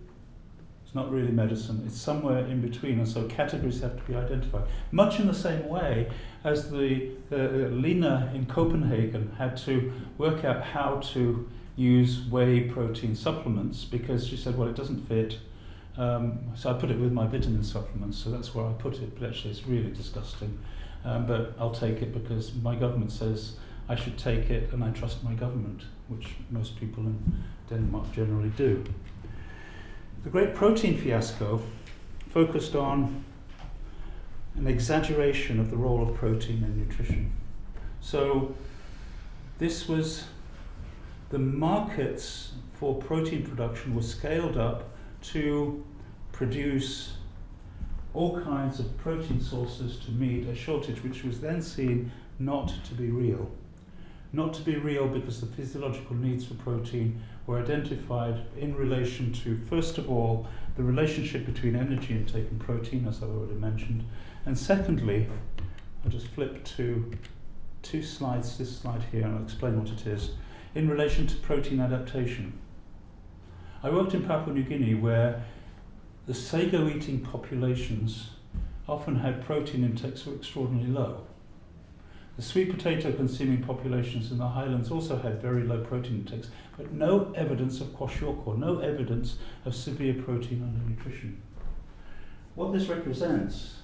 it's 0.85 0.95
not 0.95 1.11
really 1.11 1.33
medicine, 1.33 1.83
it's 1.87 2.01
somewhere 2.01 2.45
in 2.47 2.61
between, 2.61 2.99
and 2.99 3.09
so 3.09 3.25
categories 3.25 3.81
have 3.81 3.97
to 3.97 4.03
be 4.03 4.15
identified. 4.17 4.65
Much 4.93 5.19
in 5.19 5.27
the 5.27 5.35
same 5.35 5.69
way 5.69 6.09
as 6.45 6.71
the 6.71 7.11
uh, 7.33 7.37
Lena 7.37 8.31
in 8.35 8.47
Copenhagen 8.47 9.33
had 9.39 9.57
to 9.59 9.93
work 10.19 10.45
out 10.45 10.63
how 10.63 10.97
to 11.13 11.49
use 11.77 12.21
whey 12.31 12.61
protein 12.63 13.15
supplements 13.15 13.85
because 13.85 14.27
she 14.27 14.37
said, 14.37 14.57
well, 14.57 14.69
it 14.69 14.77
doesn't 14.77 15.07
fit. 15.09 15.39
Um, 15.97 16.41
so 16.55 16.71
I 16.71 16.75
put 16.75 16.91
it 16.91 16.99
with 16.99 17.13
my 17.13 17.27
vitamin 17.27 17.65
supplements, 17.65 18.19
so 18.19 18.31
that's 18.31 18.55
where 18.55 18.67
I 18.67 18.73
put 18.73 18.97
it, 18.97 19.19
but 19.19 19.29
actually 19.29 19.51
it's 19.51 19.67
really 19.67 19.91
disgusting. 19.91 20.59
Um, 21.05 21.27
but 21.27 21.55
I'll 21.59 21.75
take 21.75 22.03
it 22.03 22.13
because 22.13 22.55
my 22.55 22.75
government 22.75 23.13
says 23.13 23.57
I 23.89 23.97
should 23.97 24.19
take 24.19 24.51
it 24.51 24.73
and 24.73 24.85
I 24.85 24.91
trust 24.91 25.25
my 25.25 25.35
government, 25.35 25.83
which 26.09 26.29
most 26.51 26.79
people 26.79 27.05
in 27.05 27.43
Denmark 27.69 28.13
generally 28.13 28.51
do. 28.51 28.85
The 30.23 30.31
Great 30.31 30.55
Protein 30.55 30.99
Fiasco 30.99 31.63
focused 32.29 32.77
on 32.77 33.25
an 34.55 34.67
exaggeration 34.67 35.59
of 35.59 35.71
the 35.71 35.77
role 35.77 36.03
of 36.03 36.15
protein 36.15 36.63
in 36.63 36.79
nutrition. 36.79 37.33
So, 38.01 38.55
this 39.59 39.89
was 39.89 40.25
the 41.31 41.39
markets 41.39 42.53
for 42.79 42.97
protein 42.97 43.45
production 43.45 43.95
were 43.95 44.03
scaled 44.03 44.57
up 44.57 44.91
to 45.23 45.85
produce 46.33 47.15
all 48.15 48.41
kinds 48.41 48.81
of 48.81 48.99
protein 48.99 49.41
sources 49.41 49.97
to 49.99 50.11
meet 50.11 50.47
a 50.49 50.55
shortage, 50.55 51.03
which 51.05 51.23
was 51.23 51.41
then 51.41 51.63
seen 51.63 52.11
not 52.39 52.73
to 52.85 52.95
be 52.95 53.11
real. 53.11 53.51
Not 54.33 54.55
to 54.55 54.63
be 54.63 54.77
real 54.77 55.07
because 55.07 55.41
the 55.41 55.47
physiological 55.47 56.17
needs 56.17 56.45
for 56.45 56.55
protein 56.55 57.21
were 57.47 57.61
identified 57.61 58.41
in 58.57 58.75
relation 58.75 59.33
to, 59.33 59.57
first 59.57 59.99
of 59.99 60.11
all, 60.11 60.49
the 60.77 60.83
relationship 60.83 61.47
between 61.47 61.77
energy 61.77 62.15
intake 62.15 62.51
and 62.51 62.61
protein, 62.61 63.07
as 63.07 63.23
I've 63.23 63.31
already 63.31 63.55
mentioned, 63.55 64.05
and 64.47 64.59
secondly, 64.59 65.29
I'll 66.05 66.11
just 66.11 66.29
flip 66.29 66.65
to 66.77 67.11
two 67.83 68.03
slides, 68.03 68.57
this 68.59 68.79
slide 68.79 69.03
here, 69.13 69.25
and 69.25 69.37
I'll 69.37 69.45
explain 69.45 69.79
what 69.79 69.91
it 69.91 70.07
is, 70.07 70.33
in 70.75 70.89
relation 70.89 71.27
to 71.27 71.37
protein 71.37 71.81
adaptation. 71.81 72.59
I 73.83 73.91
worked 73.91 74.15
in 74.15 74.23
Papua 74.23 74.55
New 74.55 74.63
Guinea 74.63 74.95
where 74.95 75.45
the 76.27 76.35
sago 76.35 76.89
eating 76.89 77.21
populations 77.21 78.31
often 78.89 79.17
had 79.17 79.45
protein 79.45 79.85
intakes 79.85 80.27
were 80.27 80.35
extraordinarily 80.35 80.93
low. 80.93 81.27
The 82.37 82.43
sweet 82.43 82.71
potato 82.71 83.13
consuming 83.13 83.63
populations 83.63 84.31
in 84.31 84.39
the 84.39 84.49
highlands 84.49 84.91
also 84.91 85.19
had 85.19 85.43
very 85.43 85.63
low 85.63 85.85
protein 85.85 86.21
intakes, 86.21 86.49
but 86.77 86.93
no 86.93 87.33
evidence 87.35 87.81
of 87.81 87.89
kwashiorkor, 87.89 88.57
no 88.57 88.79
evidence 88.79 89.37
of 89.65 89.75
severe 89.75 90.15
protein 90.15 90.61
undernutrition. 90.61 91.37
What 92.55 92.73
this 92.73 92.89
represents 92.89 93.77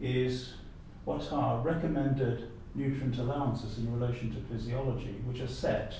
is 0.00 0.54
what 1.04 1.32
are 1.32 1.60
recommended 1.60 2.50
nutrient 2.74 3.18
allowances 3.18 3.78
in 3.78 3.92
relation 3.98 4.34
to 4.34 4.40
physiology, 4.52 5.14
which 5.26 5.40
are 5.40 5.48
set 5.48 5.94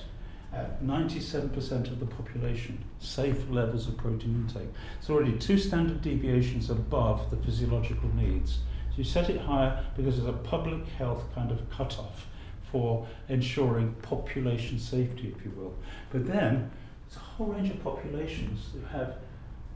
at 0.55 0.81
97% 0.81 1.91
of 1.91 1.99
the 1.99 2.05
population, 2.05 2.83
safe 2.99 3.49
levels 3.49 3.87
of 3.87 3.97
protein 3.97 4.47
intake. 4.47 4.69
It's 4.99 5.09
already 5.09 5.37
two 5.37 5.57
standard 5.57 6.01
deviations 6.01 6.69
above 6.69 7.29
the 7.29 7.37
physiological 7.37 8.09
needs. 8.15 8.59
So 8.91 8.97
you 8.97 9.03
set 9.03 9.29
it 9.29 9.41
higher 9.41 9.83
because 9.97 10.15
there's 10.15 10.29
a 10.29 10.37
public 10.39 10.87
health 10.87 11.25
kind 11.35 11.51
of 11.51 11.69
cutoff 11.69 12.27
for 12.71 13.05
ensuring 13.27 13.93
population 14.01 14.79
safety, 14.79 15.33
if 15.37 15.43
you 15.43 15.51
will. 15.51 15.75
But 16.11 16.25
then 16.25 16.71
there's 17.05 17.17
a 17.17 17.19
whole 17.19 17.47
range 17.47 17.69
of 17.69 17.83
populations 17.83 18.71
that 18.73 18.87
have 18.97 19.17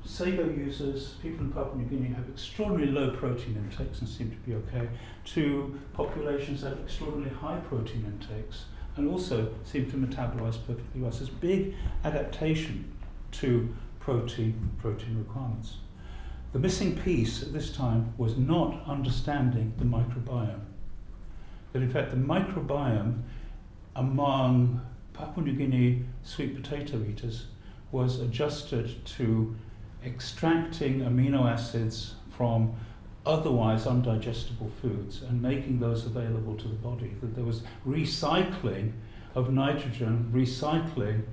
sago 0.06 0.46
users, 0.50 1.16
people 1.22 1.46
in 1.46 1.52
Papua 1.52 1.76
New 1.76 1.86
Guinea 1.86 2.14
have 2.14 2.30
extraordinarily 2.30 2.92
low 2.92 3.16
protein 3.18 3.58
intakes 3.58 4.00
and 4.00 4.08
seem 4.08 4.32
to 4.32 4.38
be 4.38 4.56
okay, 4.56 4.88
to 5.26 5.78
populations 5.94 6.62
that 6.62 6.70
have 6.70 6.80
extraordinarily 6.80 7.36
high 7.36 7.58
protein 7.58 8.06
intakes 8.06 8.66
and 9.00 9.10
also 9.10 9.52
seem 9.64 9.90
to 9.90 9.98
metabolize 9.98 10.58
perfectly 10.68 11.02
well. 11.02 11.12
So 11.12 11.20
there's 11.20 11.30
big 11.30 11.74
adaptation 12.04 12.92
to 13.32 13.74
protein 14.00 14.72
protein 14.78 15.18
requirements. 15.18 15.78
The 16.52 16.60
missing 16.60 16.98
piece 16.98 17.42
at 17.42 17.54
this 17.54 17.72
time 17.72 18.14
was 18.18 18.38
not 18.38 18.84
understanding 18.88 19.74
the 19.78 19.86
microbiome. 19.86 20.62
That 21.74 21.82
in 21.82 21.90
fact 21.90 22.12
the 22.12 22.18
microbiome 22.18 23.22
among 23.96 24.82
Papua 25.14 25.46
New 25.46 25.54
Guinea 25.54 26.04
sweet 26.24 26.56
potato 26.56 27.04
eaters 27.08 27.48
was 27.92 28.20
adjusted 28.20 29.06
to 29.06 29.56
extracting 30.06 31.02
amino 31.02 31.50
acids 31.50 32.16
from 32.30 32.76
otherwise 33.26 33.86
undigestible 33.86 34.72
foods 34.82 35.22
and 35.22 35.42
making 35.42 35.80
those 35.80 36.06
available 36.06 36.56
to 36.56 36.68
the 36.68 36.76
body. 36.76 37.16
That 37.22 37.36
there 37.36 37.44
was 37.44 37.62
recycling 37.88 38.94
of 39.36 39.52
nitrogen, 39.52 40.32
recycling 40.34 41.24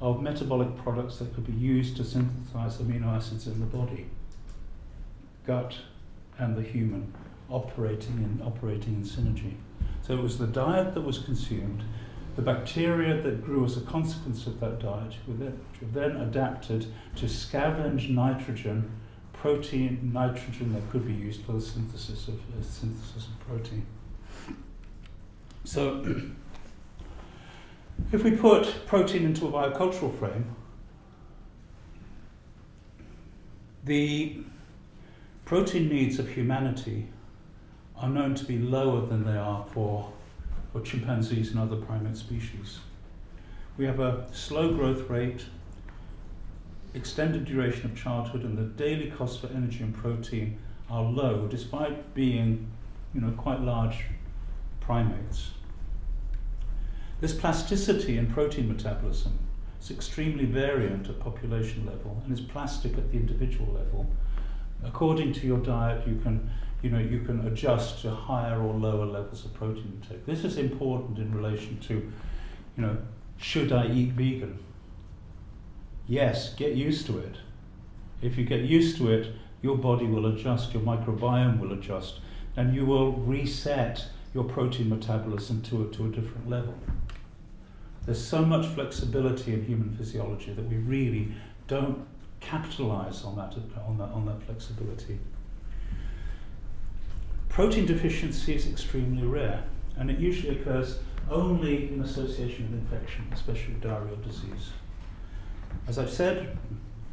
of 0.00 0.22
metabolic 0.22 0.76
products 0.76 1.18
that 1.18 1.34
could 1.34 1.46
be 1.46 1.52
used 1.52 1.96
to 1.96 2.04
synthesize 2.04 2.78
amino 2.78 3.06
acids 3.06 3.46
in 3.46 3.60
the 3.60 3.66
body 3.66 4.06
gut 5.46 5.76
and 6.38 6.56
the 6.56 6.62
human 6.62 7.12
operating 7.50 8.14
in, 8.18 8.40
operating 8.44 8.94
in 8.94 9.02
synergy. 9.02 9.54
So 10.02 10.14
it 10.14 10.22
was 10.22 10.38
the 10.38 10.46
diet 10.46 10.94
that 10.94 11.02
was 11.02 11.18
consumed, 11.18 11.84
the 12.36 12.42
bacteria 12.42 13.20
that 13.20 13.44
grew 13.44 13.64
as 13.64 13.76
a 13.76 13.82
consequence 13.82 14.46
of 14.46 14.58
that 14.60 14.80
diet, 14.80 15.14
which 15.26 15.38
were 15.80 15.88
then 15.92 16.16
adapted 16.16 16.86
to 17.16 17.26
scavenge 17.26 18.08
nitrogen, 18.08 18.90
protein, 19.42 20.12
nitrogen 20.14 20.72
that 20.72 20.88
could 20.90 21.04
be 21.04 21.12
used 21.12 21.42
for 21.42 21.54
the 21.54 21.60
synthesis 21.60 22.28
of, 22.28 22.34
uh, 22.34 22.62
synthesis 22.62 23.26
of 23.26 23.40
protein. 23.48 23.84
So 25.64 26.00
if 28.12 28.22
we 28.22 28.36
put 28.36 28.86
protein 28.86 29.24
into 29.24 29.48
a 29.48 29.50
biocultural 29.50 30.16
frame, 30.16 30.54
the 33.84 34.36
protein 35.44 35.88
needs 35.88 36.20
of 36.20 36.28
humanity 36.28 37.08
are 37.96 38.08
known 38.08 38.36
to 38.36 38.44
be 38.44 38.60
lower 38.60 39.04
than 39.04 39.24
they 39.24 39.36
are 39.36 39.66
for, 39.72 40.12
for 40.72 40.80
chimpanzees 40.82 41.50
and 41.50 41.58
other 41.58 41.74
primate 41.74 42.16
species. 42.16 42.78
We 43.76 43.86
have 43.86 43.98
a 43.98 44.24
slow 44.32 44.72
growth 44.72 45.10
rate, 45.10 45.46
extended 46.94 47.44
duration 47.44 47.86
of 47.86 47.96
childhood, 47.96 48.42
and 48.42 48.56
the 48.56 48.62
daily 48.62 49.10
costs 49.10 49.38
for 49.38 49.48
energy 49.48 49.82
and 49.82 49.94
protein 49.94 50.58
are 50.90 51.02
low 51.02 51.46
despite 51.46 52.14
being 52.14 52.66
you 53.14 53.20
know, 53.20 53.30
quite 53.32 53.60
large 53.60 54.04
primates. 54.80 55.50
This 57.20 57.32
plasticity 57.32 58.18
in 58.18 58.26
protein 58.26 58.68
metabolism 58.68 59.38
is 59.80 59.90
extremely 59.90 60.44
variant 60.44 61.08
at 61.08 61.20
population 61.20 61.86
level 61.86 62.20
and 62.24 62.32
is 62.32 62.40
plastic 62.40 62.98
at 62.98 63.10
the 63.10 63.16
individual 63.16 63.72
level. 63.72 64.06
According 64.84 65.32
to 65.34 65.46
your 65.46 65.58
diet, 65.58 66.06
you 66.06 66.16
can, 66.16 66.50
you 66.82 66.90
know, 66.90 66.98
you 66.98 67.20
can 67.20 67.46
adjust 67.46 68.02
to 68.02 68.10
higher 68.10 68.60
or 68.60 68.74
lower 68.74 69.06
levels 69.06 69.44
of 69.44 69.54
protein 69.54 70.00
intake. 70.02 70.26
This 70.26 70.44
is 70.44 70.56
important 70.56 71.18
in 71.18 71.32
relation 71.32 71.78
to, 71.80 71.94
you 71.94 72.82
know, 72.82 72.96
should 73.36 73.72
I 73.72 73.86
eat 73.86 74.10
vegan? 74.10 74.58
Yes, 76.08 76.54
get 76.54 76.74
used 76.74 77.06
to 77.06 77.18
it. 77.18 77.36
If 78.20 78.36
you 78.36 78.44
get 78.44 78.60
used 78.60 78.96
to 78.98 79.12
it, 79.12 79.32
your 79.62 79.76
body 79.76 80.06
will 80.06 80.26
adjust, 80.26 80.74
your 80.74 80.82
microbiome 80.82 81.60
will 81.60 81.72
adjust, 81.72 82.20
and 82.56 82.74
you 82.74 82.84
will 82.84 83.12
reset 83.12 84.06
your 84.34 84.44
protein 84.44 84.88
metabolism 84.88 85.62
to 85.62 85.82
a, 85.82 85.86
to 85.92 86.06
a 86.06 86.08
different 86.08 86.48
level. 86.48 86.74
There's 88.04 88.24
so 88.24 88.44
much 88.44 88.66
flexibility 88.66 89.54
in 89.54 89.64
human 89.64 89.94
physiology 89.96 90.52
that 90.52 90.68
we 90.68 90.76
really 90.76 91.32
don't 91.68 92.04
capitalize 92.40 93.24
on 93.24 93.36
that, 93.36 93.54
on 93.86 93.98
that, 93.98 94.10
on 94.10 94.26
that 94.26 94.42
flexibility. 94.42 95.18
Protein 97.48 97.86
deficiency 97.86 98.54
is 98.54 98.66
extremely 98.66 99.26
rare, 99.26 99.62
and 99.96 100.10
it 100.10 100.18
usually 100.18 100.58
occurs 100.58 100.98
only 101.30 101.92
in 101.92 102.00
association 102.00 102.70
with 102.70 102.80
infection, 102.80 103.28
especially 103.32 103.74
diarrheal 103.74 104.22
disease. 104.24 104.70
As 105.88 105.98
I've 105.98 106.10
said, 106.10 106.56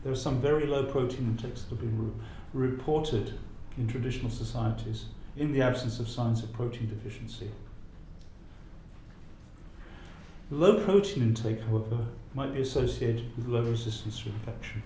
there 0.04 0.12
are 0.12 0.16
some 0.16 0.40
very 0.42 0.66
low 0.66 0.86
protein 0.86 1.26
intakes 1.26 1.64
that 1.64 1.70
have 1.70 1.80
been 1.80 2.14
re- 2.54 2.68
reported 2.70 3.34
in 3.78 3.88
traditional 3.88 4.30
societies 4.30 5.06
in 5.36 5.52
the 5.52 5.62
absence 5.62 6.00
of 6.00 6.10
signs 6.10 6.44
of 6.44 6.52
protein 6.54 6.88
deficiency. 6.88 7.50
Low 10.52 10.84
protein 10.84 11.24
intake, 11.24 11.62
however, 11.62 12.06
might 12.34 12.54
be 12.54 12.62
associated 12.62 13.36
with 13.36 13.48
low 13.48 13.62
resistance 13.62 14.20
to 14.22 14.30
infection. 14.30 14.84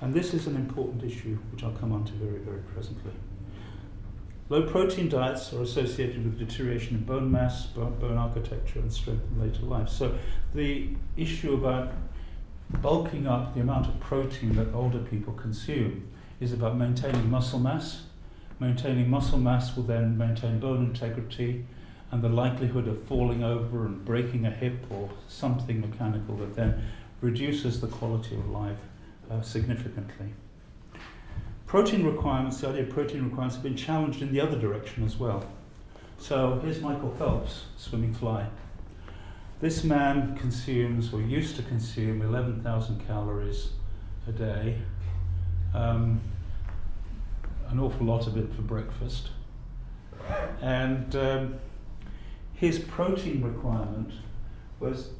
And 0.00 0.12
this 0.12 0.34
is 0.34 0.46
an 0.46 0.56
important 0.56 1.02
issue 1.02 1.38
which 1.52 1.62
I'll 1.62 1.72
come 1.72 1.92
on 1.92 2.04
to 2.04 2.12
very, 2.12 2.38
very 2.38 2.60
presently. 2.74 3.12
Low 4.50 4.62
protein 4.62 5.08
diets 5.08 5.52
are 5.54 5.62
associated 5.62 6.22
with 6.24 6.38
deterioration 6.38 6.96
in 6.96 7.04
bone 7.04 7.30
mass, 7.30 7.66
bone 7.66 8.18
architecture, 8.18 8.78
and 8.78 8.92
strength 8.92 9.24
in 9.32 9.40
later 9.40 9.62
life. 9.62 9.88
So 9.88 10.18
the 10.54 10.90
issue 11.16 11.54
about 11.54 11.92
bulking 12.70 13.26
up 13.26 13.54
the 13.54 13.60
amount 13.60 13.86
of 13.86 13.98
protein 14.00 14.54
that 14.56 14.72
older 14.74 14.98
people 14.98 15.32
consume 15.34 16.08
is 16.40 16.52
about 16.52 16.76
maintaining 16.76 17.30
muscle 17.30 17.58
mass. 17.58 18.04
Maintaining 18.60 19.10
muscle 19.10 19.38
mass 19.38 19.76
will 19.76 19.84
then 19.84 20.16
maintain 20.16 20.58
bone 20.58 20.84
integrity 20.84 21.66
and 22.10 22.22
the 22.22 22.28
likelihood 22.28 22.86
of 22.86 23.02
falling 23.04 23.42
over 23.42 23.86
and 23.86 24.04
breaking 24.04 24.46
a 24.46 24.50
hip 24.50 24.86
or 24.90 25.10
something 25.28 25.80
mechanical 25.80 26.36
that 26.36 26.54
then 26.54 26.84
reduces 27.20 27.80
the 27.80 27.86
quality 27.86 28.36
of 28.36 28.48
life 28.50 28.78
uh, 29.30 29.40
significantly. 29.42 30.32
Protein 31.66 32.04
requirements, 32.04 32.60
the 32.60 32.68
idea 32.68 32.82
of 32.82 32.90
protein 32.90 33.24
requirements, 33.24 33.56
have 33.56 33.64
been 33.64 33.76
challenged 33.76 34.22
in 34.22 34.32
the 34.32 34.40
other 34.40 34.58
direction 34.58 35.04
as 35.04 35.16
well. 35.16 35.44
So 36.18 36.60
here's 36.62 36.80
Michael 36.80 37.10
Phelps, 37.10 37.64
swimming 37.76 38.14
fly. 38.14 38.46
This 39.64 39.82
man 39.82 40.36
consumes, 40.36 41.10
or 41.14 41.22
used 41.22 41.56
to 41.56 41.62
consume, 41.62 42.20
11,000 42.20 43.06
calories 43.06 43.70
a 44.28 44.32
day, 44.32 44.76
um, 45.72 46.20
an 47.68 47.80
awful 47.80 48.04
lot 48.04 48.26
of 48.26 48.36
it 48.36 48.52
for 48.52 48.60
breakfast. 48.60 49.30
And 50.60 51.16
um, 51.16 51.54
his 52.52 52.78
protein 52.78 53.40
requirement 53.40 54.12
was 54.80 55.12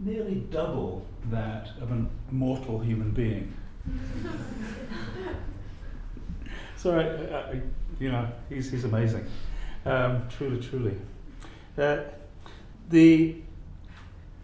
nearly 0.00 0.42
double 0.50 1.06
that 1.26 1.68
of 1.80 1.92
a 1.92 2.06
mortal 2.32 2.80
human 2.80 3.12
being. 3.12 3.54
so, 6.76 6.98
I, 6.98 7.52
I, 7.52 7.60
you 8.00 8.10
know, 8.10 8.26
he's, 8.48 8.72
he's 8.72 8.82
amazing. 8.82 9.28
Um, 9.86 10.26
truly, 10.28 10.60
truly. 10.60 10.96
Uh, 11.78 11.98
the 12.88 13.36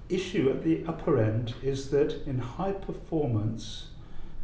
issue 0.09 0.51
at 0.51 0.63
the 0.63 0.85
upper 0.87 1.19
end 1.19 1.55
is 1.63 1.91
that 1.91 2.27
in 2.27 2.39
high 2.39 2.73
performance 2.73 3.89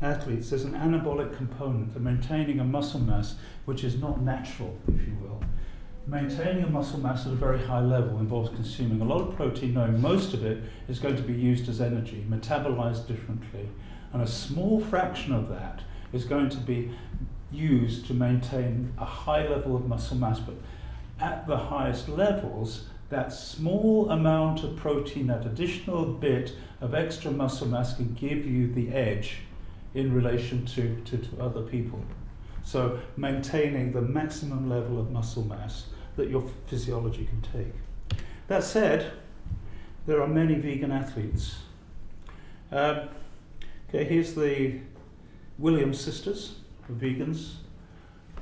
athletes, 0.00 0.50
there's 0.50 0.64
an 0.64 0.74
anabolic 0.74 1.36
component, 1.36 1.94
the 1.94 2.00
maintaining 2.00 2.60
a 2.60 2.64
muscle 2.64 3.00
mass 3.00 3.36
which 3.64 3.84
is 3.84 3.96
not 3.96 4.20
natural, 4.20 4.76
if 4.88 5.06
you 5.06 5.16
will 5.20 5.42
maintaining 6.06 6.64
a 6.64 6.68
muscle 6.68 6.98
mass 6.98 7.26
at 7.26 7.32
a 7.32 7.36
very 7.36 7.60
high 7.60 7.80
level 7.80 8.18
involves 8.18 8.50
consuming 8.50 9.00
a 9.00 9.04
lot 9.04 9.20
of 9.20 9.36
protein, 9.36 9.74
knowing 9.74 10.00
most 10.00 10.34
of 10.34 10.44
it 10.44 10.62
is 10.88 10.98
going 10.98 11.16
to 11.16 11.22
be 11.22 11.32
used 11.32 11.68
as 11.68 11.80
energy, 11.80 12.24
metabolized 12.28 13.06
differently. 13.06 13.68
And 14.12 14.22
a 14.22 14.26
small 14.26 14.80
fraction 14.80 15.32
of 15.32 15.48
that 15.48 15.82
is 16.12 16.24
going 16.24 16.50
to 16.50 16.58
be 16.58 16.92
used 17.50 18.06
to 18.06 18.14
maintain 18.14 18.92
a 18.98 19.04
high 19.04 19.46
level 19.46 19.76
of 19.76 19.86
muscle 19.86 20.16
mass. 20.16 20.40
But 20.40 20.56
at 21.20 21.46
the 21.46 21.56
highest 21.56 22.08
levels, 22.08 22.86
that 23.12 23.30
small 23.30 24.08
amount 24.10 24.64
of 24.64 24.74
protein, 24.74 25.26
that 25.26 25.44
additional 25.44 26.06
bit 26.06 26.54
of 26.80 26.94
extra 26.94 27.30
muscle 27.30 27.68
mass, 27.68 27.94
can 27.94 28.14
give 28.14 28.46
you 28.46 28.72
the 28.72 28.88
edge 28.88 29.36
in 29.92 30.14
relation 30.14 30.64
to, 30.64 30.96
to, 31.04 31.18
to 31.18 31.38
other 31.38 31.60
people. 31.60 32.02
So 32.64 33.00
maintaining 33.18 33.92
the 33.92 34.00
maximum 34.00 34.70
level 34.70 34.98
of 34.98 35.10
muscle 35.10 35.44
mass 35.44 35.88
that 36.16 36.30
your 36.30 36.42
physiology 36.68 37.28
can 37.28 37.42
take. 37.52 38.18
That 38.48 38.64
said, 38.64 39.12
there 40.06 40.22
are 40.22 40.26
many 40.26 40.54
vegan 40.54 40.90
athletes. 40.90 41.56
Um, 42.70 43.10
okay, 43.90 44.04
here's 44.04 44.34
the 44.34 44.78
Williams 45.58 46.00
sisters, 46.00 46.54
the 46.88 46.94
vegans. 46.94 47.56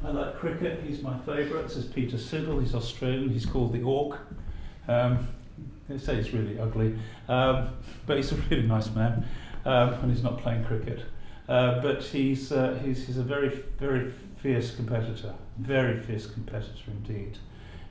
I 0.05 0.13
like 0.13 0.39
cricket, 0.39 0.85
he's 0.87 1.03
my 1.03 1.19
favourite. 1.19 1.67
This 1.67 1.77
is 1.77 1.87
Peter 1.87 2.17
Siddle, 2.17 2.61
he's 2.61 2.75
Australian, 2.75 3.31
he's 3.31 3.47
called 3.47 3.73
the 3.73 3.83
Auk. 3.83 4.17
Um, 4.91 5.29
they 5.89 5.99
say 5.99 6.17
he's 6.17 6.33
really 6.33 6.59
ugly, 6.59 6.97
um, 7.29 7.71
but 8.07 8.17
he's 8.17 8.33
a 8.33 8.37
really 8.51 8.67
nice 8.67 8.91
man, 8.95 9.27
um, 9.65 9.95
and 9.95 10.11
he's 10.11 10.23
not 10.23 10.39
playing 10.39 10.65
cricket. 10.65 11.05
Uh, 11.49 11.81
but 11.81 12.03
he's, 12.03 12.53
uh, 12.53 12.79
he's, 12.85 13.07
he's 13.07 13.19
a 13.19 13.25
very, 13.25 13.49
very 13.79 14.13
fierce 14.37 14.75
competitor, 14.75 15.35
very 15.59 15.99
fierce 15.99 16.27
competitor 16.27 16.91
indeed 16.91 17.39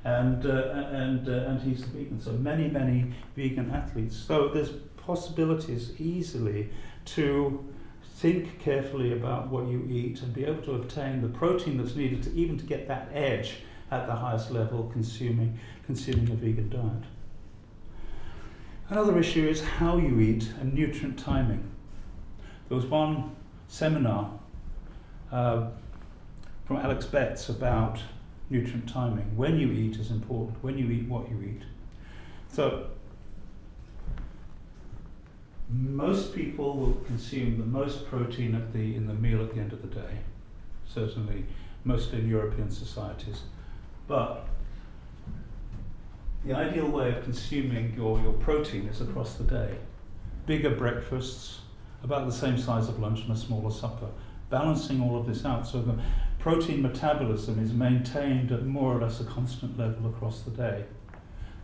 and 0.04 0.46
uh, 0.46 0.50
and 0.92 1.28
uh, 1.28 1.32
and 1.32 1.62
he's 1.62 1.84
a 1.84 1.88
vegan. 1.88 2.22
So 2.22 2.32
many 2.34 2.70
many 2.70 3.12
vegan 3.36 3.72
athletes. 3.72 4.16
So 4.16 4.48
there's 4.48 4.70
possibilities 4.98 6.00
easily 6.00 6.70
to 7.06 7.68
think 8.16 8.60
carefully 8.60 9.14
about 9.14 9.48
what 9.48 9.68
you 9.68 9.88
eat 9.90 10.22
and 10.22 10.34
be 10.34 10.46
able 10.46 10.62
to 10.64 10.74
obtain 10.74 11.22
the 11.22 11.30
protein 11.30 11.78
that's 11.78 11.96
needed 11.96 12.22
to 12.24 12.34
even 12.34 12.58
to 12.58 12.66
get 12.66 12.88
that 12.88 13.10
edge 13.14 13.58
at 13.92 14.08
the 14.08 14.14
highest 14.14 14.52
level 14.52 14.90
consuming 14.92 15.58
consuming 15.90 16.30
a 16.30 16.36
vegan 16.36 16.70
diet. 16.70 17.04
Another 18.90 19.18
issue 19.18 19.48
is 19.48 19.64
how 19.64 19.98
you 19.98 20.20
eat 20.20 20.48
and 20.62 20.72
nutrient 20.72 21.18
timing. 21.18 21.64
There 22.68 22.76
was 22.76 22.86
one 22.86 23.36
seminar 23.68 24.30
uh, 25.32 25.70
from 26.66 26.78
Alex 26.78 27.08
Betts 27.08 27.50
about 27.50 28.02
nutrient 28.52 28.88
timing. 28.88 29.36
When 29.36 29.58
you 29.58 29.72
eat 29.72 29.96
is 29.96 30.12
important, 30.12 30.64
when 30.64 30.78
you 30.78 30.92
eat 30.92 31.08
what 31.08 31.28
you 31.28 31.42
eat. 31.42 31.64
So, 32.54 32.86
most 35.70 36.36
people 36.36 36.78
will 36.78 36.94
consume 37.08 37.58
the 37.58 37.66
most 37.66 38.08
protein 38.08 38.54
at 38.54 38.74
the, 38.74 38.96
in 38.96 39.08
the 39.08 39.16
meal 39.16 39.42
at 39.42 39.56
the 39.56 39.60
end 39.60 39.74
of 39.74 39.82
the 39.82 39.88
day. 39.88 40.20
Certainly, 40.86 41.46
mostly 41.84 42.20
in 42.20 42.30
European 42.30 42.70
societies. 42.70 43.42
But 44.08 44.46
the 46.46 46.54
ideal 46.54 46.88
way 46.88 47.10
of 47.16 47.24
consuming 47.24 47.94
your, 47.96 48.20
your 48.22 48.34
protein 48.34 48.88
is 48.88 49.02
across 49.02 49.36
the 49.36 49.44
day. 49.44 49.78
Bigger 50.46 50.72
breakfasts, 50.72 51.60
about 52.04 52.26
the 52.26 52.32
same 52.32 52.58
size 52.58 52.88
of 52.88 53.00
lunch, 53.00 53.22
and 53.22 53.32
a 53.32 53.36
smaller 53.36 53.72
supper. 53.72 54.08
Balancing 54.50 55.02
all 55.02 55.18
of 55.18 55.28
this 55.28 55.46
out 55.46 55.68
so 55.68 55.82
the 55.82 56.00
protein 56.40 56.82
metabolism 56.82 57.62
is 57.62 57.74
maintained 57.74 58.52
at 58.52 58.66
more 58.66 58.96
or 58.96 59.02
less 59.02 59.20
a 59.20 59.26
constant 59.26 59.78
level 59.78 60.10
across 60.10 60.42
the 60.42 60.52
day 60.52 60.86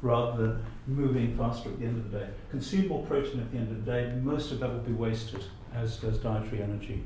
rather 0.01 0.37
than 0.37 0.65
moving 0.87 1.35
faster 1.35 1.69
at 1.69 1.79
the 1.79 1.85
end 1.85 1.97
of 1.97 2.11
the 2.11 2.19
day. 2.19 2.27
Consume 2.51 2.87
more 2.89 3.03
protein 3.05 3.39
at 3.39 3.51
the 3.51 3.57
end 3.57 3.71
of 3.71 3.83
the 3.83 3.91
day, 3.91 4.13
most 4.21 4.51
of 4.51 4.59
that 4.59 4.69
will 4.69 4.79
be 4.79 4.91
wasted 4.91 5.43
as, 5.73 6.03
as 6.03 6.19
dietary 6.19 6.61
energy. 6.61 7.03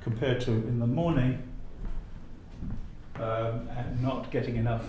Compared 0.00 0.40
to 0.40 0.50
in 0.50 0.78
the 0.78 0.86
morning, 0.86 1.42
um, 3.16 3.68
and 3.76 4.02
not 4.02 4.30
getting 4.30 4.56
enough 4.56 4.84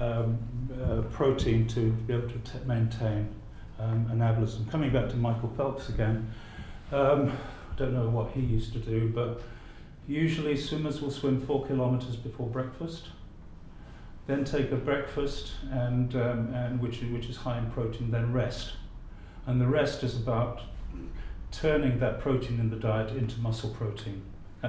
um, 0.00 0.38
uh, 0.82 1.02
protein 1.12 1.66
to 1.68 1.90
be 1.90 2.14
able 2.14 2.28
to 2.28 2.38
t- 2.38 2.58
maintain 2.66 3.34
um, 3.78 4.06
anabolism. 4.12 4.70
Coming 4.70 4.92
back 4.92 5.08
to 5.10 5.16
Michael 5.16 5.52
Phelps 5.56 5.88
again, 5.88 6.32
um, 6.92 7.32
I 7.72 7.76
don't 7.76 7.94
know 7.94 8.08
what 8.08 8.32
he 8.32 8.40
used 8.40 8.72
to 8.74 8.78
do, 8.78 9.08
but 9.14 9.42
usually 10.06 10.56
swimmers 10.56 11.00
will 11.00 11.10
swim 11.10 11.40
four 11.40 11.66
kilometers 11.66 12.16
before 12.16 12.48
breakfast, 12.48 13.08
then 14.26 14.44
take 14.44 14.72
a 14.72 14.76
breakfast 14.76 15.52
and, 15.70 16.14
um, 16.14 16.52
and 16.54 16.80
which, 16.80 17.00
which 17.02 17.26
is 17.26 17.36
high 17.38 17.58
in 17.58 17.70
protein, 17.70 18.10
then 18.10 18.32
rest. 18.32 18.72
And 19.46 19.60
the 19.60 19.66
rest 19.66 20.02
is 20.02 20.16
about 20.16 20.62
turning 21.52 21.98
that 22.00 22.20
protein 22.20 22.58
in 22.58 22.70
the 22.70 22.76
diet 22.76 23.16
into 23.16 23.38
muscle 23.40 23.70
protein. 23.70 24.22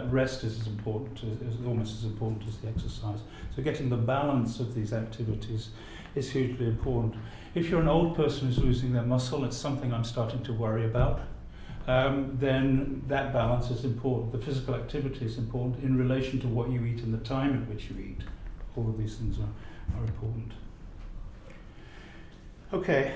Rest 0.05 0.43
is 0.43 0.59
as 0.59 0.67
important, 0.67 1.23
as, 1.47 1.65
almost 1.65 1.97
as 1.97 2.03
important 2.05 2.47
as 2.47 2.57
the 2.57 2.67
exercise. 2.67 3.19
So 3.55 3.61
getting 3.61 3.89
the 3.89 3.97
balance 3.97 4.59
of 4.59 4.75
these 4.75 4.93
activities 4.93 5.69
is 6.15 6.31
hugely 6.31 6.67
important. 6.67 7.15
If 7.55 7.69
you're 7.69 7.81
an 7.81 7.87
old 7.87 8.15
person 8.15 8.47
who's 8.47 8.59
losing 8.59 8.93
their 8.93 9.03
muscle, 9.03 9.45
it's 9.45 9.57
something 9.57 9.93
I'm 9.93 10.03
starting 10.03 10.43
to 10.43 10.53
worry 10.53 10.85
about. 10.85 11.21
Um, 11.87 12.35
then 12.37 13.01
that 13.07 13.31
balance 13.31 13.71
is 13.71 13.85
important. 13.85 14.33
The 14.33 14.39
physical 14.39 14.75
activity 14.75 15.25
is 15.25 15.37
important 15.37 15.83
in 15.83 15.97
relation 15.97 16.39
to 16.41 16.47
what 16.47 16.69
you 16.69 16.83
eat 16.83 16.99
and 16.99 17.13
the 17.13 17.23
time 17.25 17.53
at 17.53 17.67
which 17.69 17.89
you 17.89 17.97
eat. 17.97 18.21
All 18.75 18.89
of 18.89 18.97
these 18.97 19.15
things 19.15 19.37
are, 19.39 19.97
are 19.97 20.03
important. 20.03 20.51
Okay, 22.73 23.13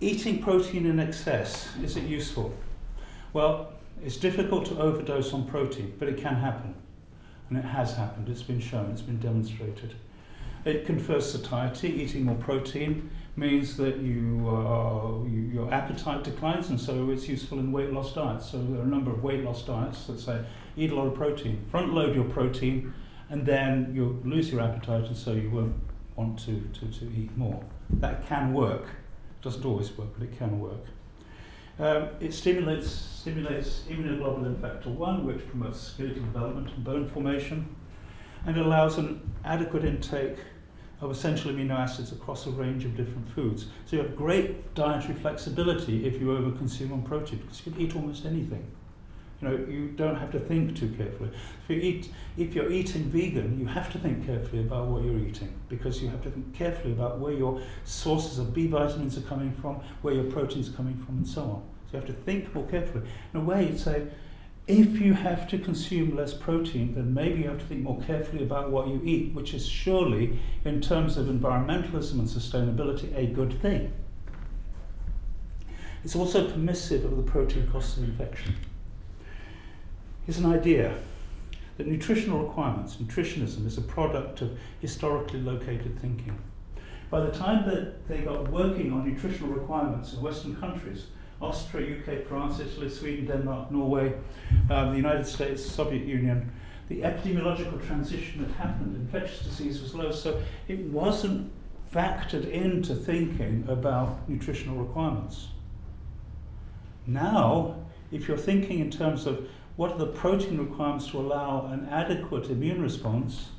eating 0.00 0.42
protein 0.42 0.84
in 0.84 0.98
excess, 0.98 1.68
is 1.82 1.96
it 1.96 2.02
useful? 2.04 2.52
Well, 3.32 3.72
it's 4.02 4.16
difficult 4.16 4.66
to 4.66 4.78
overdose 4.78 5.32
on 5.32 5.46
protein, 5.46 5.94
but 5.98 6.08
it 6.08 6.16
can 6.18 6.36
happen. 6.36 6.74
And 7.48 7.58
it 7.58 7.64
has 7.64 7.94
happened, 7.94 8.28
it's 8.28 8.42
been 8.42 8.60
shown, 8.60 8.90
it's 8.90 9.02
been 9.02 9.18
demonstrated. 9.18 9.94
It 10.64 10.84
confers 10.84 11.32
satiety, 11.32 11.88
eating 11.88 12.24
more 12.24 12.36
protein 12.36 13.10
means 13.36 13.76
that 13.76 13.98
you, 13.98 14.48
uh, 14.48 15.24
you, 15.28 15.40
your 15.52 15.72
appetite 15.72 16.24
declines, 16.24 16.68
and 16.70 16.80
so 16.80 17.10
it's 17.10 17.28
useful 17.28 17.58
in 17.58 17.70
weight 17.72 17.92
loss 17.92 18.12
diets. 18.12 18.50
So 18.50 18.58
there 18.58 18.80
are 18.80 18.84
a 18.84 18.86
number 18.86 19.10
of 19.10 19.22
weight 19.22 19.44
loss 19.44 19.62
diets 19.62 20.06
that 20.06 20.18
say 20.18 20.44
eat 20.76 20.90
a 20.90 20.94
lot 20.94 21.06
of 21.06 21.14
protein, 21.14 21.64
front 21.70 21.94
load 21.94 22.14
your 22.14 22.24
protein, 22.24 22.92
and 23.30 23.46
then 23.46 23.92
you'll 23.94 24.18
lose 24.24 24.50
your 24.50 24.60
appetite, 24.60 25.04
and 25.04 25.16
so 25.16 25.32
you 25.32 25.50
won't 25.50 25.76
want 26.16 26.38
to, 26.40 26.60
to, 26.80 26.86
to 26.98 27.04
eat 27.16 27.34
more. 27.36 27.62
That 27.90 28.26
can 28.26 28.52
work. 28.52 28.82
It 28.82 29.44
doesn't 29.44 29.64
always 29.64 29.96
work, 29.96 30.08
but 30.18 30.24
it 30.24 30.36
can 30.36 30.58
work. 30.58 30.84
Um, 31.78 32.08
it 32.18 32.34
stimulates, 32.34 32.90
stimulates 32.90 33.82
immunoglobulin 33.88 34.60
factor 34.60 34.90
1, 34.90 35.24
which 35.24 35.46
promotes 35.48 35.80
skeletal 35.80 36.24
development 36.24 36.70
and 36.74 36.84
bone 36.84 37.08
formation, 37.08 37.76
and 38.46 38.56
allows 38.56 38.98
an 38.98 39.20
adequate 39.44 39.84
intake 39.84 40.38
of 41.00 41.12
essential 41.12 41.52
amino 41.52 41.78
acids 41.78 42.10
across 42.10 42.46
a 42.46 42.50
range 42.50 42.84
of 42.84 42.96
different 42.96 43.30
foods. 43.32 43.66
So 43.86 43.96
you 43.96 44.02
have 44.02 44.16
great 44.16 44.74
dietary 44.74 45.14
flexibility 45.14 46.04
if 46.04 46.20
you 46.20 46.28
overconsume 46.28 46.92
on 46.92 47.02
protein, 47.02 47.38
because 47.38 47.64
you 47.64 47.70
can 47.70 47.80
eat 47.80 47.94
almost 47.94 48.24
anything. 48.26 48.66
You 49.40 49.48
know, 49.48 49.56
you 49.68 49.88
don't 49.88 50.16
have 50.16 50.32
to 50.32 50.40
think 50.40 50.76
too 50.76 50.88
carefully. 50.96 51.30
If 51.62 51.70
you 51.70 51.76
eat, 51.76 52.10
if 52.36 52.54
you're 52.54 52.72
eating 52.72 53.04
vegan, 53.04 53.58
you 53.58 53.66
have 53.66 53.92
to 53.92 53.98
think 53.98 54.26
carefully 54.26 54.62
about 54.62 54.88
what 54.88 55.04
you're 55.04 55.18
eating 55.18 55.54
because 55.68 56.02
you 56.02 56.08
have 56.08 56.22
to 56.24 56.30
think 56.30 56.54
carefully 56.54 56.92
about 56.92 57.20
where 57.20 57.32
your 57.32 57.62
sources 57.84 58.40
of 58.40 58.52
B 58.52 58.66
vitamins 58.66 59.16
are 59.16 59.22
coming 59.22 59.52
from, 59.52 59.76
where 60.02 60.14
your 60.14 60.24
proteins 60.24 60.70
are 60.70 60.72
coming 60.72 60.96
from, 60.96 61.18
and 61.18 61.28
so 61.28 61.42
on. 61.42 61.62
So 61.86 61.92
you 61.92 61.98
have 62.00 62.06
to 62.06 62.12
think 62.24 62.52
more 62.52 62.66
carefully. 62.66 63.06
In 63.32 63.40
a 63.40 63.44
way, 63.44 63.66
you'd 63.66 63.78
say, 63.78 64.08
if 64.66 65.00
you 65.00 65.14
have 65.14 65.48
to 65.48 65.58
consume 65.58 66.16
less 66.16 66.34
protein, 66.34 66.94
then 66.94 67.14
maybe 67.14 67.40
you 67.40 67.48
have 67.48 67.60
to 67.60 67.64
think 67.64 67.82
more 67.82 68.02
carefully 68.02 68.42
about 68.42 68.70
what 68.70 68.88
you 68.88 69.00
eat, 69.04 69.32
which 69.34 69.54
is 69.54 69.66
surely, 69.66 70.40
in 70.64 70.80
terms 70.82 71.16
of 71.16 71.26
environmentalism 71.26 72.18
and 72.18 72.28
sustainability, 72.28 73.16
a 73.16 73.26
good 73.26 73.62
thing. 73.62 73.92
It's 76.04 76.14
also 76.14 76.50
permissive 76.50 77.04
of 77.04 77.16
the 77.16 77.22
protein 77.22 77.66
costs 77.68 77.96
of 77.96 78.04
infection. 78.04 78.56
Here's 80.28 80.40
an 80.40 80.52
idea 80.52 80.94
that 81.78 81.86
nutritional 81.86 82.40
requirements, 82.40 82.96
nutritionism, 82.96 83.64
is 83.64 83.78
a 83.78 83.80
product 83.80 84.42
of 84.42 84.58
historically 84.78 85.40
located 85.40 85.98
thinking. 86.02 86.38
By 87.08 87.20
the 87.20 87.30
time 87.32 87.66
that 87.70 88.06
they 88.08 88.18
got 88.18 88.46
working 88.50 88.92
on 88.92 89.10
nutritional 89.10 89.54
requirements 89.54 90.12
in 90.12 90.20
Western 90.20 90.54
countries, 90.56 91.06
Austria, 91.40 91.96
UK, 91.96 92.26
France, 92.26 92.60
Italy, 92.60 92.90
Sweden, 92.90 93.24
Denmark, 93.24 93.70
Norway, 93.70 94.12
um, 94.68 94.90
the 94.90 94.98
United 94.98 95.26
States, 95.26 95.64
Soviet 95.64 96.04
Union, 96.04 96.52
the 96.90 97.00
epidemiological 97.00 97.82
transition 97.86 98.46
that 98.46 98.52
happened, 98.52 98.96
infectious 98.96 99.40
disease 99.40 99.80
was 99.80 99.94
low, 99.94 100.12
so 100.12 100.42
it 100.68 100.80
wasn't 100.80 101.50
factored 101.90 102.46
into 102.50 102.94
thinking 102.94 103.64
about 103.66 104.28
nutritional 104.28 104.76
requirements. 104.76 105.48
Now, 107.06 107.76
if 108.12 108.28
you're 108.28 108.36
thinking 108.36 108.80
in 108.80 108.90
terms 108.90 109.26
of 109.26 109.48
what 109.78 109.92
are 109.92 109.98
the 109.98 110.06
protein 110.08 110.58
requirements 110.58 111.06
to 111.06 111.20
allow 111.20 111.66
an 111.66 111.88
adequate 111.88 112.50
immune 112.50 112.82
response, 112.82 113.50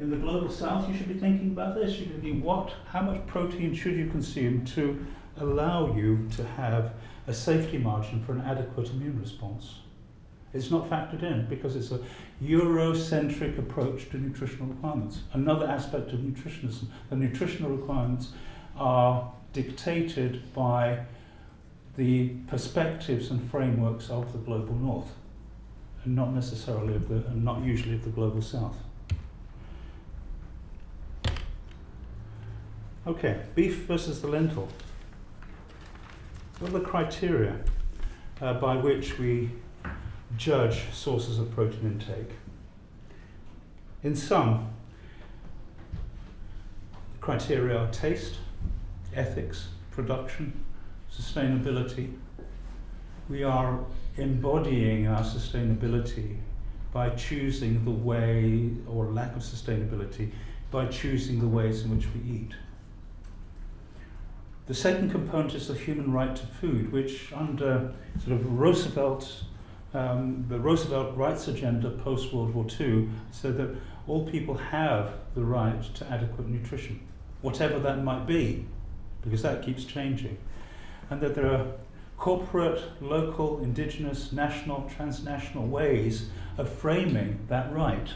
in 0.00 0.10
the 0.10 0.16
global 0.16 0.50
south, 0.50 0.88
you 0.88 0.96
should 0.96 1.06
be 1.06 1.14
thinking 1.14 1.52
about 1.52 1.76
this. 1.76 1.92
You 1.92 2.06
should 2.06 2.22
be 2.22 2.32
what, 2.32 2.74
how 2.88 3.02
much 3.02 3.24
protein 3.28 3.72
should 3.72 3.94
you 3.94 4.10
consume 4.10 4.64
to 4.74 5.06
allow 5.36 5.94
you 5.94 6.26
to 6.34 6.44
have 6.44 6.94
a 7.28 7.32
safety 7.32 7.78
margin 7.78 8.20
for 8.24 8.32
an 8.32 8.40
adequate 8.40 8.90
immune 8.90 9.20
response. 9.20 9.76
It's 10.52 10.72
not 10.72 10.90
factored 10.90 11.22
in 11.22 11.46
because 11.48 11.76
it's 11.76 11.92
a 11.92 12.00
Eurocentric 12.42 13.60
approach 13.60 14.10
to 14.10 14.18
nutritional 14.18 14.66
requirements. 14.66 15.20
Another 15.32 15.68
aspect 15.68 16.10
of 16.14 16.18
nutritionism, 16.18 16.86
the 17.10 17.16
nutritional 17.16 17.70
requirements 17.70 18.32
are 18.76 19.32
dictated 19.52 20.52
by 20.52 21.06
the 21.96 22.28
perspectives 22.46 23.30
and 23.30 23.50
frameworks 23.50 24.10
of 24.10 24.32
the 24.32 24.38
global 24.38 24.74
north, 24.74 25.08
and 26.04 26.14
not 26.14 26.32
necessarily 26.32 26.94
of 26.94 27.08
the, 27.08 27.16
and 27.28 27.44
not 27.44 27.62
usually 27.62 27.94
of 27.94 28.04
the 28.04 28.10
global 28.10 28.42
south. 28.42 28.76
Okay, 33.06 33.40
beef 33.54 33.84
versus 33.84 34.20
the 34.20 34.28
lentil. 34.28 34.68
What 36.58 36.70
are 36.70 36.78
the 36.78 36.84
criteria 36.84 37.56
uh, 38.40 38.54
by 38.54 38.76
which 38.76 39.18
we 39.18 39.50
judge 40.36 40.84
sources 40.92 41.38
of 41.38 41.50
protein 41.52 41.82
intake? 41.82 42.32
In 44.02 44.16
some, 44.16 44.70
the 47.12 47.18
criteria 47.20 47.78
are 47.78 47.90
taste, 47.90 48.34
ethics, 49.14 49.68
production, 49.90 50.64
sustainability. 51.16 52.12
We 53.28 53.42
are 53.42 53.80
embodying 54.16 55.06
our 55.06 55.22
sustainability 55.22 56.36
by 56.92 57.10
choosing 57.10 57.84
the 57.84 57.90
way, 57.90 58.70
or 58.88 59.06
lack 59.06 59.34
of 59.36 59.42
sustainability, 59.42 60.30
by 60.70 60.86
choosing 60.86 61.40
the 61.40 61.48
ways 61.48 61.82
in 61.82 61.96
which 61.96 62.06
we 62.14 62.20
eat. 62.30 62.52
The 64.66 64.74
second 64.74 65.10
component 65.10 65.54
is 65.54 65.68
the 65.68 65.74
human 65.74 66.12
right 66.12 66.34
to 66.34 66.46
food, 66.46 66.90
which 66.92 67.32
under 67.32 67.92
sort 68.24 68.32
of 68.32 68.58
Roosevelt, 68.58 69.44
um, 69.94 70.44
the 70.48 70.58
Roosevelt 70.58 71.16
rights 71.16 71.46
agenda 71.48 71.90
post 71.90 72.32
World 72.32 72.54
War 72.54 72.66
II, 72.80 73.08
said 73.30 73.56
that 73.58 73.76
all 74.08 74.28
people 74.28 74.56
have 74.56 75.12
the 75.34 75.44
right 75.44 75.82
to 75.94 76.10
adequate 76.10 76.48
nutrition, 76.48 77.00
whatever 77.42 77.78
that 77.78 78.02
might 78.02 78.26
be, 78.26 78.66
because 79.22 79.42
that 79.42 79.62
keeps 79.62 79.84
changing. 79.84 80.36
And 81.10 81.20
that 81.20 81.34
there 81.34 81.52
are 81.52 81.66
corporate, 82.16 82.82
local, 83.00 83.60
indigenous, 83.62 84.32
national, 84.32 84.90
transnational 84.94 85.66
ways 85.66 86.30
of 86.58 86.68
framing 86.68 87.40
that 87.48 87.72
right. 87.72 88.08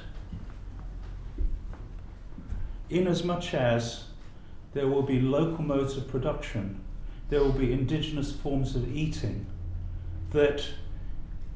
In 2.89 3.07
as 3.07 3.23
much 3.23 3.55
as 3.55 4.05
there 4.73 4.89
will 4.89 5.03
be 5.03 5.21
local 5.21 5.63
modes 5.63 5.97
of 5.97 6.09
production, 6.09 6.81
there 7.29 7.41
will 7.41 7.53
be 7.53 7.73
indigenous 7.73 8.33
forms 8.33 8.75
of 8.75 8.95
eating 8.95 9.47
that 10.31 10.65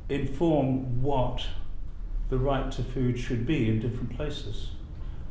inform 0.08 1.02
what 1.02 1.46
the 2.28 2.38
right 2.38 2.70
to 2.72 2.82
food 2.82 3.18
should 3.18 3.46
be 3.46 3.68
in 3.68 3.80
different 3.80 4.14
places. 4.16 4.70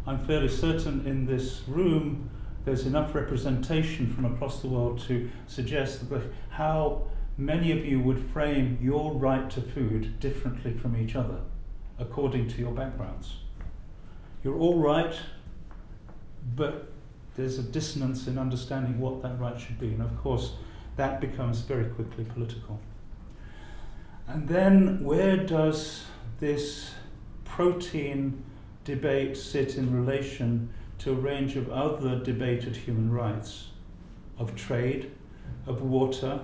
I'm 0.06 0.20
fairly 0.20 0.49
certain 0.49 1.06
in 1.08 1.26
this 1.26 1.62
room 1.68 2.30
there's 2.66 2.86
enough 2.86 3.14
representation 3.14 4.07
from 4.14 4.26
across 4.26 4.61
the 4.61 4.68
world 4.68 4.99
to 5.07 5.30
suggest 5.47 6.09
that 6.09 6.24
how 6.49 7.07
many 7.38 7.72
of 7.72 7.86
you 7.86 7.99
would 7.99 8.20
frame 8.20 8.78
your 8.82 9.14
right 9.14 9.49
to 9.49 9.61
food 9.61 10.20
differently 10.20 10.74
from 10.74 10.95
each 10.95 11.16
other 11.16 11.39
according 11.99 12.47
to 12.49 12.59
your 12.59 12.72
backgrounds. 12.72 13.38
You're 14.43 14.57
all 14.57 14.80
right, 14.80 15.16
but 16.55 16.91
there's 17.36 17.57
a 17.57 17.64
dissonance 17.64 18.28
in 18.28 18.38
understanding 18.38 18.99
what 18.99 19.22
that 19.22 19.39
right 19.39 19.59
should 19.59 19.80
be. 19.80 19.88
And 19.88 20.01
of 20.01 20.18
course, 20.22 20.53
that 20.95 21.20
becomes 21.22 21.61
very 21.61 21.86
quickly 21.86 22.26
political. 22.26 22.80
And 24.28 24.47
then, 24.47 25.03
where 25.03 25.38
does 25.38 26.05
this 26.39 26.91
protein 27.45 28.43
debate 28.86 29.38
sit 29.38 29.78
in 29.78 29.93
relation 29.95 30.74
to 31.00 31.12
a 31.12 31.16
range 31.16 31.56
of 31.56 31.70
other 31.70 32.20
debated 32.20 32.76
human 32.76 33.12
rights 33.12 33.68
of 34.38 34.56
trade, 34.56 35.12
of 35.68 35.82
water, 35.82 36.39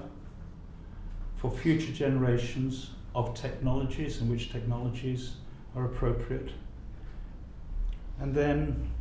for 1.35 1.49
future 1.49 1.93
generations, 1.93 2.91
of 3.15 3.33
technologies 3.33 4.19
and 4.21 4.29
which 4.29 4.51
technologies 4.51 5.35
are 5.75 5.85
appropriate? 5.85 6.51
And 8.19 8.35
then 8.35 8.91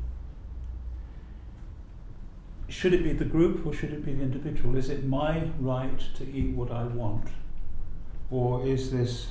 should 2.68 2.92
it 2.92 3.02
be 3.02 3.12
the 3.12 3.24
group 3.24 3.66
or 3.66 3.72
should 3.72 3.92
it 3.92 4.04
be 4.04 4.12
the 4.12 4.22
individual? 4.22 4.76
Is 4.76 4.90
it 4.90 5.04
my 5.04 5.50
right 5.58 6.00
to 6.16 6.24
eat 6.24 6.54
what 6.54 6.70
I 6.70 6.84
want? 6.84 7.28
Or 8.30 8.64
is 8.64 8.92
this 8.92 9.28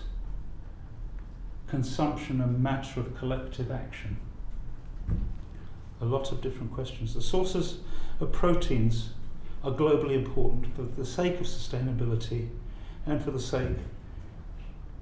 consumption 1.67 2.41
a 2.41 2.47
matter 2.47 2.99
of 2.99 3.15
collective 3.17 3.71
action? 3.71 4.17
A 6.01 6.05
lot 6.05 6.31
of 6.31 6.41
different 6.41 6.73
questions. 6.73 7.13
The 7.13 7.21
sources 7.21 7.79
of 8.19 8.31
proteins 8.31 9.11
are 9.63 9.71
globally 9.71 10.13
important 10.13 10.73
for 10.75 10.83
the 10.83 11.05
sake 11.05 11.39
of 11.39 11.47
sustainability 11.47 12.49
and 13.05 13.23
for 13.23 13.31
the 13.31 13.39
sake 13.39 13.77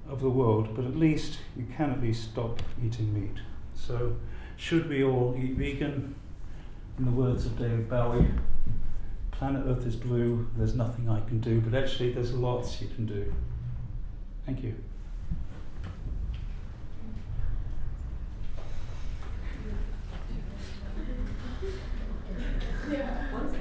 of 0.08 0.20
the 0.20 0.30
world, 0.30 0.74
but 0.74 0.84
at 0.84 0.96
least 0.96 1.38
you 1.56 1.66
can 1.76 1.90
at 1.90 2.00
least 2.00 2.30
stop 2.30 2.62
eating 2.84 3.12
meat. 3.12 3.42
So, 3.74 4.16
should 4.56 4.88
we 4.88 5.04
all 5.04 5.36
eat 5.38 5.56
vegan? 5.56 6.14
In 6.98 7.04
the 7.04 7.10
words 7.10 7.44
of 7.44 7.58
David 7.58 7.90
Bowie, 7.90 8.30
planet 9.30 9.64
Earth 9.66 9.86
is 9.86 9.96
blue, 9.96 10.48
there's 10.56 10.74
nothing 10.74 11.10
I 11.10 11.20
can 11.20 11.40
do, 11.40 11.60
but 11.60 11.78
actually, 11.78 12.12
there's 12.12 12.32
lots 12.32 12.80
you 12.80 12.88
can 12.88 13.04
do. 13.04 13.34
Thank 14.46 14.62
you. 14.62 14.74
Yeah. 22.88 23.55